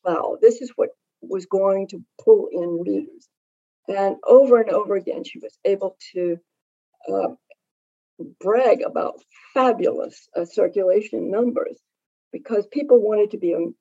plow. 0.05 0.39
This 0.41 0.61
is 0.61 0.73
what 0.77 0.91
was 1.21 1.47
going 1.47 1.89
to 1.89 2.03
pull 2.23 2.49
in 2.53 2.83
readers. 2.87 3.29
And 3.89 4.17
over 4.27 4.61
and 4.61 4.71
over 4.71 4.95
again, 4.97 5.25
she 5.25 5.39
was 5.39 5.59
able 5.65 5.97
to 6.13 6.39
uh, 7.13 7.29
brag 8.41 8.83
about 8.83 9.21
fabulous 9.55 10.29
uh, 10.37 10.45
circulation 10.45 11.31
numbers 11.31 11.79
because 12.33 12.67
people 12.67 13.01
wanted 13.01 13.31
to 13.33 13.39
be 13.39 13.55
um, 13.55 13.75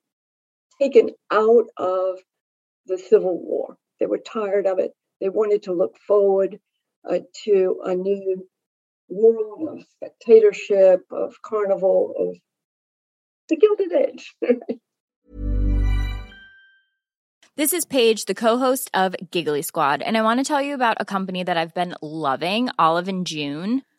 taken 0.82 1.10
out 1.32 1.66
of 1.78 2.20
the 2.86 2.98
Civil 2.98 3.38
War. 3.40 3.78
They 4.00 4.06
were 4.06 4.20
tired 4.20 4.68
of 4.68 4.80
it. 4.80 4.92
They 5.20 5.30
wanted 5.30 5.64
to 5.64 5.74
look 5.74 5.98
forward 6.08 6.60
uh, 7.10 7.20
to 7.46 7.82
a 7.84 7.96
new 7.96 8.48
world 9.10 9.70
of 9.70 9.86
spectatorship, 9.96 11.02
of 11.12 11.42
carnival, 11.42 12.14
of 12.18 12.38
the 13.50 13.58
Gilded 13.58 13.94
Age. 13.94 14.36
This 17.58 17.74
is 17.74 17.86
Paige, 17.86 18.26
the 18.26 18.36
co-host 18.36 18.92
of 18.94 19.16
Giggly 19.32 19.64
Squad, 19.64 20.04
and 20.04 20.16
I 20.16 20.22
want 20.22 20.40
to 20.40 20.44
tell 20.44 20.62
you 20.62 20.76
about 20.76 20.98
a 21.00 21.06
company 21.06 21.42
that 21.42 21.58
I've 21.58 21.74
been 21.74 21.96
loving, 22.04 22.70
Olive 22.78 23.08
and 23.08 23.26
June. 23.26 23.82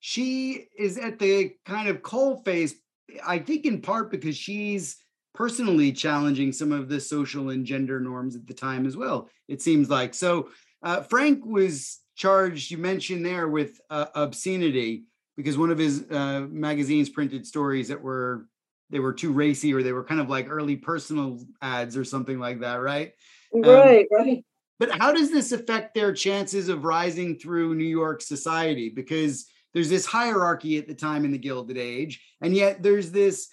she 0.00 0.66
is 0.76 0.98
at 0.98 1.18
the 1.18 1.52
kind 1.64 1.88
of 1.88 2.02
coal 2.02 2.42
face, 2.42 2.74
I 3.24 3.38
think 3.38 3.66
in 3.66 3.80
part 3.82 4.10
because 4.10 4.36
she's 4.36 4.96
personally 5.34 5.92
challenging 5.92 6.52
some 6.52 6.72
of 6.72 6.88
the 6.88 7.00
social 7.00 7.50
and 7.50 7.64
gender 7.64 8.00
norms 8.00 8.34
at 8.34 8.46
the 8.46 8.54
time 8.54 8.86
as 8.86 8.96
well, 8.96 9.28
it 9.46 9.62
seems 9.62 9.88
like. 9.88 10.14
So 10.14 10.48
uh, 10.82 11.02
Frank 11.02 11.44
was 11.44 12.00
charged, 12.16 12.70
you 12.70 12.78
mentioned 12.78 13.24
there, 13.24 13.48
with 13.48 13.80
uh, 13.90 14.06
obscenity 14.14 15.04
because 15.36 15.56
one 15.56 15.70
of 15.70 15.78
his 15.78 16.10
uh, 16.10 16.46
magazines 16.50 17.08
printed 17.08 17.46
stories 17.46 17.88
that 17.88 18.02
were 18.02 18.46
they 18.90 18.98
were 18.98 19.12
too 19.12 19.32
racy 19.32 19.72
or 19.72 19.82
they 19.82 19.92
were 19.92 20.04
kind 20.04 20.20
of 20.20 20.28
like 20.28 20.50
early 20.50 20.76
personal 20.76 21.40
ads 21.62 21.96
or 21.96 22.04
something 22.04 22.40
like 22.40 22.60
that, 22.60 22.76
right? 22.76 23.12
Right, 23.54 24.06
um, 24.10 24.18
right. 24.18 24.44
But 24.80 24.90
how 24.90 25.12
does 25.12 25.30
this 25.30 25.52
affect 25.52 25.94
their 25.94 26.12
chances 26.12 26.68
of 26.68 26.84
rising 26.84 27.38
through 27.38 27.74
New 27.76 27.84
York 27.84 28.20
society? 28.20 28.88
Because 28.88 29.46
there's 29.72 29.88
this 29.88 30.06
hierarchy 30.06 30.78
at 30.78 30.88
the 30.88 30.94
time 30.94 31.24
in 31.24 31.32
the 31.32 31.38
Gilded 31.38 31.78
Age, 31.78 32.22
and 32.40 32.54
yet 32.54 32.82
there's 32.82 33.10
this 33.10 33.48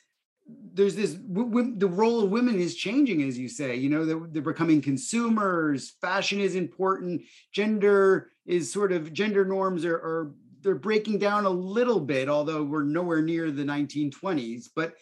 there's 0.74 0.96
this 0.96 1.14
w- 1.14 1.50
w- 1.50 1.78
the 1.78 1.88
role 1.88 2.24
of 2.24 2.30
women 2.30 2.60
is 2.60 2.76
changing 2.76 3.22
as 3.24 3.38
you 3.38 3.50
say 3.50 3.76
you 3.76 3.90
know 3.90 4.06
they're, 4.06 4.28
they're, 4.30 4.42
becoming 4.42 4.82
consumers 4.82 5.96
fashion 6.02 6.40
is 6.40 6.56
important 6.56 7.22
gender 7.52 8.30
is 8.46 8.72
sort 8.72 8.94
of 8.94 9.12
gender 9.12 9.44
norms 9.44 9.84
are, 9.84 9.96
are 9.96 10.32
they're 10.62 10.76
breaking 10.76 11.20
down 11.20 11.46
a 11.46 11.50
little 11.50 12.00
bit 12.00 12.30
although 12.30 12.64
we're 12.64 12.84
nowhere 12.84 13.22
near 13.22 13.52
the 13.52 13.64
1920s 13.64 14.70
but 14.74 14.94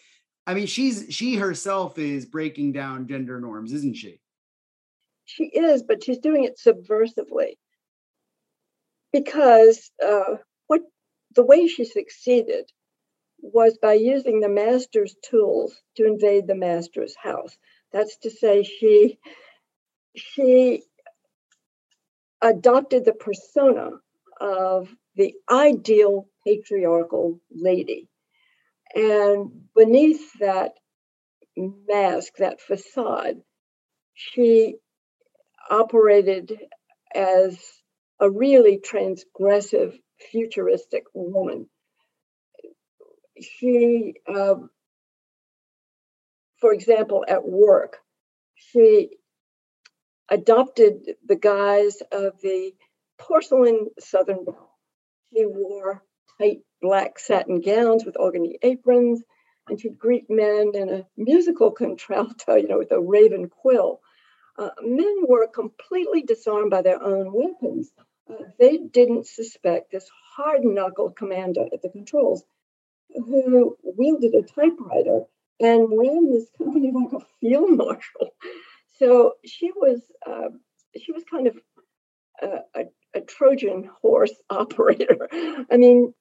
i 0.48 0.54
mean 0.54 0.66
she's 0.66 1.06
she 1.10 1.36
herself 1.36 1.96
is 1.96 2.26
breaking 2.26 2.72
down 2.72 3.06
gender 3.06 3.40
norms 3.40 3.72
isn't 3.72 3.94
she? 3.94 4.20
She 5.26 5.44
is 5.44 5.82
but 5.82 6.02
she's 6.02 6.18
doing 6.18 6.44
it 6.44 6.58
subversively. 6.58 7.56
Because 9.12 9.90
uh, 10.04 10.36
the 11.36 11.44
way 11.44 11.68
she 11.68 11.84
succeeded 11.84 12.70
was 13.40 13.78
by 13.80 13.92
using 13.94 14.40
the 14.40 14.48
master's 14.48 15.14
tools 15.22 15.80
to 15.96 16.06
invade 16.06 16.46
the 16.46 16.54
master's 16.54 17.14
house. 17.16 17.56
That's 17.92 18.16
to 18.18 18.30
say, 18.30 18.62
she 18.64 19.18
she 20.16 20.82
adopted 22.42 23.04
the 23.04 23.12
persona 23.12 23.90
of 24.40 24.88
the 25.14 25.34
ideal 25.50 26.28
patriarchal 26.46 27.40
lady. 27.50 28.08
And 28.94 29.68
beneath 29.74 30.32
that 30.40 30.72
mask, 31.56 32.36
that 32.38 32.60
facade, 32.60 33.42
she 34.14 34.76
operated 35.70 36.58
as 37.14 37.58
a 38.20 38.30
really 38.30 38.78
transgressive 38.78 39.98
futuristic 40.30 41.04
woman. 41.14 41.68
She, 43.40 44.14
uh, 44.26 44.56
for 46.60 46.72
example, 46.72 47.24
at 47.28 47.46
work, 47.46 47.98
she 48.54 49.10
adopted 50.28 51.14
the 51.24 51.36
guise 51.36 52.00
of 52.12 52.40
the 52.40 52.72
porcelain 53.18 53.88
Southern 53.98 54.44
belle. 54.44 54.72
She 55.32 55.44
wore 55.44 56.02
tight 56.38 56.60
black 56.80 57.18
satin 57.18 57.60
gowns 57.60 58.04
with 58.04 58.16
organdy 58.16 58.58
aprons, 58.62 59.22
and 59.68 59.80
she'd 59.80 59.98
greet 59.98 60.26
men 60.28 60.72
in 60.74 60.88
a 60.88 61.06
musical 61.16 61.70
contralto, 61.70 62.54
you 62.56 62.68
know, 62.68 62.78
with 62.78 62.92
a 62.92 63.00
raven 63.00 63.48
quill. 63.48 64.00
Uh, 64.58 64.70
men 64.82 65.24
were 65.28 65.46
completely 65.46 66.22
disarmed 66.22 66.70
by 66.70 66.82
their 66.82 67.02
own 67.02 67.30
weapons. 67.32 67.90
Uh, 68.30 68.44
they 68.58 68.78
didn't 68.78 69.26
suspect 69.26 69.92
this 69.92 70.08
hard 70.36 70.64
knuckled 70.64 71.16
commander 71.16 71.66
at 71.72 71.82
the 71.82 71.88
controls 71.88 72.42
who 73.14 73.76
wielded 73.82 74.34
a 74.34 74.42
typewriter 74.42 75.22
and 75.60 75.88
ran 75.98 76.30
this 76.30 76.48
company 76.58 76.92
like 76.92 77.12
a 77.12 77.24
field 77.40 77.70
marshal. 77.76 78.34
So 78.98 79.34
she 79.44 79.70
was 79.74 80.00
uh, 80.26 80.48
she 80.98 81.12
was 81.12 81.24
kind 81.30 81.46
of 81.46 81.56
a, 82.42 82.46
a, 82.74 82.84
a 83.14 83.20
Trojan 83.20 83.90
horse 84.02 84.34
operator. 84.50 85.28
I 85.70 85.76
mean, 85.76 86.12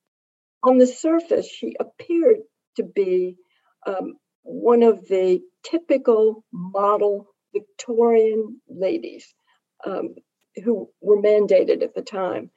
on 0.63 0.78
the 0.78 0.88
surface, 0.88 1.48
she 1.48 1.76
appeared 1.80 2.38
to 2.78 2.84
be 2.84 3.38
um, 3.86 4.15
one 4.44 4.84
of 4.84 5.08
the 5.08 5.41
typical 5.63 6.44
model 6.52 7.28
Victorian 7.54 8.62
ladies 8.68 9.34
um, 9.86 10.15
who 10.63 10.89
were 11.02 11.22
mandated 11.22 11.84
at 11.84 11.94
the 11.94 12.02
time. 12.02 12.52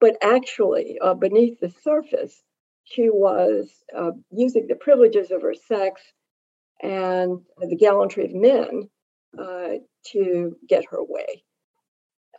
But 0.00 0.16
actually, 0.22 0.98
uh, 1.00 1.14
beneath 1.14 1.60
the 1.60 1.70
surface, 1.82 2.42
she 2.84 3.08
was 3.08 3.70
uh, 3.96 4.10
using 4.30 4.66
the 4.66 4.74
privileges 4.74 5.30
of 5.30 5.42
her 5.42 5.54
sex 5.54 6.02
and 6.82 7.40
the 7.58 7.76
gallantry 7.76 8.24
of 8.26 8.34
men 8.34 8.90
uh, 9.38 9.78
to 10.12 10.56
get 10.68 10.84
her 10.90 11.02
way. 11.02 11.44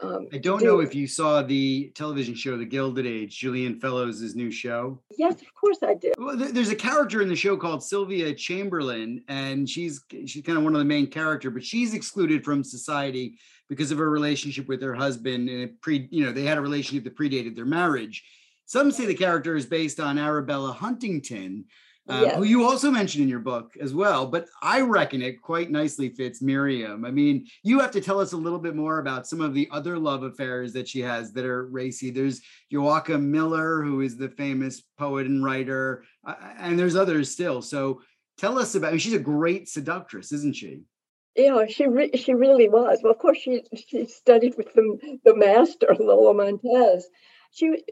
Um, 0.02 0.28
I 0.34 0.38
don't 0.38 0.64
know 0.64 0.80
if 0.80 0.94
you 0.94 1.08
saw 1.08 1.42
the 1.42 1.92
television 1.96 2.36
show 2.36 2.58
The 2.58 2.66
Gilded 2.66 3.06
Age, 3.06 3.38
Julian 3.38 3.80
Fellowes' 3.80 4.36
new 4.36 4.52
show. 4.52 5.02
Yes, 5.18 5.42
of 5.42 5.54
course 5.54 5.78
I 5.84 5.94
did. 5.94 6.16
Well, 6.18 6.36
there's 6.36 6.70
a 6.70 6.76
character 6.76 7.22
in 7.22 7.30
the 7.30 7.36
show 7.36 7.56
called 7.56 7.84
Sylvia 7.84 8.34
Chamberlain, 8.34 9.24
and 9.28 9.70
she's 9.70 10.04
she's 10.26 10.44
kind 10.44 10.58
of 10.58 10.64
one 10.64 10.74
of 10.74 10.80
the 10.80 10.86
main 10.86 11.08
character, 11.08 11.50
but 11.50 11.64
she's 11.64 11.94
excluded 11.94 12.44
from 12.44 12.64
society 12.64 13.38
because 13.70 13.92
of 13.92 13.98
her 13.98 14.10
relationship 14.10 14.68
with 14.68 14.82
her 14.82 14.94
husband, 14.94 15.50
and 15.50 15.62
it 15.62 15.82
pre 15.82 16.08
you 16.12 16.26
know 16.26 16.32
they 16.32 16.44
had 16.44 16.58
a 16.58 16.62
relationship 16.62 17.04
that 17.06 17.18
predated 17.18 17.56
their 17.56 17.66
marriage. 17.66 18.24
Some 18.66 18.92
say 18.92 19.06
the 19.06 19.14
character 19.14 19.56
is 19.56 19.66
based 19.66 20.00
on 20.00 20.18
Arabella 20.18 20.72
Huntington, 20.74 21.66
uh, 22.08 22.22
yes. 22.24 22.36
who 22.36 22.44
you 22.44 22.63
also 22.63 22.91
mentioned 22.91 23.24
in 23.24 23.30
your 23.30 23.39
book 23.39 23.74
as 23.80 23.94
well. 23.94 24.28
But 24.28 24.48
I 24.62 24.82
reckon 24.82 25.22
it 25.22 25.41
quite 25.41 25.72
nicely 25.72 26.10
fits 26.10 26.41
Miriam. 26.41 27.04
I 27.04 27.12
mean, 27.12 27.48
you 27.63 27.80
have 27.80 27.91
to 27.91 28.02
tell 28.02 28.20
us 28.20 28.34
a 28.34 28.38
little 28.38 28.60
bit 28.60 28.76
more 28.76 29.00
about 29.00 29.28
some 29.28 29.41
of 29.41 29.54
the 29.54 29.68
other 29.72 29.98
love 29.98 30.24
affairs 30.24 30.74
that 30.74 30.88
she 30.88 31.02
has 31.02 31.34
that 31.34 31.46
are 31.46 31.65
racy. 31.65 32.12
There's 32.12 32.41
Joaquin 32.72 33.32
Miller, 33.32 33.82
who 33.82 34.02
is 34.02 34.18
the 34.18 34.30
famous 34.30 34.84
poet 35.00 35.26
and 35.26 35.44
writer, 35.44 36.04
uh, 36.26 36.36
and 36.58 36.78
there's 36.78 36.96
others 36.96 37.32
still. 37.32 37.62
So 37.62 38.02
tell 38.38 38.60
us 38.60 38.76
about. 38.76 38.89
I 38.89 38.91
mean, 38.91 39.00
she's 39.00 39.13
a 39.13 39.20
great 39.20 39.68
seductress, 39.68 40.32
isn't 40.32 40.56
she? 40.56 40.82
Yeah, 41.36 41.65
she 41.68 41.88
re- 41.88 42.15
she 42.15 42.34
really 42.34 42.70
was. 42.70 43.00
Well, 43.02 43.12
of 43.12 43.20
course, 43.20 43.39
she 43.39 43.63
she 43.76 44.06
studied 44.06 44.56
with 44.58 44.74
the 44.74 45.18
the 45.26 45.36
master 45.36 45.96
Lola 46.00 46.34
Montez. 46.34 47.08
She 47.52 47.84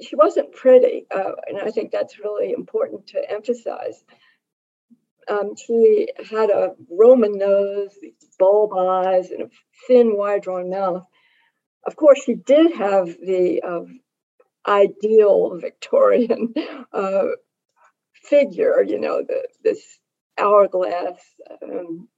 she 0.00 0.16
wasn't 0.16 0.52
pretty, 0.52 1.06
uh, 1.14 1.32
and 1.46 1.58
I 1.58 1.70
think 1.70 1.90
that's 1.90 2.18
really 2.18 2.52
important 2.52 3.08
to 3.08 3.30
emphasize. 3.30 4.02
Um, 5.28 5.54
she 5.56 6.08
had 6.30 6.50
a 6.50 6.74
Roman 6.90 7.38
nose, 7.38 7.96
bulb 8.38 8.72
eyes, 8.74 9.30
and 9.30 9.42
a 9.42 9.50
thin, 9.86 10.16
wide-drawn 10.16 10.70
mouth. 10.70 11.04
Of 11.86 11.96
course, 11.96 12.22
she 12.24 12.34
did 12.34 12.72
have 12.74 13.06
the 13.06 13.62
uh, 13.62 13.84
ideal 14.70 15.58
Victorian 15.58 16.54
uh, 16.92 17.28
figure, 18.14 18.82
you 18.86 19.00
know, 19.00 19.22
the, 19.22 19.48
this 19.62 19.98
hourglass, 20.38 21.20
um, 21.62 22.08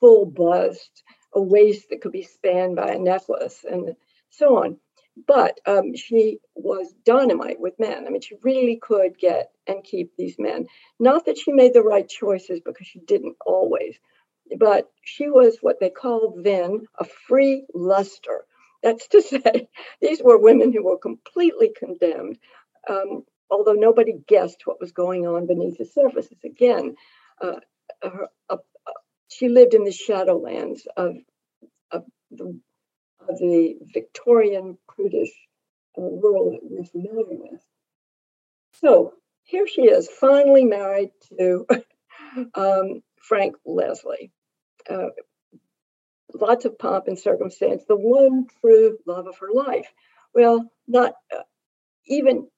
full 0.00 0.26
bust, 0.26 1.02
a 1.34 1.42
waist 1.42 1.86
that 1.90 2.00
could 2.00 2.12
be 2.12 2.22
spanned 2.22 2.76
by 2.76 2.92
a 2.92 2.98
necklace, 2.98 3.64
and 3.68 3.94
so 4.30 4.62
on 4.62 4.78
but 5.16 5.60
um, 5.66 5.94
she 5.94 6.38
was 6.54 6.92
dynamite 7.04 7.60
with 7.60 7.78
men. 7.78 8.06
I 8.06 8.10
mean, 8.10 8.20
she 8.20 8.36
really 8.42 8.76
could 8.76 9.18
get 9.18 9.50
and 9.66 9.84
keep 9.84 10.16
these 10.16 10.36
men. 10.38 10.66
Not 10.98 11.26
that 11.26 11.38
she 11.38 11.52
made 11.52 11.72
the 11.72 11.82
right 11.82 12.08
choices 12.08 12.60
because 12.64 12.86
she 12.86 12.98
didn't 12.98 13.36
always, 13.46 13.96
but 14.58 14.90
she 15.02 15.28
was 15.28 15.58
what 15.60 15.78
they 15.80 15.90
called 15.90 16.42
then 16.42 16.86
a 16.98 17.04
free 17.04 17.64
luster. 17.74 18.44
That's 18.82 19.06
to 19.08 19.22
say, 19.22 19.68
these 20.00 20.22
were 20.22 20.38
women 20.38 20.72
who 20.72 20.84
were 20.84 20.98
completely 20.98 21.70
condemned, 21.76 22.38
um, 22.88 23.24
although 23.50 23.72
nobody 23.72 24.14
guessed 24.26 24.66
what 24.66 24.80
was 24.80 24.92
going 24.92 25.26
on 25.26 25.46
beneath 25.46 25.78
the 25.78 25.86
surfaces. 25.86 26.38
Again, 26.44 26.96
uh, 27.40 27.60
uh, 28.02 28.26
uh, 28.50 28.56
she 29.28 29.48
lived 29.48 29.74
in 29.74 29.84
the 29.84 29.90
shadowlands 29.90 30.80
of, 30.96 31.16
of 31.90 32.04
the 32.30 32.58
of 33.28 33.38
the 33.38 33.76
Victorian 33.92 34.78
prudish 34.88 35.32
uh, 35.96 36.02
world 36.02 36.54
that 36.54 36.60
we're 36.62 36.84
familiar 36.84 37.24
with. 37.28 37.60
So 38.80 39.14
here 39.44 39.66
she 39.66 39.82
is, 39.82 40.08
finally 40.08 40.64
married 40.64 41.10
to 41.38 41.66
um, 42.54 43.02
Frank 43.20 43.56
Leslie. 43.64 44.32
Uh, 44.88 45.08
lots 46.34 46.64
of 46.64 46.78
pomp 46.78 47.06
and 47.06 47.18
circumstance, 47.18 47.84
the 47.86 47.96
one 47.96 48.46
true 48.60 48.98
love 49.06 49.26
of 49.26 49.38
her 49.38 49.50
life. 49.52 49.92
Well, 50.34 50.70
not 50.88 51.14
uh, 51.32 51.42
even 52.06 52.48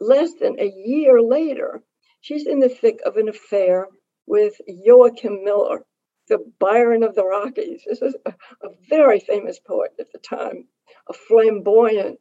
less 0.00 0.30
than 0.40 0.58
a 0.60 0.66
year 0.66 1.20
later, 1.20 1.82
she's 2.20 2.46
in 2.46 2.60
the 2.60 2.68
thick 2.68 3.00
of 3.04 3.16
an 3.16 3.28
affair 3.28 3.88
with 4.26 4.54
Joaquin 4.66 5.44
Miller, 5.44 5.84
the 6.28 6.44
Byron 6.58 7.02
of 7.02 7.14
the 7.14 7.24
Rockies. 7.24 7.82
This 7.86 8.02
is 8.02 8.14
a, 8.24 8.30
a 8.62 8.70
very 8.88 9.20
famous 9.20 9.58
poet 9.58 9.92
at 9.98 10.12
the 10.12 10.18
time, 10.18 10.68
a 11.08 11.12
flamboyant, 11.12 12.20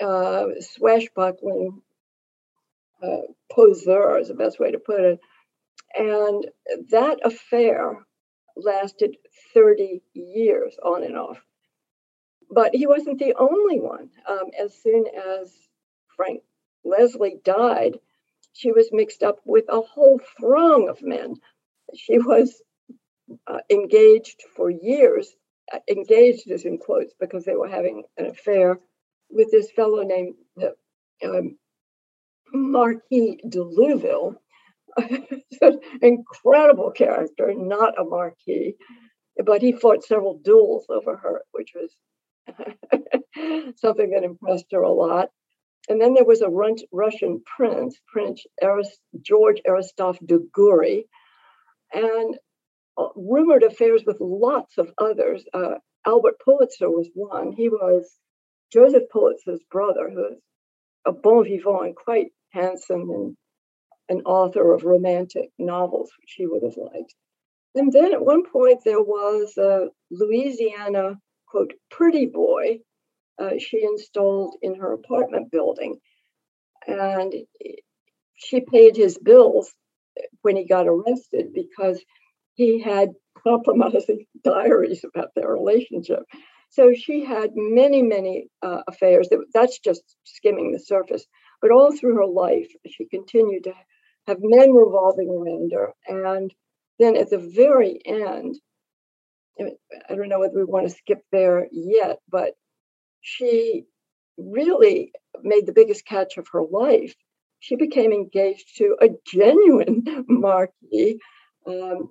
uh, 0.00 0.46
swashbuckling 0.60 1.82
uh, 3.02 3.22
poseur, 3.50 4.18
is 4.18 4.28
the 4.28 4.34
best 4.34 4.58
way 4.58 4.70
to 4.70 4.78
put 4.78 5.00
it. 5.00 5.20
And 5.94 6.46
that 6.90 7.18
affair 7.24 8.06
lasted 8.56 9.16
30 9.54 10.02
years 10.14 10.76
on 10.82 11.04
and 11.04 11.16
off. 11.16 11.38
But 12.50 12.74
he 12.74 12.86
wasn't 12.86 13.18
the 13.18 13.34
only 13.38 13.80
one. 13.80 14.10
Um, 14.28 14.50
as 14.58 14.74
soon 14.82 15.04
as 15.06 15.52
Frank 16.16 16.42
Leslie 16.84 17.40
died, 17.44 17.98
she 18.52 18.72
was 18.72 18.90
mixed 18.92 19.22
up 19.22 19.40
with 19.44 19.64
a 19.68 19.80
whole 19.80 20.20
throng 20.38 20.88
of 20.88 21.02
men. 21.02 21.36
She 21.94 22.18
was 22.18 22.60
uh, 23.46 23.58
engaged 23.70 24.42
for 24.56 24.70
years, 24.70 25.34
uh, 25.72 25.78
engaged 25.88 26.50
is 26.50 26.64
in 26.64 26.78
quotes 26.78 27.14
because 27.20 27.44
they 27.44 27.56
were 27.56 27.68
having 27.68 28.04
an 28.16 28.26
affair 28.26 28.78
with 29.30 29.50
this 29.50 29.70
fellow 29.70 30.02
named 30.02 30.34
the 30.56 30.74
um, 31.24 31.58
Marquis 32.52 33.40
de 33.48 33.58
Leuville. 33.58 34.36
incredible 36.02 36.90
character, 36.90 37.54
not 37.54 37.98
a 37.98 38.04
marquis, 38.04 38.76
but 39.44 39.62
he 39.62 39.72
fought 39.72 40.04
several 40.04 40.38
duels 40.38 40.84
over 40.90 41.16
her, 41.16 41.42
which 41.52 41.72
was 41.74 41.96
something 43.76 44.10
that 44.10 44.24
impressed 44.24 44.66
her 44.72 44.82
a 44.82 44.92
lot. 44.92 45.30
And 45.88 46.00
then 46.00 46.14
there 46.14 46.24
was 46.24 46.42
a 46.42 46.48
Russian 46.92 47.42
prince, 47.44 47.98
Prince 48.06 48.44
Arist- 48.62 49.00
George 49.20 49.60
Eristoff 49.66 50.18
de 50.24 50.38
Gury, 50.56 51.04
and 51.92 52.34
uh, 52.34 52.38
rumored 53.16 53.62
affairs 53.62 54.02
with 54.06 54.18
lots 54.20 54.78
of 54.78 54.92
others. 54.98 55.44
Uh, 55.52 55.76
Albert 56.06 56.36
Pulitzer 56.44 56.90
was 56.90 57.08
one. 57.14 57.52
He 57.52 57.68
was 57.68 58.10
Joseph 58.72 59.04
Pulitzer's 59.10 59.62
brother, 59.70 60.10
who 60.10 60.16
was 60.16 60.38
a 61.06 61.12
bon 61.12 61.44
vivant 61.44 61.86
and 61.86 61.96
quite 61.96 62.32
handsome 62.50 63.10
and 63.10 63.36
an 64.08 64.22
author 64.22 64.74
of 64.74 64.84
romantic 64.84 65.50
novels, 65.58 66.10
which 66.20 66.34
he 66.36 66.46
would 66.46 66.62
have 66.62 66.76
liked. 66.76 67.14
And 67.74 67.92
then 67.92 68.12
at 68.12 68.24
one 68.24 68.44
point, 68.44 68.80
there 68.84 69.00
was 69.00 69.56
a 69.56 69.88
Louisiana, 70.10 71.18
quote, 71.46 71.72
pretty 71.90 72.26
boy 72.26 72.80
uh, 73.38 73.58
she 73.58 73.82
installed 73.82 74.56
in 74.62 74.74
her 74.76 74.92
apartment 74.92 75.50
building. 75.50 75.98
And 76.86 77.32
she 78.34 78.60
paid 78.60 78.96
his 78.96 79.18
bills 79.18 79.72
when 80.42 80.56
he 80.56 80.66
got 80.66 80.86
arrested 80.86 81.52
because 81.54 82.02
he 82.54 82.80
had 82.80 83.10
compromising 83.42 84.26
diaries 84.44 85.04
about 85.04 85.30
their 85.34 85.48
relationship. 85.48 86.22
So 86.70 86.94
she 86.94 87.24
had 87.24 87.50
many, 87.54 88.02
many 88.02 88.48
uh, 88.62 88.82
affairs. 88.88 89.28
That's 89.52 89.78
just 89.78 90.02
skimming 90.24 90.72
the 90.72 90.78
surface. 90.78 91.26
But 91.60 91.70
all 91.70 91.94
through 91.94 92.16
her 92.16 92.26
life, 92.26 92.68
she 92.86 93.06
continued 93.06 93.64
to 93.64 93.74
have 94.26 94.38
men 94.40 94.72
revolving 94.72 95.28
around 95.28 95.72
her. 95.74 95.92
And 96.08 96.52
then 96.98 97.16
at 97.16 97.30
the 97.30 97.38
very 97.38 98.00
end, 98.04 98.58
I 99.60 100.14
don't 100.14 100.28
know 100.28 100.40
whether 100.40 100.56
we 100.56 100.64
want 100.64 100.88
to 100.88 100.94
skip 100.94 101.22
there 101.30 101.68
yet, 101.70 102.20
but 102.28 102.54
she 103.20 103.84
really 104.36 105.12
made 105.42 105.66
the 105.66 105.72
biggest 105.72 106.06
catch 106.06 106.38
of 106.38 106.48
her 106.52 106.62
life. 106.62 107.14
She 107.60 107.76
became 107.76 108.12
engaged 108.12 108.76
to 108.78 108.96
a 109.00 109.08
genuine 109.26 110.04
marquis, 110.28 111.18
um, 111.66 112.10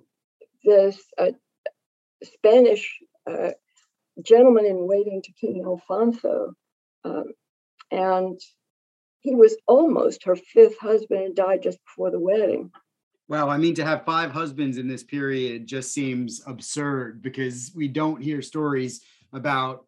this 0.64 0.98
uh, 1.18 1.32
Spanish 2.22 2.98
uh, 3.30 3.50
gentleman 4.24 4.66
in 4.66 4.86
waiting 4.86 5.22
to 5.22 5.32
King 5.32 5.62
Alfonso. 5.64 6.54
Um, 7.04 7.32
and 7.90 8.40
he 9.20 9.34
was 9.34 9.56
almost 9.66 10.24
her 10.24 10.36
fifth 10.36 10.78
husband 10.78 11.22
and 11.22 11.36
died 11.36 11.62
just 11.62 11.78
before 11.84 12.10
the 12.10 12.20
wedding. 12.20 12.70
Well, 13.28 13.50
I 13.50 13.56
mean, 13.56 13.74
to 13.76 13.84
have 13.84 14.04
five 14.04 14.32
husbands 14.32 14.78
in 14.78 14.88
this 14.88 15.04
period 15.04 15.66
just 15.66 15.92
seems 15.92 16.42
absurd 16.46 17.22
because 17.22 17.72
we 17.74 17.88
don't 17.88 18.22
hear 18.22 18.42
stories 18.42 19.02
about 19.32 19.86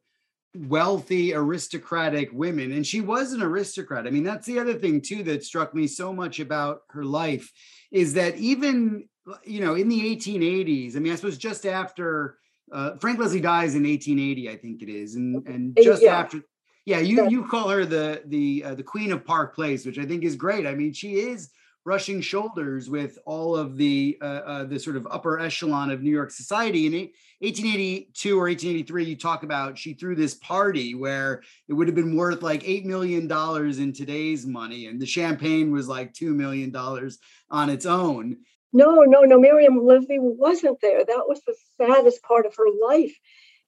wealthy 0.55 1.35
aristocratic 1.35 2.31
women 2.33 2.70
and 2.70 2.87
she 2.87 3.01
was 3.01 3.33
an 3.33 3.43
aristocrat 3.43 4.07
i 4.07 4.11
mean 4.11 4.22
that's 4.22 4.47
the 4.47 4.57
other 4.57 4.75
thing 4.75 5.01
too 5.01 5.25
that 5.25 5.43
struck 5.43 5.75
me 5.75 5.85
so 5.85 6.12
much 6.12 6.39
about 6.39 6.83
her 6.91 7.05
life 7.05 7.51
is 7.91 8.14
that 8.14 8.37
even 8.37 9.09
you 9.45 9.61
know 9.61 9.75
in 9.75 9.89
the 9.89 10.16
1880s 10.16 10.97
i 10.97 10.99
mean 10.99 11.12
i 11.12 11.16
suppose 11.16 11.39
just 11.39 11.66
after 11.66 12.39
uh, 12.72 12.97
frank 12.97 13.18
leslie 13.18 13.41
dies 13.41 13.75
in 13.75 13.85
1880 13.85 14.51
i 14.51 14.57
think 14.57 14.83
it 14.83 14.89
is 14.89 15.14
and 15.16 15.47
and 15.47 15.79
just 15.83 16.03
yeah. 16.03 16.18
after 16.18 16.41
yeah 16.85 16.99
you 16.99 17.29
you 17.29 17.47
call 17.47 17.68
her 17.68 17.85
the 17.85 18.22
the 18.27 18.64
uh, 18.64 18.75
the 18.75 18.83
queen 18.83 19.12
of 19.12 19.25
park 19.25 19.55
place 19.55 19.87
which 19.87 19.99
i 19.99 20.05
think 20.05 20.25
is 20.25 20.37
great 20.37 20.66
i 20.66 20.75
mean 20.75 20.93
she 20.93 21.14
is 21.14 21.51
brushing 21.85 22.20
shoulders 22.22 22.89
with 22.89 23.18
all 23.27 23.55
of 23.55 23.77
the 23.77 24.16
uh, 24.22 24.25
uh, 24.25 24.64
the 24.64 24.79
sort 24.79 24.97
of 24.97 25.07
upper 25.11 25.39
echelon 25.39 25.91
of 25.91 26.03
New 26.03 26.11
York 26.11 26.31
society. 26.31 26.87
In 26.87 26.93
1882 27.41 28.39
or 28.39 28.49
1883, 28.49 29.05
you 29.05 29.16
talk 29.16 29.43
about 29.43 29.77
she 29.77 29.93
threw 29.93 30.16
this 30.16 30.35
party 30.35 30.95
where 30.95 31.43
it 31.68 31.75
would 31.75 31.87
have 31.87 31.95
been 31.95 32.16
worth 32.16 32.43
like 32.43 32.66
eight 32.66 32.87
million 32.87 33.29
dollars 33.29 33.79
in 33.79 33.93
today's 33.93 34.47
money, 34.47 34.87
and 34.87 35.01
the 35.01 35.07
champagne 35.07 35.70
was 35.70 35.87
like 35.87 36.14
two 36.14 36.33
million 36.33 36.70
dollars 36.70 37.18
on 37.51 37.68
its 37.68 37.85
own. 37.85 38.39
No, 38.75 39.05
no, 39.05 39.22
no. 39.22 39.41
Miriam 39.41 39.87
Leslie 39.87 40.18
wasn't 40.20 40.81
there. 40.83 41.05
That 41.05 41.29
was 41.29 41.41
the 41.47 41.57
saddest 41.79 42.22
part 42.22 42.45
of 42.47 42.57
her 42.57 42.66
life. 42.89 43.16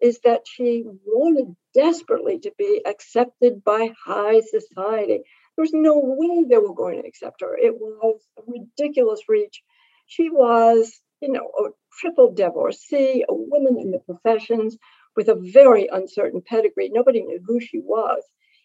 Is 0.00 0.20
that 0.24 0.42
she 0.46 0.84
wanted 1.06 1.56
desperately 1.74 2.38
to 2.40 2.52
be 2.58 2.82
accepted 2.84 3.64
by 3.64 3.92
high 4.04 4.40
society 4.40 5.22
there 5.56 5.62
was 5.62 5.72
no 5.72 5.98
way 5.98 6.44
they 6.44 6.58
were 6.58 6.74
going 6.74 7.00
to 7.00 7.08
accept 7.08 7.40
her. 7.40 7.56
It 7.56 7.74
was 7.80 8.20
a 8.38 8.42
ridiculous 8.46 9.22
reach. 9.28 9.62
She 10.06 10.28
was, 10.28 11.00
you 11.20 11.32
know, 11.32 11.50
a 11.58 11.70
triple 11.98 12.32
divorcee, 12.32 13.24
a 13.26 13.34
woman 13.34 13.78
in 13.78 13.90
the 13.90 13.98
professions 14.00 14.76
with 15.16 15.28
a 15.28 15.34
very 15.34 15.88
uncertain 15.90 16.42
pedigree. 16.46 16.90
Nobody 16.90 17.22
knew 17.22 17.40
who 17.46 17.58
she 17.58 17.78
was. 17.78 18.22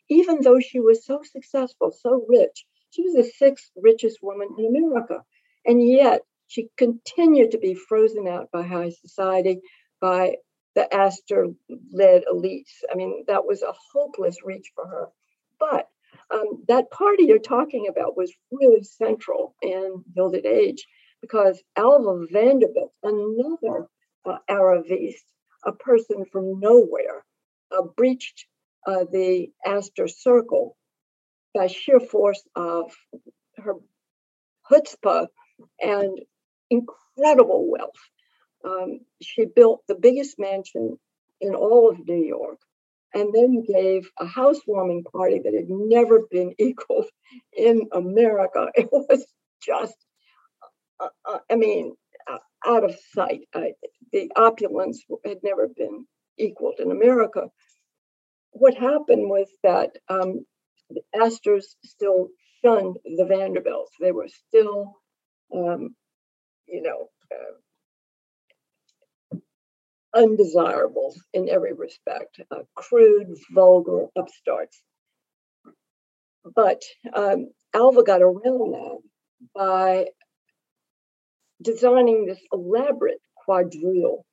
Even 0.10 0.42
though 0.42 0.60
she 0.60 0.82
was 0.82 1.06
so 1.06 1.22
successful, 1.24 1.92
so 1.92 2.26
rich, 2.28 2.66
she 2.89 3.04
was 3.04 3.14
the 3.14 3.24
sixth 3.24 3.72
richest 3.82 4.20
woman 4.22 4.50
in 4.58 4.66
America. 4.66 5.24
And 5.66 5.82
yet 5.82 6.24
she 6.52 6.68
continued 6.78 7.52
to 7.52 7.58
be 7.58 7.74
frozen 7.74 8.28
out 8.28 8.52
by 8.52 8.64
high 8.64 8.89
society, 8.89 9.62
by 10.02 10.36
the 10.76 10.93
Astor 10.93 11.47
led 11.93 12.24
elites. 12.30 12.84
I 12.91 12.95
mean, 12.95 13.24
that 13.28 13.45
was 13.45 13.62
a 13.62 13.74
hopeless 13.93 14.36
reach 14.43 14.70
for 14.76 14.86
her. 14.86 15.08
But 15.58 15.88
um, 16.30 16.64
that 16.68 16.91
party 16.91 17.24
you're 17.24 17.39
talking 17.39 17.88
about 17.88 18.18
was 18.18 18.34
really 18.52 18.84
central 18.84 19.56
in 19.62 20.04
Gilded 20.14 20.45
Age 20.45 20.86
because 21.22 21.64
Alva 21.78 22.26
Vanderbilt, 22.30 22.91
another 23.02 23.88
uh, 24.26 24.39
Arabist, 24.49 25.24
a 25.64 25.72
person 25.72 26.26
from 26.34 26.60
nowhere, 26.60 27.24
uh, 27.72 27.84
breached 27.95 28.45
uh, 28.86 29.06
the 29.10 29.47
Astor 29.66 30.10
Circle 30.10 30.76
by 31.54 31.68
sheer 31.68 32.02
force 32.02 32.43
of 32.58 32.91
her 33.56 33.76
chutzpah 34.70 35.28
and 35.80 36.20
incredible 36.72 37.70
wealth. 37.70 38.02
Um, 38.66 39.02
she 39.22 39.46
built 39.46 39.82
the 39.88 39.96
biggest 39.96 40.40
mansion 40.40 40.98
in 41.40 41.54
all 41.54 41.90
of 41.90 42.08
New 42.08 42.24
York 42.24 42.60
and 43.14 43.34
then 43.34 43.64
gave 43.64 44.10
a 44.20 44.26
housewarming 44.26 45.04
party 45.04 45.40
that 45.44 45.54
had 45.54 45.70
never 45.70 46.22
been 46.32 46.54
equaled 46.60 47.10
in 47.54 47.90
America. 47.92 48.68
It 48.76 48.90
was 48.92 49.26
just, 49.62 49.96
uh, 51.00 51.10
uh, 51.28 51.40
I 51.50 51.56
mean, 51.56 51.96
uh, 52.32 52.38
out 52.66 52.84
of 52.84 52.96
sight. 53.14 53.42
the 54.12 54.32
opulence 54.36 55.04
had 55.26 55.38
never 55.44 55.68
been 55.68 56.06
equaled 56.38 56.80
in 56.80 56.92
America. 56.92 57.48
What 58.52 58.76
happened 58.76 59.30
was 59.30 59.48
that 59.64 59.92
um, 60.10 60.46
the 60.90 61.02
Astors 61.16 61.76
still 61.84 62.30
shunned 62.64 62.98
the 63.06 63.26
Vanderbilts. 63.26 63.92
They 64.00 64.12
were 64.12 64.28
still, 64.28 64.98
um, 65.56 65.96
you 66.72 66.82
know, 66.82 67.10
uh, 69.36 69.38
undesirable 70.14 71.14
in 71.34 71.50
every 71.50 71.74
respect, 71.74 72.40
uh, 72.50 72.64
crude, 72.76 73.28
vulgar 73.54 74.08
upstarts. 74.18 74.82
But 76.56 76.82
um, 77.14 77.50
Alva 77.74 78.04
got 78.04 78.22
around 78.22 78.74
that 78.74 79.00
by 79.54 80.06
designing 81.62 82.26
this 82.26 82.40
elaborate 82.52 83.22
quadrille 83.36 84.26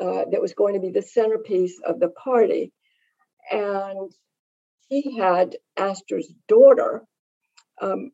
uh, 0.00 0.24
that 0.30 0.40
was 0.40 0.54
going 0.54 0.74
to 0.74 0.80
be 0.80 0.90
the 0.90 1.02
centerpiece 1.02 1.78
of 1.84 2.00
the 2.00 2.08
party. 2.08 2.72
And 3.50 4.10
he 4.88 5.18
had 5.18 5.56
Astor's 5.76 6.32
daughter, 6.48 7.02
um, 7.80 8.12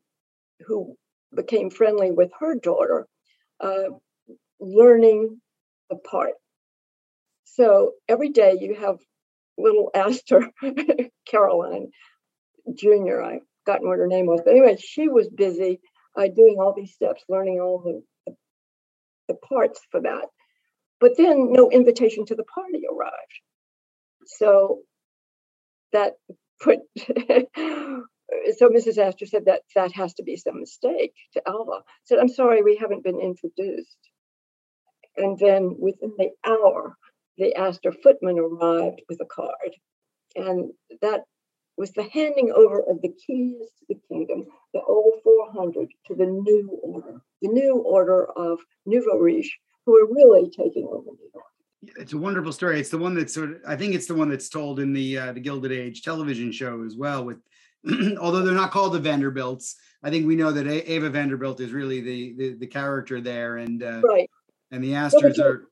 who 0.65 0.95
became 1.33 1.69
friendly 1.69 2.11
with 2.11 2.31
her 2.39 2.55
daughter, 2.55 3.07
uh, 3.59 3.89
learning 4.59 5.41
the 5.89 5.95
part. 5.97 6.33
So 7.45 7.93
every 8.07 8.29
day 8.29 8.57
you 8.59 8.75
have 8.75 8.97
little 9.57 9.91
Astor 9.95 10.51
Caroline 11.27 11.89
Jr. 12.75 13.21
I've 13.21 13.41
forgotten 13.65 13.87
what 13.87 13.99
her 13.99 14.07
name 14.07 14.25
was, 14.27 14.41
but 14.43 14.51
anyway, 14.51 14.77
she 14.77 15.07
was 15.07 15.27
busy 15.29 15.79
uh, 16.17 16.27
doing 16.35 16.57
all 16.59 16.73
these 16.75 16.93
steps, 16.93 17.23
learning 17.29 17.59
all 17.59 17.79
the, 17.79 18.33
the 19.27 19.35
parts 19.35 19.81
for 19.91 20.01
that. 20.01 20.27
But 20.99 21.17
then 21.17 21.51
no 21.51 21.69
invitation 21.71 22.25
to 22.25 22.35
the 22.35 22.43
party 22.43 22.81
arrived. 22.91 23.13
So 24.25 24.79
that 25.93 26.13
put 26.61 26.79
so 28.57 28.69
Mrs. 28.69 28.97
Astor 28.97 29.25
said 29.25 29.45
that 29.45 29.61
that 29.75 29.91
has 29.93 30.13
to 30.15 30.23
be 30.23 30.35
some 30.35 30.59
mistake 30.59 31.13
to 31.33 31.41
Alva. 31.47 31.81
Said, 32.03 32.19
I'm 32.19 32.29
sorry, 32.29 32.61
we 32.61 32.75
haven't 32.75 33.03
been 33.03 33.19
introduced. 33.19 33.97
And 35.17 35.37
then 35.37 35.75
within 35.79 36.13
the 36.17 36.29
hour, 36.45 36.95
the 37.37 37.55
Astor 37.55 37.91
footman 37.91 38.39
arrived 38.39 39.01
with 39.09 39.19
a 39.21 39.25
card. 39.25 39.75
And 40.35 40.71
that 41.01 41.23
was 41.77 41.91
the 41.91 42.03
handing 42.03 42.51
over 42.51 42.81
of 42.81 43.01
the 43.01 43.13
keys 43.25 43.69
to 43.79 43.85
the 43.87 43.99
kingdom, 44.09 44.45
the 44.73 44.81
old 44.81 45.15
400 45.23 45.87
to 46.07 46.15
the 46.15 46.25
new 46.25 46.79
order, 46.83 47.21
the 47.41 47.47
new 47.47 47.77
order 47.77 48.25
of 48.37 48.59
nouveau 48.85 49.17
riche, 49.17 49.57
who 49.85 49.97
are 49.97 50.13
really 50.13 50.49
taking 50.49 50.87
over 50.91 51.05
New 51.05 51.29
York. 51.33 51.45
It's 51.97 52.11
a 52.11 52.17
wonderful 52.17 52.51
story. 52.51 52.79
It's 52.79 52.89
the 52.89 52.97
one 52.97 53.15
that's 53.15 53.33
sort 53.33 53.51
of, 53.51 53.57
I 53.65 53.77
think 53.77 53.95
it's 53.95 54.07
the 54.07 54.15
one 54.15 54.29
that's 54.29 54.49
told 54.49 54.81
in 54.81 54.91
the 54.91 55.17
uh, 55.17 55.31
the 55.31 55.39
Gilded 55.39 55.71
Age 55.71 56.01
television 56.01 56.51
show 56.51 56.83
as 56.83 56.97
well. 56.97 57.23
With 57.23 57.37
although 58.19 58.41
they're 58.41 58.53
not 58.53 58.71
called 58.71 58.93
the 58.93 58.99
Vanderbilts, 58.99 59.75
I 60.03 60.09
think 60.09 60.27
we 60.27 60.35
know 60.35 60.51
that 60.51 60.67
Ava 60.67 61.09
Vanderbilt 61.09 61.59
is 61.59 61.71
really 61.71 62.01
the 62.01 62.33
the, 62.37 62.53
the 62.55 62.67
character 62.67 63.21
there, 63.21 63.57
and 63.57 63.83
uh, 63.83 64.01
right. 64.01 64.29
And 64.71 64.83
the 64.83 64.95
Astors 64.95 65.39
are 65.39 65.67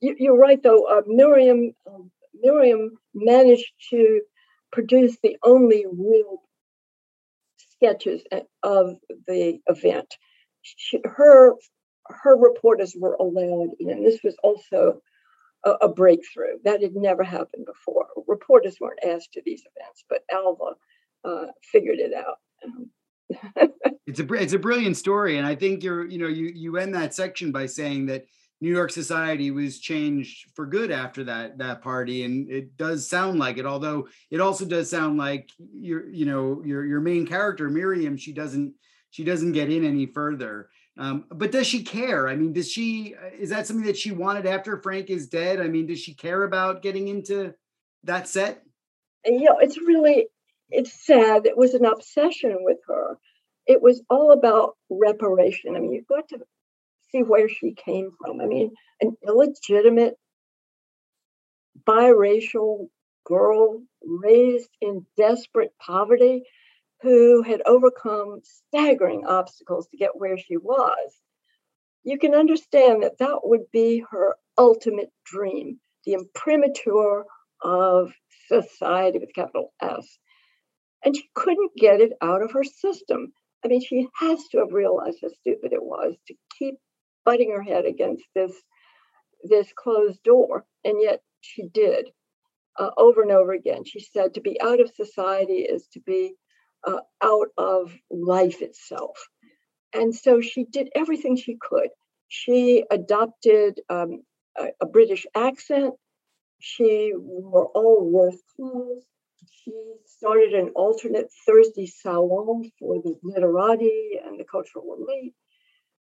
you, 0.00 0.34
are 0.34 0.38
right, 0.38 0.62
though. 0.62 0.84
Uh, 0.84 1.02
Miriam, 1.06 1.74
um, 1.86 2.10
Miriam 2.40 2.98
managed 3.14 3.70
to 3.90 4.22
produce 4.72 5.16
the 5.22 5.36
only 5.42 5.84
real 5.90 6.42
sketches 7.56 8.22
of 8.62 8.96
the 9.26 9.58
event. 9.66 10.14
She, 10.62 11.00
her 11.04 11.54
her 12.08 12.36
reporters 12.36 12.94
were 12.98 13.14
allowed 13.14 13.70
in. 13.78 14.02
This 14.02 14.20
was 14.24 14.36
also 14.42 15.00
a, 15.64 15.70
a, 15.70 15.88
breakthrough 15.88 16.58
that 16.64 16.82
had 16.82 16.96
never 16.96 17.22
happened 17.22 17.66
before. 17.66 18.06
Reporters 18.26 18.78
weren't 18.80 19.04
asked 19.04 19.32
to 19.34 19.42
these 19.44 19.62
events, 19.76 20.04
but 20.08 20.24
Alva 20.32 20.74
uh, 21.24 21.46
figured 21.72 21.98
it 21.98 22.12
out. 22.14 22.36
it's 24.06 24.20
a 24.20 24.34
it's 24.34 24.52
a 24.52 24.58
brilliant 24.58 24.96
story, 24.96 25.38
and 25.38 25.46
I 25.46 25.54
think 25.54 25.82
you're 25.82 26.06
you 26.06 26.18
know 26.18 26.28
you 26.28 26.50
you 26.54 26.76
end 26.76 26.94
that 26.94 27.14
section 27.14 27.52
by 27.52 27.66
saying 27.66 28.06
that 28.06 28.24
New 28.60 28.70
York 28.70 28.90
society 28.90 29.50
was 29.50 29.78
changed 29.78 30.50
for 30.54 30.66
good 30.66 30.90
after 30.90 31.24
that 31.24 31.58
that 31.58 31.82
party, 31.82 32.24
and 32.24 32.50
it 32.50 32.76
does 32.76 33.08
sound 33.08 33.38
like 33.38 33.58
it. 33.58 33.66
Although 33.66 34.08
it 34.30 34.40
also 34.40 34.64
does 34.64 34.90
sound 34.90 35.16
like 35.16 35.50
your 35.72 36.08
you 36.10 36.26
know 36.26 36.62
your 36.64 36.84
your 36.84 37.00
main 37.00 37.26
character 37.26 37.70
Miriam 37.70 38.16
she 38.16 38.32
doesn't 38.32 38.74
she 39.10 39.24
doesn't 39.24 39.52
get 39.52 39.70
in 39.70 39.84
any 39.84 40.06
further. 40.06 40.68
Um, 40.98 41.24
but 41.30 41.52
does 41.52 41.66
she 41.66 41.82
care? 41.82 42.28
I 42.28 42.36
mean, 42.36 42.52
does 42.52 42.70
she? 42.70 43.14
Is 43.38 43.50
that 43.50 43.66
something 43.66 43.86
that 43.86 43.96
she 43.96 44.12
wanted 44.12 44.46
after 44.46 44.80
Frank 44.82 45.08
is 45.08 45.28
dead? 45.28 45.60
I 45.60 45.68
mean, 45.68 45.86
does 45.86 46.00
she 46.00 46.14
care 46.14 46.44
about 46.44 46.82
getting 46.82 47.08
into 47.08 47.54
that 48.04 48.28
set? 48.28 48.62
You 49.24 49.44
know, 49.44 49.58
it's 49.60 49.78
really 49.78 50.26
it's 50.70 51.04
sad. 51.04 51.46
It 51.46 51.56
was 51.56 51.74
an 51.74 51.84
obsession 51.84 52.58
with 52.60 52.78
her. 52.86 53.18
It 53.66 53.82
was 53.82 54.02
all 54.10 54.32
about 54.32 54.76
reparation. 54.88 55.76
I 55.76 55.80
mean, 55.80 55.92
you've 55.92 56.06
got 56.06 56.28
to 56.30 56.38
see 57.10 57.22
where 57.22 57.48
she 57.48 57.72
came 57.72 58.10
from. 58.18 58.40
I 58.40 58.46
mean, 58.46 58.72
an 59.00 59.16
illegitimate 59.26 60.14
biracial 61.86 62.88
girl 63.24 63.82
raised 64.02 64.70
in 64.80 65.06
desperate 65.16 65.72
poverty 65.80 66.42
who 67.02 67.42
had 67.42 67.62
overcome 67.64 68.40
staggering 68.42 69.24
obstacles 69.26 69.88
to 69.88 69.96
get 69.96 70.16
where 70.16 70.36
she 70.36 70.56
was. 70.56 71.14
You 72.02 72.18
can 72.18 72.34
understand 72.34 73.02
that 73.02 73.18
that 73.18 73.40
would 73.44 73.70
be 73.72 74.04
her 74.10 74.36
ultimate 74.58 75.10
dream, 75.24 75.80
the 76.04 76.14
imprimatur 76.14 77.24
of 77.62 78.12
society 78.48 79.18
with 79.18 79.34
capital 79.34 79.72
S. 79.80 80.18
And 81.04 81.16
she 81.16 81.28
couldn't 81.34 81.76
get 81.76 82.00
it 82.00 82.12
out 82.22 82.42
of 82.42 82.52
her 82.52 82.64
system. 82.64 83.32
I 83.64 83.68
mean, 83.68 83.82
she 83.82 84.06
has 84.18 84.46
to 84.48 84.58
have 84.58 84.72
realized 84.72 85.18
how 85.22 85.28
stupid 85.28 85.72
it 85.72 85.82
was 85.82 86.14
to 86.28 86.34
keep 86.58 86.76
butting 87.24 87.50
her 87.52 87.62
head 87.62 87.84
against 87.84 88.24
this 88.34 88.52
this 89.42 89.72
closed 89.74 90.22
door, 90.22 90.66
and 90.84 91.00
yet 91.00 91.22
she 91.40 91.62
did 91.62 92.10
uh, 92.78 92.90
over 92.96 93.22
and 93.22 93.30
over 93.30 93.52
again. 93.52 93.84
She 93.84 94.00
said 94.00 94.34
to 94.34 94.40
be 94.40 94.60
out 94.60 94.80
of 94.80 94.90
society 94.94 95.60
is 95.60 95.86
to 95.92 96.00
be 96.00 96.34
uh, 96.86 97.00
out 97.22 97.48
of 97.58 97.92
life 98.10 98.62
itself. 98.62 99.16
And 99.92 100.14
so 100.14 100.40
she 100.40 100.64
did 100.64 100.88
everything 100.94 101.36
she 101.36 101.56
could. 101.60 101.88
She 102.28 102.84
adopted 102.90 103.80
um, 103.88 104.22
a, 104.56 104.68
a, 104.80 104.86
British 104.86 105.26
accent. 105.34 105.94
She 106.60 107.12
wore 107.16 107.66
all 107.74 108.08
Worth 108.08 108.40
clothes. 108.54 109.04
She 109.64 109.94
started 110.06 110.54
an 110.54 110.70
alternate 110.70 111.30
Thursday 111.46 111.86
salon 111.86 112.70
for 112.78 113.02
the 113.02 113.18
literati 113.22 114.18
and 114.24 114.40
the 114.40 114.44
cultural 114.44 114.94
elite. 114.94 115.34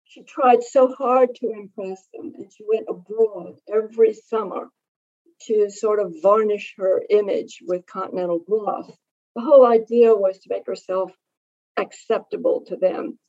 She 0.05 0.23
tried 0.23 0.63
so 0.63 0.93
hard 0.93 1.35
to 1.35 1.51
impress 1.51 2.07
them, 2.13 2.33
and 2.35 2.51
she 2.53 2.63
went 2.65 2.87
abroad 2.87 3.59
every 3.67 4.13
summer 4.13 4.69
to 5.41 5.69
sort 5.69 5.99
of 5.99 6.21
varnish 6.21 6.75
her 6.77 7.03
image 7.09 7.61
with 7.65 7.85
continental 7.85 8.39
gloss. 8.39 8.89
The 9.35 9.41
whole 9.41 9.65
idea 9.65 10.15
was 10.15 10.39
to 10.39 10.49
make 10.49 10.65
herself 10.65 11.11
acceptable 11.75 12.65
to 12.67 12.77
them. 12.77 13.19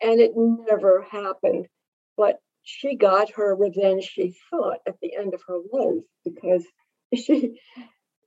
And 0.00 0.20
it 0.20 0.32
never 0.34 1.02
happened. 1.02 1.68
But 2.16 2.40
she 2.62 2.96
got 2.96 3.32
her 3.32 3.54
revenge, 3.54 4.04
she 4.04 4.34
thought, 4.50 4.80
at 4.86 4.98
the 5.00 5.14
end 5.14 5.34
of 5.34 5.42
her 5.46 5.58
life 5.72 6.04
because 6.24 6.66
she 7.14 7.60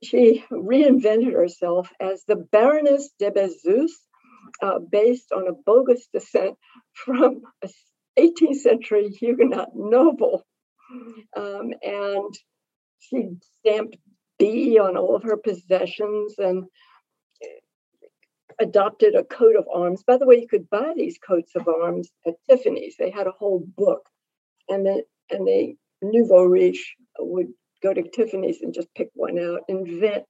she 0.02 0.44
reinvented 0.50 1.32
herself 1.32 1.90
as 2.00 2.24
the 2.24 2.36
Baroness 2.36 3.10
de 3.18 3.30
Bazus, 3.30 3.90
uh, 4.62 4.78
based 4.78 5.32
on 5.32 5.48
a 5.48 5.52
bogus 5.52 6.08
descent 6.12 6.56
from 6.92 7.42
a 7.62 7.68
18th 8.18 8.56
century 8.56 9.08
Huguenot 9.08 9.70
noble. 9.74 10.44
Um, 11.36 11.72
and 11.82 12.34
she 12.98 13.30
stamped 13.60 13.96
B 14.38 14.78
on 14.78 14.96
all 14.96 15.16
of 15.16 15.22
her 15.24 15.36
possessions 15.36 16.34
and 16.38 16.64
adopted 18.58 19.14
a 19.14 19.24
coat 19.24 19.56
of 19.56 19.66
arms. 19.72 20.02
By 20.02 20.16
the 20.16 20.26
way, 20.26 20.40
you 20.40 20.48
could 20.48 20.68
buy 20.70 20.92
these 20.96 21.18
coats 21.18 21.52
of 21.54 21.68
arms 21.68 22.10
at 22.26 22.34
Tiffany's. 22.48 22.96
They 22.98 23.10
had 23.10 23.26
a 23.26 23.32
whole 23.32 23.64
book, 23.76 24.08
and 24.68 24.84
the 24.84 25.04
and 25.30 25.46
the 25.46 25.74
nouveau 26.02 26.44
riche 26.44 26.96
would 27.18 27.48
go 27.82 27.92
to 27.92 28.02
Tiffany's 28.02 28.60
and 28.62 28.74
just 28.74 28.88
pick 28.94 29.10
one 29.14 29.38
out, 29.38 29.62
invent 29.68 30.24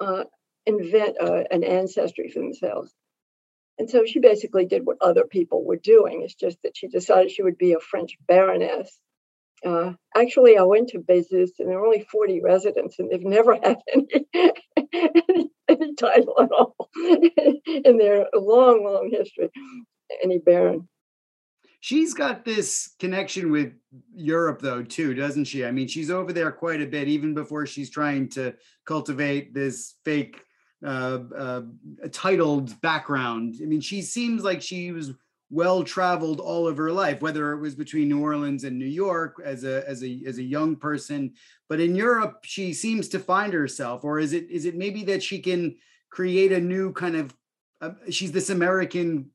uh, 0.00 0.24
invent 0.66 1.16
uh, 1.20 1.44
an 1.50 1.64
ancestry 1.64 2.30
for 2.30 2.40
themselves. 2.40 2.92
And 3.78 3.90
so 3.90 4.04
she 4.04 4.20
basically 4.20 4.66
did 4.66 4.84
what 4.84 4.98
other 5.00 5.24
people 5.24 5.64
were 5.64 5.76
doing. 5.76 6.22
It's 6.22 6.34
just 6.34 6.58
that 6.62 6.76
she 6.76 6.88
decided 6.88 7.30
she 7.30 7.42
would 7.42 7.58
be 7.58 7.72
a 7.72 7.80
French 7.80 8.16
baroness 8.26 8.98
uh, 9.64 9.92
actually, 10.14 10.58
I 10.58 10.62
went 10.62 10.88
to 10.88 10.98
Bazus, 10.98 11.52
and 11.58 11.68
there 11.68 11.78
are 11.78 11.86
only 11.86 12.06
40 12.10 12.40
residents, 12.42 12.98
and 12.98 13.10
they've 13.10 13.22
never 13.22 13.54
had 13.62 13.78
any, 13.92 14.06
any, 14.92 15.50
any 15.68 15.94
title 15.94 16.34
at 16.40 16.52
all 16.52 16.76
in 16.96 17.96
their 17.96 18.26
long, 18.34 18.84
long 18.84 19.10
history, 19.10 19.50
any 20.22 20.38
baron. 20.38 20.88
She's 21.84 22.14
got 22.14 22.46
this 22.46 22.94
connection 22.98 23.50
with 23.50 23.74
Europe, 24.14 24.62
though, 24.62 24.82
too, 24.82 25.12
doesn't 25.12 25.44
she? 25.44 25.66
I 25.66 25.70
mean, 25.70 25.86
she's 25.86 26.10
over 26.10 26.32
there 26.32 26.50
quite 26.50 26.80
a 26.80 26.86
bit, 26.86 27.08
even 27.08 27.34
before 27.34 27.66
she's 27.66 27.90
trying 27.90 28.30
to 28.30 28.54
cultivate 28.86 29.52
this 29.52 29.96
fake 30.02 30.40
uh, 30.82 31.18
uh, 31.36 31.62
titled 32.10 32.80
background. 32.80 33.56
I 33.60 33.66
mean, 33.66 33.82
she 33.82 34.00
seems 34.00 34.42
like 34.42 34.62
she 34.62 34.92
was 34.92 35.12
well 35.50 35.84
traveled 35.84 36.40
all 36.40 36.66
of 36.66 36.78
her 36.78 36.90
life, 36.90 37.20
whether 37.20 37.52
it 37.52 37.60
was 37.60 37.74
between 37.74 38.08
New 38.08 38.22
Orleans 38.22 38.64
and 38.64 38.78
New 38.78 38.86
York 38.86 39.36
as 39.44 39.64
a 39.64 39.86
as 39.86 40.02
a 40.02 40.22
as 40.26 40.38
a 40.38 40.42
young 40.42 40.76
person. 40.76 41.34
But 41.68 41.80
in 41.80 41.94
Europe, 41.94 42.38
she 42.44 42.72
seems 42.72 43.10
to 43.10 43.18
find 43.18 43.52
herself, 43.52 44.04
or 44.04 44.18
is 44.18 44.32
it 44.32 44.50
is 44.50 44.64
it 44.64 44.74
maybe 44.74 45.04
that 45.04 45.22
she 45.22 45.38
can 45.38 45.76
create 46.08 46.50
a 46.50 46.60
new 46.60 46.94
kind 46.94 47.16
of 47.16 47.36
uh, 47.82 47.90
she's 48.08 48.32
this 48.32 48.48
American 48.48 49.32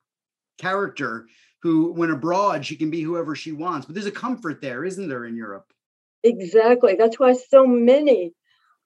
character 0.58 1.28
who, 1.62 1.92
when 1.92 2.12
abroad, 2.12 2.66
she 2.66 2.76
can 2.76 2.90
be 2.90 3.02
whoever 3.02 3.36
she 3.36 3.52
wants. 3.52 3.86
But 3.86 3.96
there's 3.96 4.06
a 4.06 4.12
comfort 4.12 4.62
there, 4.62 4.86
isn't 4.86 5.10
there, 5.10 5.26
in 5.26 5.36
Europe? 5.36 5.72
Exactly. 6.24 6.96
That's 6.96 7.20
why 7.20 7.34
so 7.34 7.66
many 7.66 8.34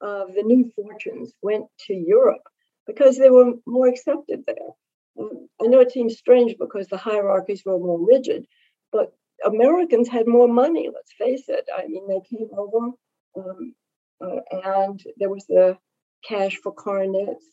of 0.02 0.34
the 0.34 0.44
new 0.44 0.72
fortunes 0.76 1.34
went 1.42 1.66
to 1.88 1.94
Europe 1.94 2.44
because 2.86 3.18
they 3.18 3.30
were 3.30 3.54
more 3.66 3.88
accepted 3.88 4.44
there. 4.46 5.26
I 5.62 5.68
know 5.68 5.80
it 5.80 5.92
seems 5.92 6.18
strange 6.18 6.56
because 6.60 6.88
the 6.88 6.98
hierarchies 6.98 7.64
were 7.66 7.78
more 7.78 8.04
rigid, 8.06 8.48
but 8.92 9.14
Americans 9.46 10.10
had 10.10 10.28
more 10.28 10.48
money, 10.48 10.90
let's 10.94 11.14
face 11.14 11.48
it. 11.48 11.68
I 11.76 11.88
mean, 11.88 12.08
they 12.08 12.22
came 12.36 12.50
over 12.58 12.92
um, 13.38 13.76
uh, 14.22 14.40
and 14.52 15.02
there 15.18 15.30
was 15.30 15.46
the 15.48 15.78
cash 16.24 16.58
for 16.58 16.72
coronets, 16.72 17.46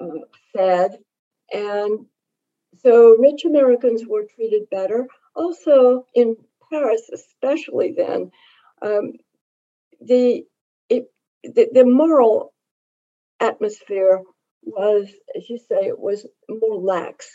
uh, 0.00 0.06
fed. 0.52 0.98
And 1.52 2.06
so 2.82 3.16
rich 3.18 3.44
Americans 3.44 4.04
were 4.06 4.24
treated 4.34 4.70
better. 4.70 5.06
Also 5.34 6.06
in 6.14 6.36
Paris, 6.72 7.08
especially 7.12 7.94
then, 7.96 8.30
um, 8.82 9.12
the, 10.00 10.44
it, 10.88 11.10
the, 11.42 11.68
the 11.72 11.84
moral 11.84 12.52
atmosphere 13.40 14.22
was, 14.62 15.08
as 15.36 15.48
you 15.48 15.58
say, 15.58 15.86
it 15.86 15.98
was 15.98 16.26
more 16.48 16.80
lax. 16.80 17.28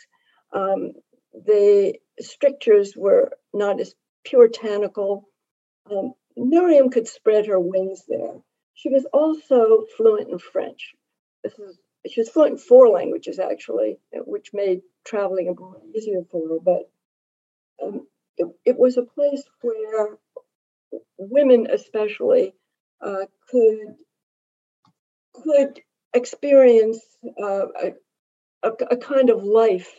Um, 0.52 0.92
the 1.32 1.94
strictures 2.20 2.94
were 2.96 3.32
not 3.54 3.80
as 3.80 3.94
puritanical. 4.24 5.28
Um, 5.90 6.12
Miriam 6.36 6.90
could 6.90 7.08
spread 7.08 7.46
her 7.46 7.58
wings 7.58 8.04
there. 8.08 8.34
She 8.74 8.90
was 8.90 9.06
also 9.12 9.84
fluent 9.96 10.30
in 10.30 10.38
French. 10.38 10.92
This 11.42 11.58
is 11.58 11.78
she 12.08 12.20
was 12.20 12.28
fluent 12.28 12.52
in 12.52 12.58
four 12.58 12.88
languages 12.88 13.38
actually, 13.38 13.98
which 14.12 14.50
made 14.52 14.82
traveling 15.04 15.48
abroad 15.48 15.80
easier 15.94 16.22
for 16.30 16.48
her. 16.48 16.58
But 16.60 16.90
um, 17.82 18.06
it, 18.36 18.48
it, 18.64 18.78
was 18.78 18.96
a 18.96 19.02
place 19.02 19.42
where 19.60 20.18
women, 21.18 21.68
especially, 21.72 22.54
uh, 23.00 23.26
could 23.50 23.96
could 25.34 25.80
experience 26.14 27.00
uh, 27.40 27.66
a, 27.82 27.92
a, 28.62 28.70
a, 28.90 28.96
kind 28.96 29.30
of 29.30 29.42
life, 29.42 29.90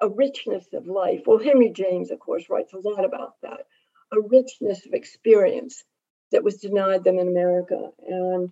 a 0.00 0.08
richness 0.08 0.66
of 0.74 0.86
life. 0.86 1.22
Well, 1.26 1.38
Henry 1.38 1.70
James, 1.70 2.10
of 2.10 2.18
course, 2.18 2.44
writes 2.50 2.72
a 2.74 2.78
lot 2.78 3.04
about 3.04 3.34
that 3.42 3.66
a 4.12 4.20
richness 4.20 4.86
of 4.86 4.92
experience 4.92 5.84
that 6.32 6.44
was 6.44 6.56
denied 6.56 7.04
them 7.04 7.18
in 7.18 7.28
America. 7.28 7.90
And 8.06 8.50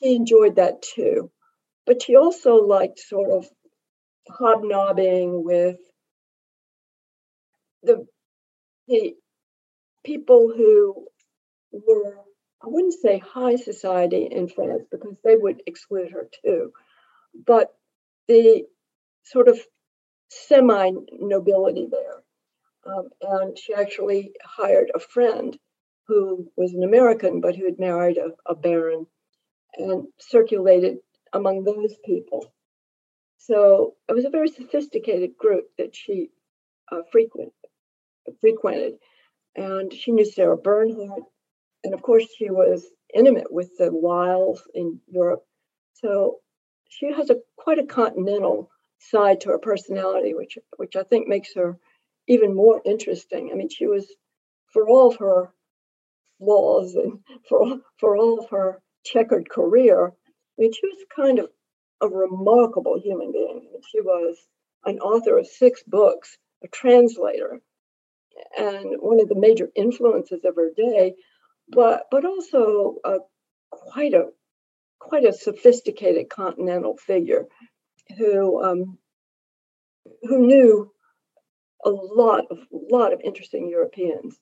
he 0.00 0.16
enjoyed 0.16 0.56
that 0.56 0.82
too. 0.82 1.30
But 1.86 2.02
he 2.02 2.16
also 2.16 2.56
liked 2.56 2.98
sort 2.98 3.30
of 3.30 3.48
hobnobbing 4.28 5.44
with 5.44 5.78
the, 7.82 8.06
the 8.88 9.14
people 10.04 10.52
who 10.54 11.06
were 11.72 12.16
I 12.62 12.68
wouldn't 12.68 12.94
say 12.94 13.18
high 13.18 13.56
society 13.56 14.28
in 14.30 14.48
France 14.48 14.82
because 14.90 15.16
they 15.24 15.34
would 15.34 15.62
exclude 15.66 16.10
her 16.12 16.28
too, 16.44 16.72
but 17.46 17.74
the 18.28 18.66
sort 19.24 19.48
of 19.48 19.58
semi 20.28 20.90
nobility 21.10 21.88
there. 21.90 22.22
Um, 22.86 23.08
and 23.22 23.58
she 23.58 23.74
actually 23.74 24.32
hired 24.44 24.90
a 24.94 25.00
friend 25.00 25.58
who 26.06 26.50
was 26.56 26.74
an 26.74 26.82
American 26.82 27.40
but 27.40 27.56
who 27.56 27.64
had 27.64 27.78
married 27.78 28.18
a, 28.18 28.30
a 28.50 28.54
baron 28.54 29.06
and 29.76 30.06
circulated 30.18 30.98
among 31.32 31.64
those 31.64 31.94
people. 32.04 32.52
So 33.38 33.94
it 34.08 34.12
was 34.12 34.24
a 34.24 34.30
very 34.30 34.48
sophisticated 34.48 35.36
group 35.36 35.64
that 35.78 35.94
she 35.94 36.30
uh, 36.90 37.02
frequent, 37.10 37.52
frequented. 38.40 38.94
And 39.56 39.92
she 39.92 40.12
knew 40.12 40.24
Sarah 40.24 40.56
Bernhardt. 40.56 41.22
And 41.82 41.94
of 41.94 42.02
course, 42.02 42.26
she 42.36 42.50
was 42.50 42.86
intimate 43.14 43.52
with 43.52 43.70
the 43.78 43.90
Wildes 43.90 44.60
in 44.74 45.00
Europe. 45.08 45.44
So 45.94 46.38
she 46.88 47.12
has 47.12 47.30
a 47.30 47.36
quite 47.56 47.78
a 47.78 47.86
continental 47.86 48.70
side 48.98 49.40
to 49.40 49.50
her 49.50 49.58
personality, 49.58 50.34
which 50.34 50.58
which 50.76 50.96
I 50.96 51.02
think 51.02 51.26
makes 51.26 51.54
her 51.54 51.78
even 52.28 52.54
more 52.54 52.80
interesting. 52.84 53.50
I 53.50 53.56
mean, 53.56 53.68
she 53.68 53.86
was, 53.86 54.06
for 54.72 54.88
all 54.88 55.08
of 55.08 55.16
her 55.16 55.52
flaws 56.38 56.94
and 56.94 57.20
for 57.48 57.80
for 57.98 58.16
all 58.16 58.40
of 58.40 58.50
her 58.50 58.82
checkered 59.04 59.48
career, 59.48 60.06
I 60.06 60.12
mean, 60.58 60.72
she 60.72 60.86
was 60.86 61.04
kind 61.14 61.38
of 61.38 61.48
a 62.00 62.08
remarkable 62.08 62.98
human 63.00 63.32
being. 63.32 63.68
She 63.90 64.00
was 64.00 64.36
an 64.84 64.98
author 65.00 65.38
of 65.38 65.46
six 65.46 65.82
books, 65.86 66.36
a 66.64 66.68
translator, 66.68 67.60
and 68.58 68.96
one 69.00 69.20
of 69.20 69.28
the 69.28 69.34
major 69.34 69.70
influences 69.74 70.44
of 70.44 70.56
her 70.56 70.70
day, 70.74 71.14
but 71.68 72.04
but 72.10 72.24
also 72.24 72.96
a, 73.04 73.18
quite 73.70 74.14
a 74.14 74.28
quite 74.98 75.24
a 75.24 75.32
sophisticated 75.32 76.28
continental 76.28 76.96
figure 76.96 77.46
who 78.18 78.62
um, 78.62 78.98
who 80.22 80.46
knew 80.46 80.90
a 81.84 81.90
lot 81.90 82.44
of 82.50 82.58
lot 82.70 83.12
of 83.12 83.20
interesting 83.22 83.68
Europeans. 83.68 84.38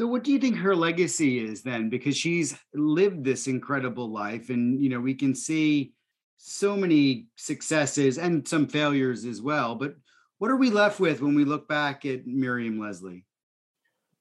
So 0.00 0.06
what 0.06 0.24
do 0.24 0.32
you 0.32 0.38
think 0.38 0.56
her 0.56 0.74
legacy 0.74 1.44
is 1.44 1.60
then? 1.60 1.90
Because 1.90 2.16
she's 2.16 2.56
lived 2.72 3.22
this 3.22 3.46
incredible 3.46 4.10
life 4.10 4.48
and 4.48 4.82
you 4.82 4.88
know 4.88 4.98
we 4.98 5.12
can 5.12 5.34
see 5.34 5.92
so 6.38 6.74
many 6.74 7.26
successes 7.36 8.16
and 8.16 8.48
some 8.48 8.66
failures 8.66 9.26
as 9.26 9.42
well. 9.42 9.74
But 9.74 9.96
what 10.38 10.50
are 10.50 10.56
we 10.56 10.70
left 10.70 11.00
with 11.00 11.20
when 11.20 11.34
we 11.34 11.44
look 11.44 11.68
back 11.68 12.06
at 12.06 12.26
Miriam 12.26 12.80
Leslie? 12.80 13.26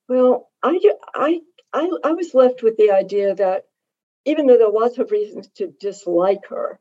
Well, 0.10 0.50
I, 0.62 0.78
I, 1.16 1.40
I, 1.72 1.90
I 2.04 2.12
was 2.12 2.34
left 2.34 2.62
with 2.62 2.76
the 2.76 2.92
idea 2.92 3.34
that 3.36 3.64
even 4.26 4.48
though 4.48 4.58
there 4.58 4.70
were 4.70 4.82
lots 4.82 4.98
of 4.98 5.12
reasons 5.12 5.48
to 5.56 5.74
dislike 5.80 6.46
her, 6.50 6.78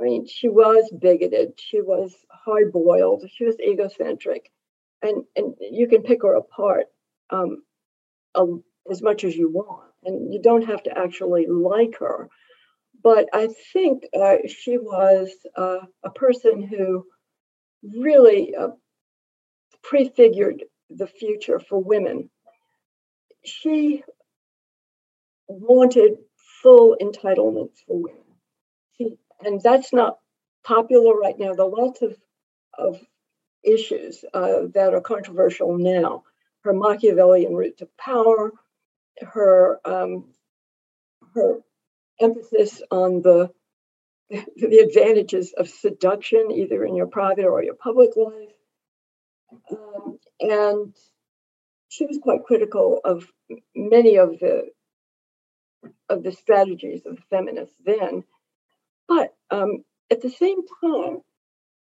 I 0.00 0.02
mean, 0.02 0.26
she 0.26 0.48
was 0.48 0.92
bigoted, 1.00 1.60
she 1.60 1.80
was 1.80 2.12
hard 2.28 2.72
boiled, 2.72 3.22
she 3.32 3.44
was 3.44 3.60
egocentric, 3.60 4.50
and, 5.00 5.22
and 5.36 5.54
you 5.60 5.86
can 5.86 6.02
pick 6.02 6.22
her 6.22 6.34
apart 6.34 6.86
um, 7.30 7.62
as 8.90 9.02
much 9.02 9.24
as 9.24 9.36
you 9.36 9.48
want, 9.50 9.90
and 10.04 10.32
you 10.32 10.40
don't 10.40 10.66
have 10.66 10.82
to 10.84 10.96
actually 10.96 11.46
like 11.46 11.98
her. 11.98 12.28
But 13.02 13.28
I 13.32 13.48
think 13.72 14.04
uh, 14.14 14.36
she 14.46 14.78
was 14.78 15.30
uh, 15.56 15.80
a 16.04 16.10
person 16.10 16.62
who 16.62 17.06
really 17.82 18.54
uh, 18.54 18.68
prefigured 19.82 20.64
the 20.90 21.06
future 21.06 21.58
for 21.58 21.82
women. 21.82 22.30
She 23.44 24.04
wanted 25.48 26.18
full 26.62 26.96
entitlements 27.00 27.78
for 27.86 28.00
women. 28.00 28.22
She, 28.96 29.16
and 29.40 29.60
that's 29.60 29.92
not 29.92 30.18
popular 30.64 31.14
right 31.14 31.38
now. 31.38 31.54
There 31.54 31.66
are 31.66 31.68
lots 31.68 32.02
of, 32.02 32.16
of 32.78 33.00
issues 33.64 34.24
uh, 34.32 34.62
that 34.74 34.94
are 34.94 35.00
controversial 35.00 35.76
now. 35.76 36.24
Her 36.64 36.72
Machiavellian 36.72 37.54
route 37.54 37.78
to 37.78 37.88
power, 37.98 38.52
her 39.20 39.80
um, 39.84 40.32
her 41.34 41.60
emphasis 42.20 42.82
on 42.90 43.22
the 43.22 43.50
the 44.30 44.78
advantages 44.78 45.52
of 45.56 45.68
seduction, 45.68 46.50
either 46.50 46.84
in 46.84 46.94
your 46.94 47.06
private 47.06 47.44
or 47.44 47.62
your 47.62 47.74
public 47.74 48.10
life. 48.16 48.52
Um, 49.70 50.18
and 50.40 50.96
she 51.88 52.06
was 52.06 52.18
quite 52.22 52.44
critical 52.44 53.00
of 53.04 53.26
many 53.74 54.16
of 54.16 54.38
the 54.38 54.70
of 56.08 56.22
the 56.22 56.32
strategies 56.32 57.04
of 57.06 57.16
the 57.16 57.22
feminists 57.30 57.76
then. 57.84 58.24
But 59.08 59.34
um, 59.50 59.84
at 60.10 60.22
the 60.22 60.30
same 60.30 60.60
time, 60.82 61.18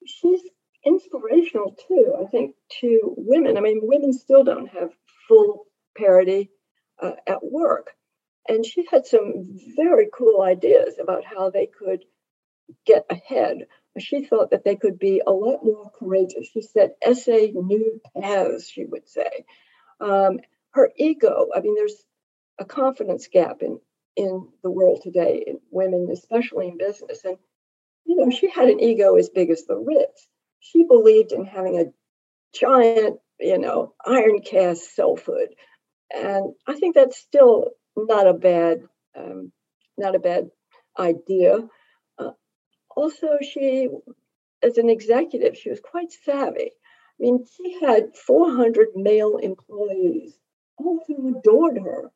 she's 0.07 0.43
inspirational 0.85 1.77
too, 1.89 2.15
I 2.21 2.27
think, 2.27 2.55
to 2.81 3.15
women. 3.17 3.57
I 3.57 3.61
mean, 3.61 3.81
women 3.83 4.13
still 4.13 4.45
don't 4.45 4.69
have 4.69 4.91
full 5.29 5.67
parity 5.97 6.51
uh, 7.03 7.13
at 7.27 7.43
work. 7.43 7.91
And 8.49 8.65
she 8.65 8.87
had 8.91 9.07
some 9.07 9.59
very 9.77 10.09
cool 10.13 10.43
ideas 10.43 10.97
about 11.01 11.25
how 11.25 11.51
they 11.51 11.67
could 11.67 12.05
get 12.87 13.05
ahead. 13.11 13.67
She 13.99 14.25
thought 14.25 14.51
that 14.51 14.65
they 14.65 14.77
could 14.77 14.99
be 14.99 15.21
a 15.25 15.33
lot 15.33 15.65
more 15.65 15.91
courageous. 15.99 16.49
She 16.53 16.63
said, 16.63 16.93
essay 17.03 17.53
new 17.55 18.01
paths, 18.21 18.69
she 18.69 18.85
would 18.85 19.09
say. 19.09 19.45
Um, 20.01 20.39
her 20.73 20.91
ego, 20.97 21.49
I 21.55 21.61
mean, 21.61 21.75
there's 21.75 22.03
a 22.59 22.65
confidence 22.65 23.29
gap 23.33 23.63
in, 23.63 23.81
in 24.17 24.49
the 24.63 24.71
world 24.71 25.01
today, 25.03 25.45
in 25.47 25.61
women, 25.71 26.09
especially 26.13 26.69
in 26.69 26.79
business. 26.79 27.25
And, 27.25 27.37
you 28.05 28.17
know, 28.17 28.31
she 28.31 28.49
had 28.49 28.69
an 28.69 28.81
ego 28.81 29.17
as 29.17 29.29
big 29.29 29.51
as 29.51 29.65
the 29.65 29.77
Ritz. 29.77 30.27
She 30.61 30.85
believed 30.85 31.33
in 31.33 31.45
having 31.45 31.79
a 31.79 31.87
giant, 32.55 33.19
you 33.39 33.59
know, 33.59 33.95
iron 34.05 34.41
cast 34.43 34.95
selfhood. 34.95 35.49
And 36.15 36.55
I 36.67 36.75
think 36.75 36.95
that's 36.95 37.19
still 37.19 37.71
not 37.97 38.27
a 38.27 38.35
bad, 38.35 38.83
um, 39.17 39.53
not 39.97 40.15
a 40.15 40.21
bad 40.21 40.51
idea 40.99 41.69
also, 43.01 43.39
she, 43.41 43.89
as 44.63 44.79
an 44.79 44.91
executive, 44.91 45.57
she 45.57 45.71
was 45.71 45.81
quite 45.81 46.13
savvy. 46.13 46.71
I 46.71 47.19
mean, 47.19 47.45
she 47.57 47.79
had 47.81 48.17
400 48.17 48.89
male 48.95 49.37
employees, 49.37 50.39
all 50.77 50.99
of 50.99 51.07
whom 51.07 51.35
adored 51.37 51.79
her. 51.79 52.11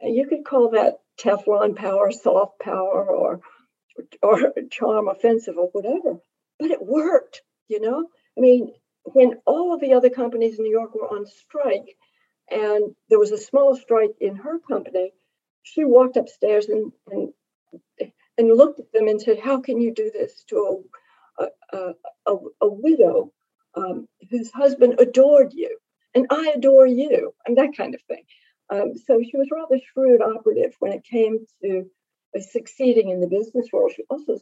And 0.00 0.14
you 0.14 0.26
could 0.26 0.44
call 0.44 0.70
that 0.70 0.98
Teflon 1.18 1.76
power, 1.76 2.10
soft 2.12 2.60
power, 2.60 3.06
or 3.06 3.40
or 4.22 4.52
charm 4.70 5.08
offensive 5.08 5.56
or 5.56 5.68
whatever. 5.72 6.20
But 6.58 6.70
it 6.70 6.82
worked, 6.82 7.42
you 7.68 7.80
know? 7.80 8.08
I 8.36 8.40
mean, 8.40 8.72
when 9.04 9.34
all 9.46 9.74
of 9.74 9.80
the 9.80 9.94
other 9.94 10.10
companies 10.10 10.58
in 10.58 10.64
New 10.64 10.70
York 10.70 10.94
were 10.94 11.08
on 11.08 11.26
strike 11.26 11.96
and 12.50 12.94
there 13.08 13.18
was 13.18 13.32
a 13.32 13.38
small 13.38 13.76
strike 13.76 14.14
in 14.20 14.36
her 14.36 14.58
company, 14.58 15.12
she 15.62 15.84
walked 15.84 16.16
upstairs 16.16 16.66
and, 16.66 16.92
and 17.10 17.32
and 18.38 18.56
looked 18.56 18.78
at 18.78 18.92
them 18.92 19.08
and 19.08 19.20
said, 19.20 19.38
How 19.40 19.60
can 19.60 19.80
you 19.80 19.92
do 19.92 20.10
this 20.10 20.44
to 20.48 20.84
a, 21.38 21.46
a, 21.76 21.94
a, 22.26 22.36
a 22.62 22.68
widow 22.68 23.32
um, 23.74 24.06
whose 24.30 24.50
husband 24.50 24.94
adored 24.98 25.52
you? 25.52 25.76
And 26.14 26.26
I 26.30 26.54
adore 26.56 26.86
you, 26.86 27.34
and 27.44 27.58
that 27.58 27.76
kind 27.76 27.94
of 27.94 28.00
thing. 28.02 28.22
Um, 28.70 28.92
so 28.96 29.20
she 29.22 29.36
was 29.36 29.48
rather 29.50 29.78
shrewd 29.92 30.22
operative 30.22 30.74
when 30.78 30.92
it 30.92 31.04
came 31.04 31.46
to 31.62 31.90
uh, 32.36 32.40
succeeding 32.40 33.10
in 33.10 33.20
the 33.20 33.26
business 33.26 33.68
world. 33.72 33.92
She 33.94 34.04
also 34.08 34.38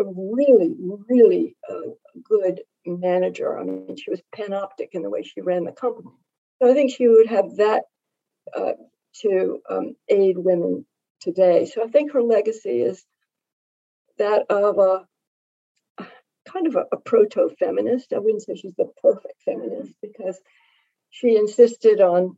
a 0.00 0.04
really, 0.04 0.74
really 1.08 1.56
uh, 1.68 1.90
good 2.24 2.62
manager. 2.86 3.58
I 3.58 3.64
mean, 3.64 3.96
she 3.96 4.10
was 4.10 4.22
panoptic 4.34 4.88
in 4.92 5.02
the 5.02 5.10
way 5.10 5.22
she 5.22 5.40
ran 5.40 5.64
the 5.64 5.72
company. 5.72 6.10
So 6.60 6.70
I 6.70 6.74
think 6.74 6.92
she 6.92 7.08
would 7.08 7.28
have 7.28 7.56
that 7.56 7.84
uh, 8.56 8.72
to 9.22 9.60
um, 9.68 9.96
aid 10.08 10.36
women 10.38 10.86
today. 11.20 11.66
So 11.66 11.84
I 11.84 11.88
think 11.88 12.12
her 12.12 12.22
legacy 12.22 12.82
is 12.82 13.04
that 14.18 14.46
of 14.50 14.78
a 14.78 16.04
kind 16.46 16.66
of 16.66 16.76
a, 16.76 16.84
a 16.92 16.96
proto 16.96 17.50
feminist. 17.58 18.12
I 18.12 18.18
wouldn't 18.18 18.42
say 18.42 18.56
she's 18.56 18.74
the 18.76 18.90
perfect 19.02 19.42
feminist 19.44 19.94
because 20.02 20.38
she 21.10 21.36
insisted 21.36 22.00
on 22.00 22.36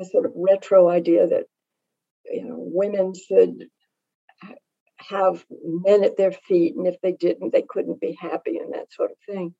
a 0.00 0.04
sort 0.04 0.26
of 0.26 0.32
retro 0.34 0.88
idea 0.88 1.26
that 1.26 1.44
you 2.24 2.44
know 2.44 2.56
women 2.58 3.12
should 3.14 3.68
have 5.08 5.44
men 5.50 6.04
at 6.04 6.16
their 6.16 6.32
feet 6.32 6.74
and 6.76 6.86
if 6.86 7.00
they 7.00 7.12
didn't 7.12 7.52
they 7.52 7.64
couldn't 7.68 8.00
be 8.00 8.16
happy 8.20 8.58
and 8.58 8.74
that 8.74 8.92
sort 8.92 9.10
of 9.10 9.16
thing 9.26 9.54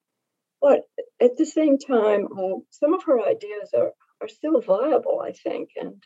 but 0.61 0.83
at 1.21 1.37
the 1.37 1.47
same 1.47 1.79
time 1.79 2.27
uh, 2.39 2.59
some 2.71 2.95
of 2.95 3.05
her 3.05 3.21
ideas 3.21 3.71
are, 3.77 3.93
are 4.21 4.29
still 4.29 4.61
viable 4.61 5.21
i 5.21 5.33
think 5.33 5.71
and 5.77 6.03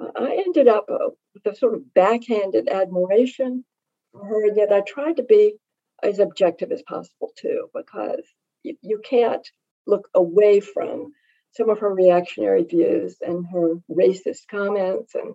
uh, 0.00 0.10
i 0.16 0.42
ended 0.46 0.68
up 0.68 0.86
uh, 0.90 1.08
with 1.34 1.46
a 1.46 1.56
sort 1.56 1.74
of 1.74 1.94
backhanded 1.94 2.68
admiration 2.68 3.64
for 4.12 4.24
her. 4.24 4.46
Yet 4.54 4.72
I 4.72 4.80
tried 4.80 5.16
to 5.16 5.24
be 5.24 5.54
as 6.02 6.18
objective 6.18 6.72
as 6.72 6.82
possible 6.82 7.32
too, 7.36 7.68
because 7.74 8.24
you, 8.62 8.76
you 8.82 9.00
can't 9.04 9.46
look 9.86 10.08
away 10.14 10.60
from 10.60 11.12
some 11.52 11.68
of 11.68 11.80
her 11.80 11.92
reactionary 11.92 12.64
views 12.64 13.16
and 13.20 13.46
her 13.52 13.74
racist 13.90 14.46
comments 14.50 15.14
and 15.14 15.34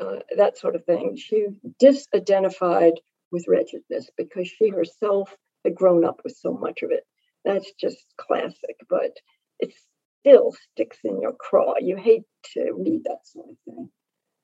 uh, 0.00 0.16
that 0.36 0.58
sort 0.58 0.76
of 0.76 0.84
thing. 0.84 1.16
She 1.16 1.46
disidentified 1.82 2.96
with 3.30 3.46
wretchedness 3.48 4.10
because 4.16 4.48
she 4.48 4.68
herself 4.68 5.34
had 5.64 5.74
grown 5.74 6.04
up 6.04 6.20
with 6.24 6.36
so 6.36 6.52
much 6.52 6.82
of 6.82 6.90
it. 6.90 7.04
That's 7.44 7.70
just 7.80 7.98
classic, 8.16 8.76
but 8.88 9.16
it 9.58 9.72
still 10.20 10.54
sticks 10.72 10.98
in 11.04 11.20
your 11.20 11.34
craw. 11.34 11.74
You 11.80 11.96
hate 11.96 12.24
to 12.54 12.72
read 12.72 13.02
that 13.04 13.26
sort 13.26 13.50
of 13.50 13.56
thing. 13.64 13.90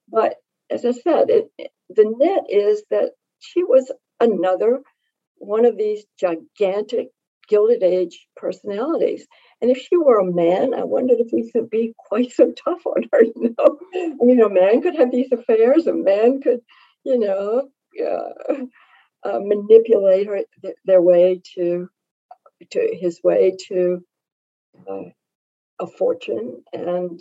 But 0.08 0.36
as 0.70 0.84
I 0.84 0.92
said, 0.92 1.30
it, 1.30 1.50
it, 1.58 1.70
the 1.88 2.14
net 2.18 2.44
is 2.48 2.82
that 2.90 3.12
she 3.38 3.64
was 3.64 3.90
another 4.20 4.82
one 5.36 5.64
of 5.64 5.76
these 5.76 6.04
gigantic 6.18 7.08
Gilded 7.48 7.82
Age 7.82 8.28
personalities. 8.36 9.26
And 9.60 9.70
if 9.70 9.78
she 9.78 9.96
were 9.96 10.18
a 10.18 10.32
man, 10.32 10.72
I 10.74 10.84
wondered 10.84 11.18
if 11.20 11.28
we 11.32 11.50
could 11.50 11.68
be 11.68 11.94
quite 11.98 12.32
so 12.32 12.52
tough 12.52 12.86
on 12.86 13.04
her. 13.12 13.22
You 13.36 13.54
know, 13.58 13.78
I 13.94 14.24
mean, 14.24 14.40
a 14.40 14.48
man 14.48 14.82
could 14.82 14.96
have 14.96 15.10
these 15.10 15.32
affairs. 15.32 15.86
A 15.86 15.94
man 15.94 16.40
could, 16.40 16.60
you 17.04 17.18
know, 17.18 17.68
uh, 18.00 18.54
uh, 19.24 19.38
manipulate 19.40 20.26
her, 20.26 20.40
their 20.84 21.02
way 21.02 21.42
to 21.54 21.88
to 22.70 22.96
his 23.00 23.20
way 23.22 23.56
to 23.68 24.04
uh, 24.88 25.10
a 25.80 25.86
fortune. 25.86 26.62
And 26.72 27.20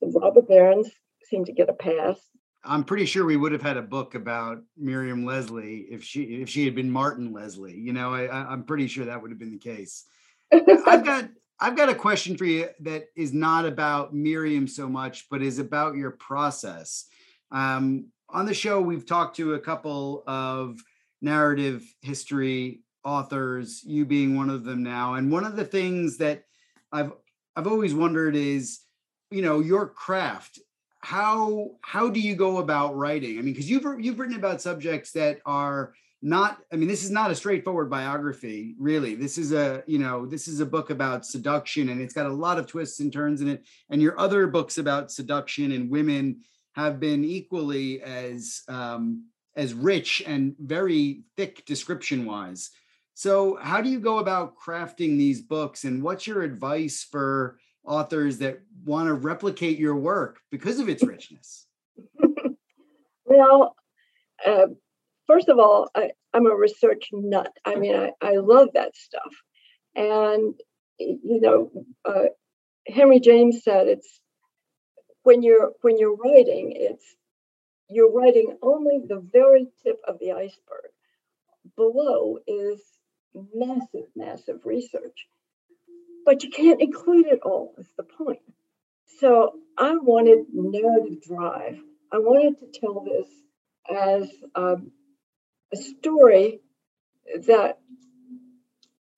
the 0.00 0.08
robber 0.08 0.42
barons 0.42 0.90
seem 1.24 1.44
to 1.46 1.52
get 1.52 1.68
a 1.68 1.74
pass. 1.74 2.18
I'm 2.64 2.84
pretty 2.84 3.04
sure 3.04 3.26
we 3.26 3.36
would 3.36 3.52
have 3.52 3.62
had 3.62 3.76
a 3.76 3.82
book 3.82 4.14
about 4.14 4.62
Miriam 4.76 5.24
Leslie 5.24 5.86
if 5.90 6.02
she 6.02 6.22
if 6.22 6.48
she 6.48 6.64
had 6.64 6.74
been 6.74 6.90
Martin 6.90 7.32
Leslie. 7.32 7.76
You 7.76 7.92
know, 7.92 8.14
I, 8.14 8.52
I'm 8.52 8.64
pretty 8.64 8.86
sure 8.86 9.04
that 9.04 9.20
would 9.20 9.30
have 9.30 9.38
been 9.38 9.52
the 9.52 9.58
case. 9.58 10.04
I've 10.52 11.04
got 11.04 11.28
I've 11.60 11.76
got 11.76 11.88
a 11.88 11.94
question 11.94 12.36
for 12.36 12.44
you 12.44 12.68
that 12.80 13.08
is 13.16 13.32
not 13.32 13.64
about 13.64 14.14
Miriam 14.14 14.66
so 14.66 14.88
much, 14.88 15.26
but 15.30 15.42
is 15.42 15.58
about 15.58 15.96
your 15.96 16.10
process. 16.10 17.06
Um, 17.52 18.06
on 18.28 18.46
the 18.46 18.54
show, 18.54 18.80
we've 18.80 19.06
talked 19.06 19.36
to 19.36 19.54
a 19.54 19.60
couple 19.60 20.24
of 20.26 20.78
narrative 21.22 21.82
history 22.02 22.80
authors, 23.04 23.82
you 23.84 24.04
being 24.04 24.36
one 24.36 24.50
of 24.50 24.64
them 24.64 24.82
now. 24.82 25.14
And 25.14 25.30
one 25.30 25.44
of 25.44 25.56
the 25.56 25.64
things 25.64 26.18
that 26.18 26.44
I've 26.92 27.12
I've 27.56 27.68
always 27.68 27.94
wondered 27.94 28.34
is, 28.34 28.80
you 29.30 29.42
know, 29.42 29.60
your 29.60 29.86
craft. 29.86 30.58
How 31.00 31.72
how 31.82 32.08
do 32.08 32.18
you 32.18 32.34
go 32.34 32.58
about 32.58 32.96
writing? 32.96 33.38
I 33.38 33.42
mean, 33.42 33.54
because 33.54 33.70
you've 33.70 33.84
you've 34.00 34.18
written 34.18 34.36
about 34.36 34.62
subjects 34.62 35.12
that 35.12 35.40
are 35.46 35.94
not 36.24 36.58
i 36.72 36.76
mean 36.76 36.88
this 36.88 37.04
is 37.04 37.10
not 37.10 37.30
a 37.30 37.34
straightforward 37.34 37.90
biography 37.90 38.74
really. 38.78 39.14
This 39.14 39.38
is 39.38 39.52
a 39.52 39.84
you 39.86 39.98
know 39.98 40.26
this 40.26 40.48
is 40.48 40.60
a 40.60 40.66
book 40.66 40.90
about 40.90 41.26
seduction 41.26 41.90
and 41.90 42.00
it's 42.00 42.14
got 42.14 42.26
a 42.26 42.32
lot 42.32 42.58
of 42.58 42.66
twists 42.66 43.00
and 43.00 43.12
turns 43.12 43.42
in 43.42 43.48
it. 43.48 43.64
And 43.90 44.02
your 44.02 44.18
other 44.18 44.46
books 44.46 44.78
about 44.78 45.12
seduction 45.12 45.72
and 45.72 45.90
women 45.90 46.40
have 46.72 46.98
been 46.98 47.24
equally 47.24 48.02
as 48.02 48.62
um, 48.68 49.26
as 49.54 49.74
rich 49.74 50.22
and 50.26 50.56
very 50.58 51.22
thick 51.36 51.64
description 51.66 52.24
wise 52.24 52.70
so 53.14 53.56
how 53.62 53.80
do 53.80 53.88
you 53.88 54.00
go 54.00 54.18
about 54.18 54.54
crafting 54.58 55.16
these 55.16 55.40
books 55.40 55.84
and 55.84 56.02
what's 56.02 56.26
your 56.26 56.42
advice 56.42 57.06
for 57.08 57.58
authors 57.86 58.38
that 58.38 58.60
want 58.84 59.06
to 59.06 59.14
replicate 59.14 59.78
your 59.78 59.94
work 59.94 60.40
because 60.50 60.80
of 60.80 60.88
its 60.88 61.02
richness? 61.02 61.66
Well 63.26 63.74
uh, 64.46 64.66
first 65.26 65.48
of 65.48 65.58
all, 65.58 65.88
I, 65.94 66.10
am 66.32 66.46
a 66.46 66.54
research 66.54 67.08
nut. 67.12 67.52
I 67.64 67.76
mean, 67.76 67.94
I, 67.94 68.12
I 68.20 68.36
love 68.36 68.68
that 68.74 68.96
stuff. 68.96 69.32
And, 69.94 70.54
you 70.98 71.40
know, 71.40 71.70
uh, 72.04 72.26
Henry 72.86 73.20
James 73.20 73.62
said 73.62 73.88
it's 73.88 74.20
when 75.22 75.42
you're 75.42 75.72
when 75.80 75.98
you're 75.98 76.16
writing, 76.16 76.72
it's 76.76 77.04
you're 77.88 78.12
writing 78.12 78.56
only 78.62 79.00
the 79.06 79.20
very 79.32 79.66
tip 79.82 80.00
of 80.06 80.18
the 80.20 80.32
iceberg. 80.32 80.90
Below 81.76 82.38
is 82.46 82.80
massive, 83.54 84.08
massive 84.14 84.60
research. 84.64 85.26
But 86.24 86.42
you 86.42 86.50
can't 86.50 86.80
include 86.80 87.26
it 87.26 87.40
all, 87.42 87.74
is 87.78 87.88
the 87.96 88.02
point. 88.02 88.40
So 89.18 89.54
I 89.76 89.96
wanted 89.96 90.46
narrative 90.52 91.22
drive. 91.22 91.78
I 92.12 92.18
wanted 92.18 92.58
to 92.60 92.80
tell 92.80 93.04
this 93.04 93.28
as 93.90 94.30
um, 94.54 94.92
a 95.74 95.76
story 95.76 96.60
that 97.46 97.78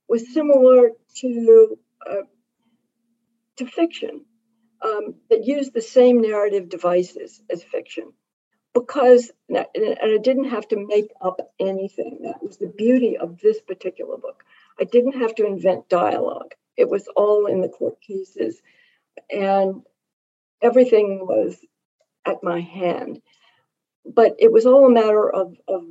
was 0.09 0.33
similar 0.33 0.91
to 1.17 1.79
uh, 2.09 2.27
to 3.57 3.67
fiction 3.67 4.25
um, 4.83 5.15
that 5.29 5.45
used 5.45 5.75
the 5.75 5.83
same 5.83 6.21
narrative 6.21 6.69
devices 6.69 7.43
as 7.51 7.63
fiction 7.63 8.13
because 8.73 9.31
and 9.49 9.67
I 10.03 10.19
didn't 10.23 10.51
have 10.51 10.69
to 10.69 10.77
make 10.77 11.11
up 11.21 11.41
anything. 11.59 12.21
That 12.23 12.43
was 12.43 12.57
the 12.59 12.73
beauty 12.85 13.17
of 13.17 13.39
this 13.41 13.61
particular 13.61 14.17
book. 14.17 14.43
I 14.81 14.85
didn't 14.85 15.21
have 15.21 15.35
to 15.37 15.47
invent 15.47 15.89
dialogue. 15.89 16.53
It 16.77 16.89
was 16.89 17.09
all 17.17 17.47
in 17.47 17.61
the 17.63 17.69
court 17.69 18.01
cases, 18.01 18.61
and 19.31 19.83
everything 20.61 21.27
was 21.27 21.57
at 22.27 22.43
my 22.43 22.61
hand. 22.61 23.23
But 24.05 24.37
it 24.39 24.53
was 24.53 24.67
all 24.67 24.87
a 24.87 24.91
matter 24.91 25.29
of, 25.29 25.57
of 25.67 25.85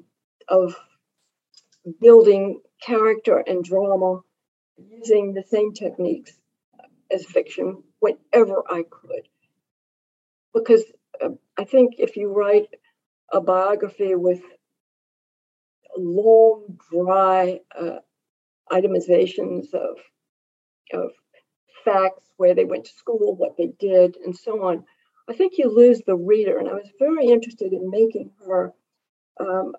of 0.47 0.75
building 2.01 2.61
character 2.81 3.37
and 3.37 3.63
drama 3.63 4.21
using 4.77 5.33
the 5.33 5.43
same 5.43 5.73
techniques 5.73 6.33
as 7.11 7.25
fiction 7.25 7.83
whenever 7.99 8.61
I 8.69 8.83
could. 8.89 9.27
Because 10.53 10.83
uh, 11.23 11.29
I 11.57 11.63
think 11.65 11.95
if 11.97 12.15
you 12.15 12.31
write 12.31 12.67
a 13.31 13.41
biography 13.41 14.15
with 14.15 14.41
long, 15.97 16.77
dry 16.91 17.59
uh, 17.77 17.99
itemizations 18.71 19.73
of, 19.73 19.97
of 20.93 21.11
facts, 21.83 22.23
where 22.37 22.53
they 22.53 22.65
went 22.65 22.85
to 22.85 22.93
school, 22.93 23.35
what 23.35 23.55
they 23.57 23.71
did, 23.79 24.17
and 24.23 24.35
so 24.35 24.63
on, 24.63 24.83
I 25.29 25.33
think 25.33 25.53
you 25.57 25.73
lose 25.73 26.01
the 26.05 26.15
reader. 26.15 26.57
And 26.57 26.67
I 26.67 26.73
was 26.73 26.89
very 26.99 27.27
interested 27.27 27.71
in 27.71 27.89
making 27.89 28.31
her 28.45 28.73
um, 29.39 29.73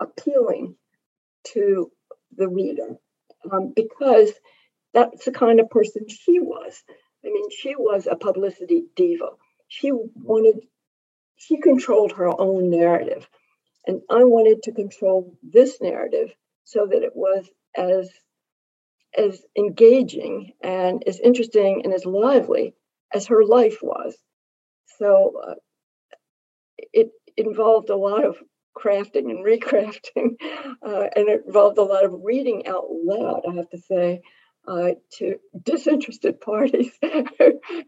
appealing 0.00 0.76
to 1.52 1.90
the 2.36 2.48
reader 2.48 2.96
um, 3.50 3.72
because 3.74 4.32
that's 4.94 5.24
the 5.24 5.32
kind 5.32 5.60
of 5.60 5.70
person 5.70 6.08
she 6.08 6.40
was. 6.40 6.82
I 7.24 7.28
mean, 7.28 7.50
she 7.50 7.74
was 7.76 8.06
a 8.06 8.16
publicity 8.16 8.84
diva. 8.96 9.30
She 9.68 9.92
wanted, 9.92 10.60
she 11.36 11.60
controlled 11.60 12.12
her 12.12 12.28
own 12.40 12.70
narrative. 12.70 13.28
And 13.86 14.02
I 14.10 14.24
wanted 14.24 14.62
to 14.64 14.72
control 14.72 15.36
this 15.42 15.80
narrative 15.80 16.34
so 16.64 16.86
that 16.86 17.02
it 17.02 17.12
was 17.14 17.48
as 17.76 18.10
as 19.16 19.42
engaging 19.56 20.52
and 20.62 21.02
as 21.06 21.18
interesting 21.18 21.82
and 21.84 21.94
as 21.94 22.04
lively 22.04 22.74
as 23.12 23.26
her 23.28 23.44
life 23.44 23.78
was. 23.82 24.16
So 24.98 25.40
uh, 25.46 25.54
it 26.92 27.10
involved 27.36 27.90
a 27.90 27.96
lot 27.96 28.24
of 28.24 28.36
crafting 28.78 29.30
and 29.30 29.44
recrafting, 29.44 30.36
uh, 30.82 31.06
and 31.16 31.28
it 31.28 31.42
involved 31.46 31.78
a 31.78 31.82
lot 31.82 32.04
of 32.04 32.20
reading 32.22 32.66
out 32.66 32.84
loud, 32.88 33.42
I 33.48 33.54
have 33.54 33.70
to 33.70 33.78
say, 33.78 34.22
uh, 34.66 34.90
to 35.18 35.36
disinterested 35.62 36.40
parties 36.42 36.90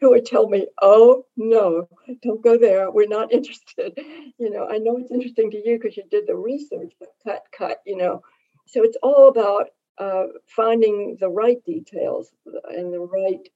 who 0.00 0.10
would 0.10 0.24
tell 0.24 0.48
me, 0.48 0.66
oh, 0.80 1.26
no, 1.36 1.88
don't 2.22 2.42
go 2.42 2.56
there. 2.56 2.90
We're 2.90 3.06
not 3.06 3.32
interested. 3.32 3.98
You 4.38 4.50
know, 4.50 4.66
I 4.68 4.78
know 4.78 4.96
it's 4.96 5.10
interesting 5.10 5.50
to 5.50 5.58
you 5.58 5.78
because 5.78 5.96
you 5.96 6.04
did 6.10 6.26
the 6.26 6.36
research, 6.36 6.92
but 6.98 7.10
cut, 7.22 7.42
cut, 7.56 7.78
you 7.86 7.96
know. 7.96 8.22
So 8.66 8.82
it's 8.82 8.96
all 9.02 9.28
about 9.28 9.66
uh, 9.98 10.24
finding 10.46 11.18
the 11.20 11.28
right 11.28 11.62
details 11.64 12.30
and 12.68 12.92
the 12.92 13.00
right 13.00 13.48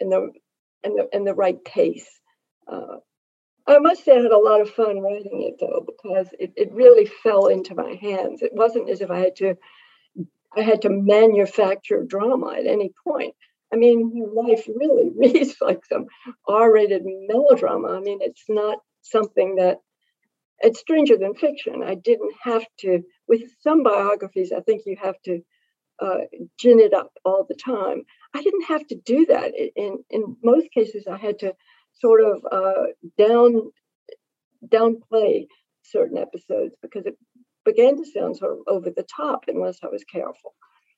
and 0.00 0.10
the 0.10 0.30
and 0.82 0.98
the 0.98 1.08
and 1.12 1.26
the 1.26 1.34
right 1.34 1.62
pace. 1.64 2.08
I 3.66 3.78
must 3.78 4.04
say 4.04 4.12
I 4.16 4.22
had 4.22 4.30
a 4.30 4.38
lot 4.38 4.60
of 4.60 4.70
fun 4.70 5.00
writing 5.00 5.42
it 5.42 5.56
though, 5.60 5.84
because 5.86 6.28
it, 6.38 6.52
it 6.56 6.72
really 6.72 7.06
fell 7.06 7.46
into 7.46 7.74
my 7.74 7.94
hands. 8.00 8.42
It 8.42 8.52
wasn't 8.54 8.90
as 8.90 9.00
if 9.00 9.10
I 9.10 9.18
had 9.18 9.36
to 9.36 9.56
I 10.56 10.62
had 10.62 10.82
to 10.82 10.88
manufacture 10.90 12.02
drama 12.02 12.54
at 12.58 12.66
any 12.66 12.92
point. 13.04 13.34
I 13.72 13.76
mean, 13.76 14.10
life 14.34 14.66
really 14.74 15.10
reads 15.16 15.56
like 15.60 15.84
some 15.84 16.06
R-rated 16.48 17.02
melodrama. 17.04 17.96
I 17.96 18.00
mean, 18.00 18.18
it's 18.22 18.44
not 18.48 18.78
something 19.02 19.56
that 19.56 19.78
it's 20.60 20.80
stranger 20.80 21.16
than 21.18 21.34
fiction. 21.34 21.82
I 21.82 21.94
didn't 21.94 22.32
have 22.42 22.64
to 22.80 23.02
with 23.28 23.42
some 23.62 23.82
biographies, 23.82 24.52
I 24.52 24.60
think 24.60 24.82
you 24.86 24.96
have 25.02 25.20
to 25.24 25.40
uh, 26.00 26.18
gin 26.58 26.78
it 26.80 26.94
up 26.94 27.12
all 27.24 27.44
the 27.48 27.54
time. 27.54 28.04
I 28.34 28.42
didn't 28.42 28.64
have 28.64 28.86
to 28.88 28.94
do 28.94 29.26
that. 29.26 29.52
In 29.76 30.04
in 30.10 30.36
most 30.42 30.70
cases, 30.72 31.06
I 31.10 31.16
had 31.16 31.38
to 31.40 31.54
sort 32.00 32.20
of 32.22 32.44
uh, 32.50 32.86
down 33.18 33.70
downplay 34.66 35.46
certain 35.82 36.18
episodes 36.18 36.74
because 36.82 37.06
it 37.06 37.16
began 37.64 37.96
to 37.96 38.04
sound 38.10 38.36
sort 38.36 38.52
of 38.52 38.58
over 38.66 38.90
the 38.90 39.06
top 39.14 39.44
unless 39.48 39.78
I 39.82 39.88
was 39.88 40.04
careful. 40.04 40.54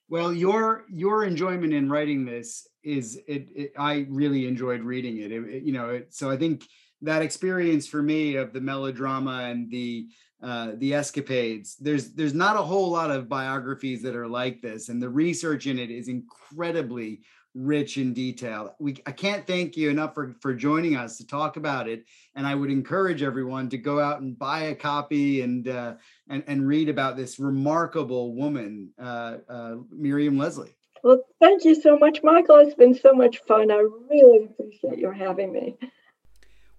Well, 0.09 0.32
your 0.32 0.84
your 0.90 1.24
enjoyment 1.24 1.74
in 1.74 1.90
writing 1.90 2.24
this 2.24 2.66
is 2.82 3.20
it. 3.28 3.49
it 3.55 3.72
I 3.78 4.07
really 4.09 4.46
enjoyed 4.46 4.80
reading 4.80 5.18
it. 5.18 5.32
it, 5.32 5.44
it 5.44 5.62
you 5.64 5.72
know, 5.72 6.03
so 6.09 6.30
I 6.30 6.36
think 6.36 6.64
that 7.03 7.22
experience 7.22 7.86
for 7.86 8.03
me 8.03 8.36
of 8.36 8.53
the 8.53 8.61
melodrama 8.61 9.44
and 9.51 9.70
the 9.70 10.09
uh, 10.42 10.72
the 10.76 10.94
escapades. 10.94 11.76
There's 11.76 12.14
there's 12.14 12.34
not 12.34 12.57
a 12.57 12.62
whole 12.62 12.90
lot 12.90 13.11
of 13.11 13.28
biographies 13.28 14.03
that 14.03 14.16
are 14.16 14.28
like 14.28 14.62
this, 14.62 14.88
and 14.88 15.03
the 15.03 15.11
research 15.11 15.66
in 15.66 15.78
it 15.78 15.90
is 15.90 16.09
incredibly 16.09 17.20
rich 17.59 17.99
in 17.99 18.13
detail. 18.13 18.75
We 18.79 18.97
I 19.07 19.13
can't 19.13 19.47
thank 19.47 19.77
you 19.77 19.91
enough 19.91 20.15
for 20.15 20.35
for 20.41 20.55
joining 20.55 20.97
us 20.97 21.19
to 21.19 21.27
talk 21.27 21.57
about 21.57 21.89
it. 21.89 22.05
And 22.35 22.47
I 22.47 22.55
would 22.55 22.71
encourage 22.71 23.23
everyone 23.23 23.69
to 23.71 23.79
go 23.79 24.01
out 24.01 24.21
and 24.21 24.39
buy 24.39 24.61
a 24.65 24.75
copy 24.75 25.43
and 25.43 25.69
uh, 25.69 25.95
and 26.29 26.45
and 26.47 26.67
read 26.67 26.89
about 26.89 27.17
this 27.17 27.39
remarkable 27.39 28.35
woman, 28.35 28.91
uh, 28.99 29.39
uh, 29.49 29.77
Miriam 29.91 30.39
Leslie. 30.39 30.75
Well, 31.03 31.23
thank 31.41 31.65
you 31.65 31.81
so 31.81 31.99
much, 31.99 32.21
Michael. 32.23 32.57
It's 32.57 32.75
been 32.75 32.95
so 32.95 33.13
much 33.13 33.39
fun. 33.47 33.71
I 33.71 33.87
really 34.11 34.45
appreciate 34.45 34.99
your 34.99 35.13
having 35.13 35.53
me. 35.53 35.77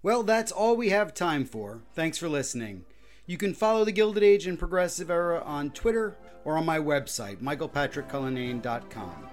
Well, 0.02 0.22
that's 0.22 0.52
all 0.52 0.76
we 0.76 0.90
have 0.90 1.12
time 1.12 1.44
for. 1.44 1.82
Thanks 1.94 2.18
for 2.18 2.28
listening. 2.28 2.84
You 3.26 3.36
can 3.36 3.54
follow 3.54 3.84
the 3.84 3.92
Gilded 3.92 4.22
Age 4.22 4.46
and 4.46 4.58
Progressive 4.58 5.10
Era 5.10 5.42
on 5.44 5.70
Twitter 5.70 6.16
or 6.44 6.56
on 6.56 6.66
my 6.66 6.78
website, 6.78 7.36
michaelpatrickcullinane.com. 7.36 9.30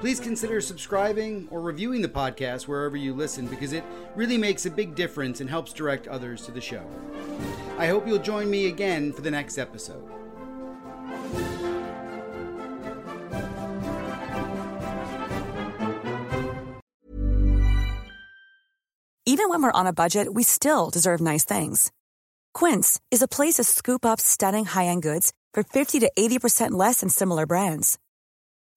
Please 0.00 0.18
consider 0.18 0.62
subscribing 0.62 1.46
or 1.50 1.60
reviewing 1.60 2.00
the 2.00 2.08
podcast 2.08 2.66
wherever 2.66 2.96
you 2.96 3.12
listen 3.12 3.46
because 3.46 3.74
it 3.74 3.84
really 4.16 4.38
makes 4.38 4.64
a 4.64 4.70
big 4.70 4.94
difference 4.94 5.42
and 5.42 5.50
helps 5.50 5.74
direct 5.74 6.08
others 6.08 6.46
to 6.46 6.52
the 6.52 6.60
show. 6.60 6.82
I 7.76 7.86
hope 7.86 8.08
you'll 8.08 8.18
join 8.18 8.50
me 8.50 8.68
again 8.68 9.12
for 9.12 9.20
the 9.20 9.30
next 9.30 9.58
episode. 9.58 10.02
Even 19.26 19.50
when 19.50 19.62
we're 19.62 19.70
on 19.72 19.86
a 19.86 19.92
budget, 19.92 20.32
we 20.32 20.42
still 20.42 20.88
deserve 20.88 21.20
nice 21.20 21.44
things. 21.44 21.92
Quince 22.54 22.98
is 23.10 23.20
a 23.20 23.28
place 23.28 23.54
to 23.54 23.64
scoop 23.64 24.06
up 24.06 24.18
stunning 24.18 24.64
high 24.64 24.86
end 24.86 25.02
goods 25.02 25.34
for 25.52 25.62
50 25.62 26.00
to 26.00 26.10
80% 26.18 26.70
less 26.70 27.00
than 27.00 27.10
similar 27.10 27.44
brands. 27.44 27.98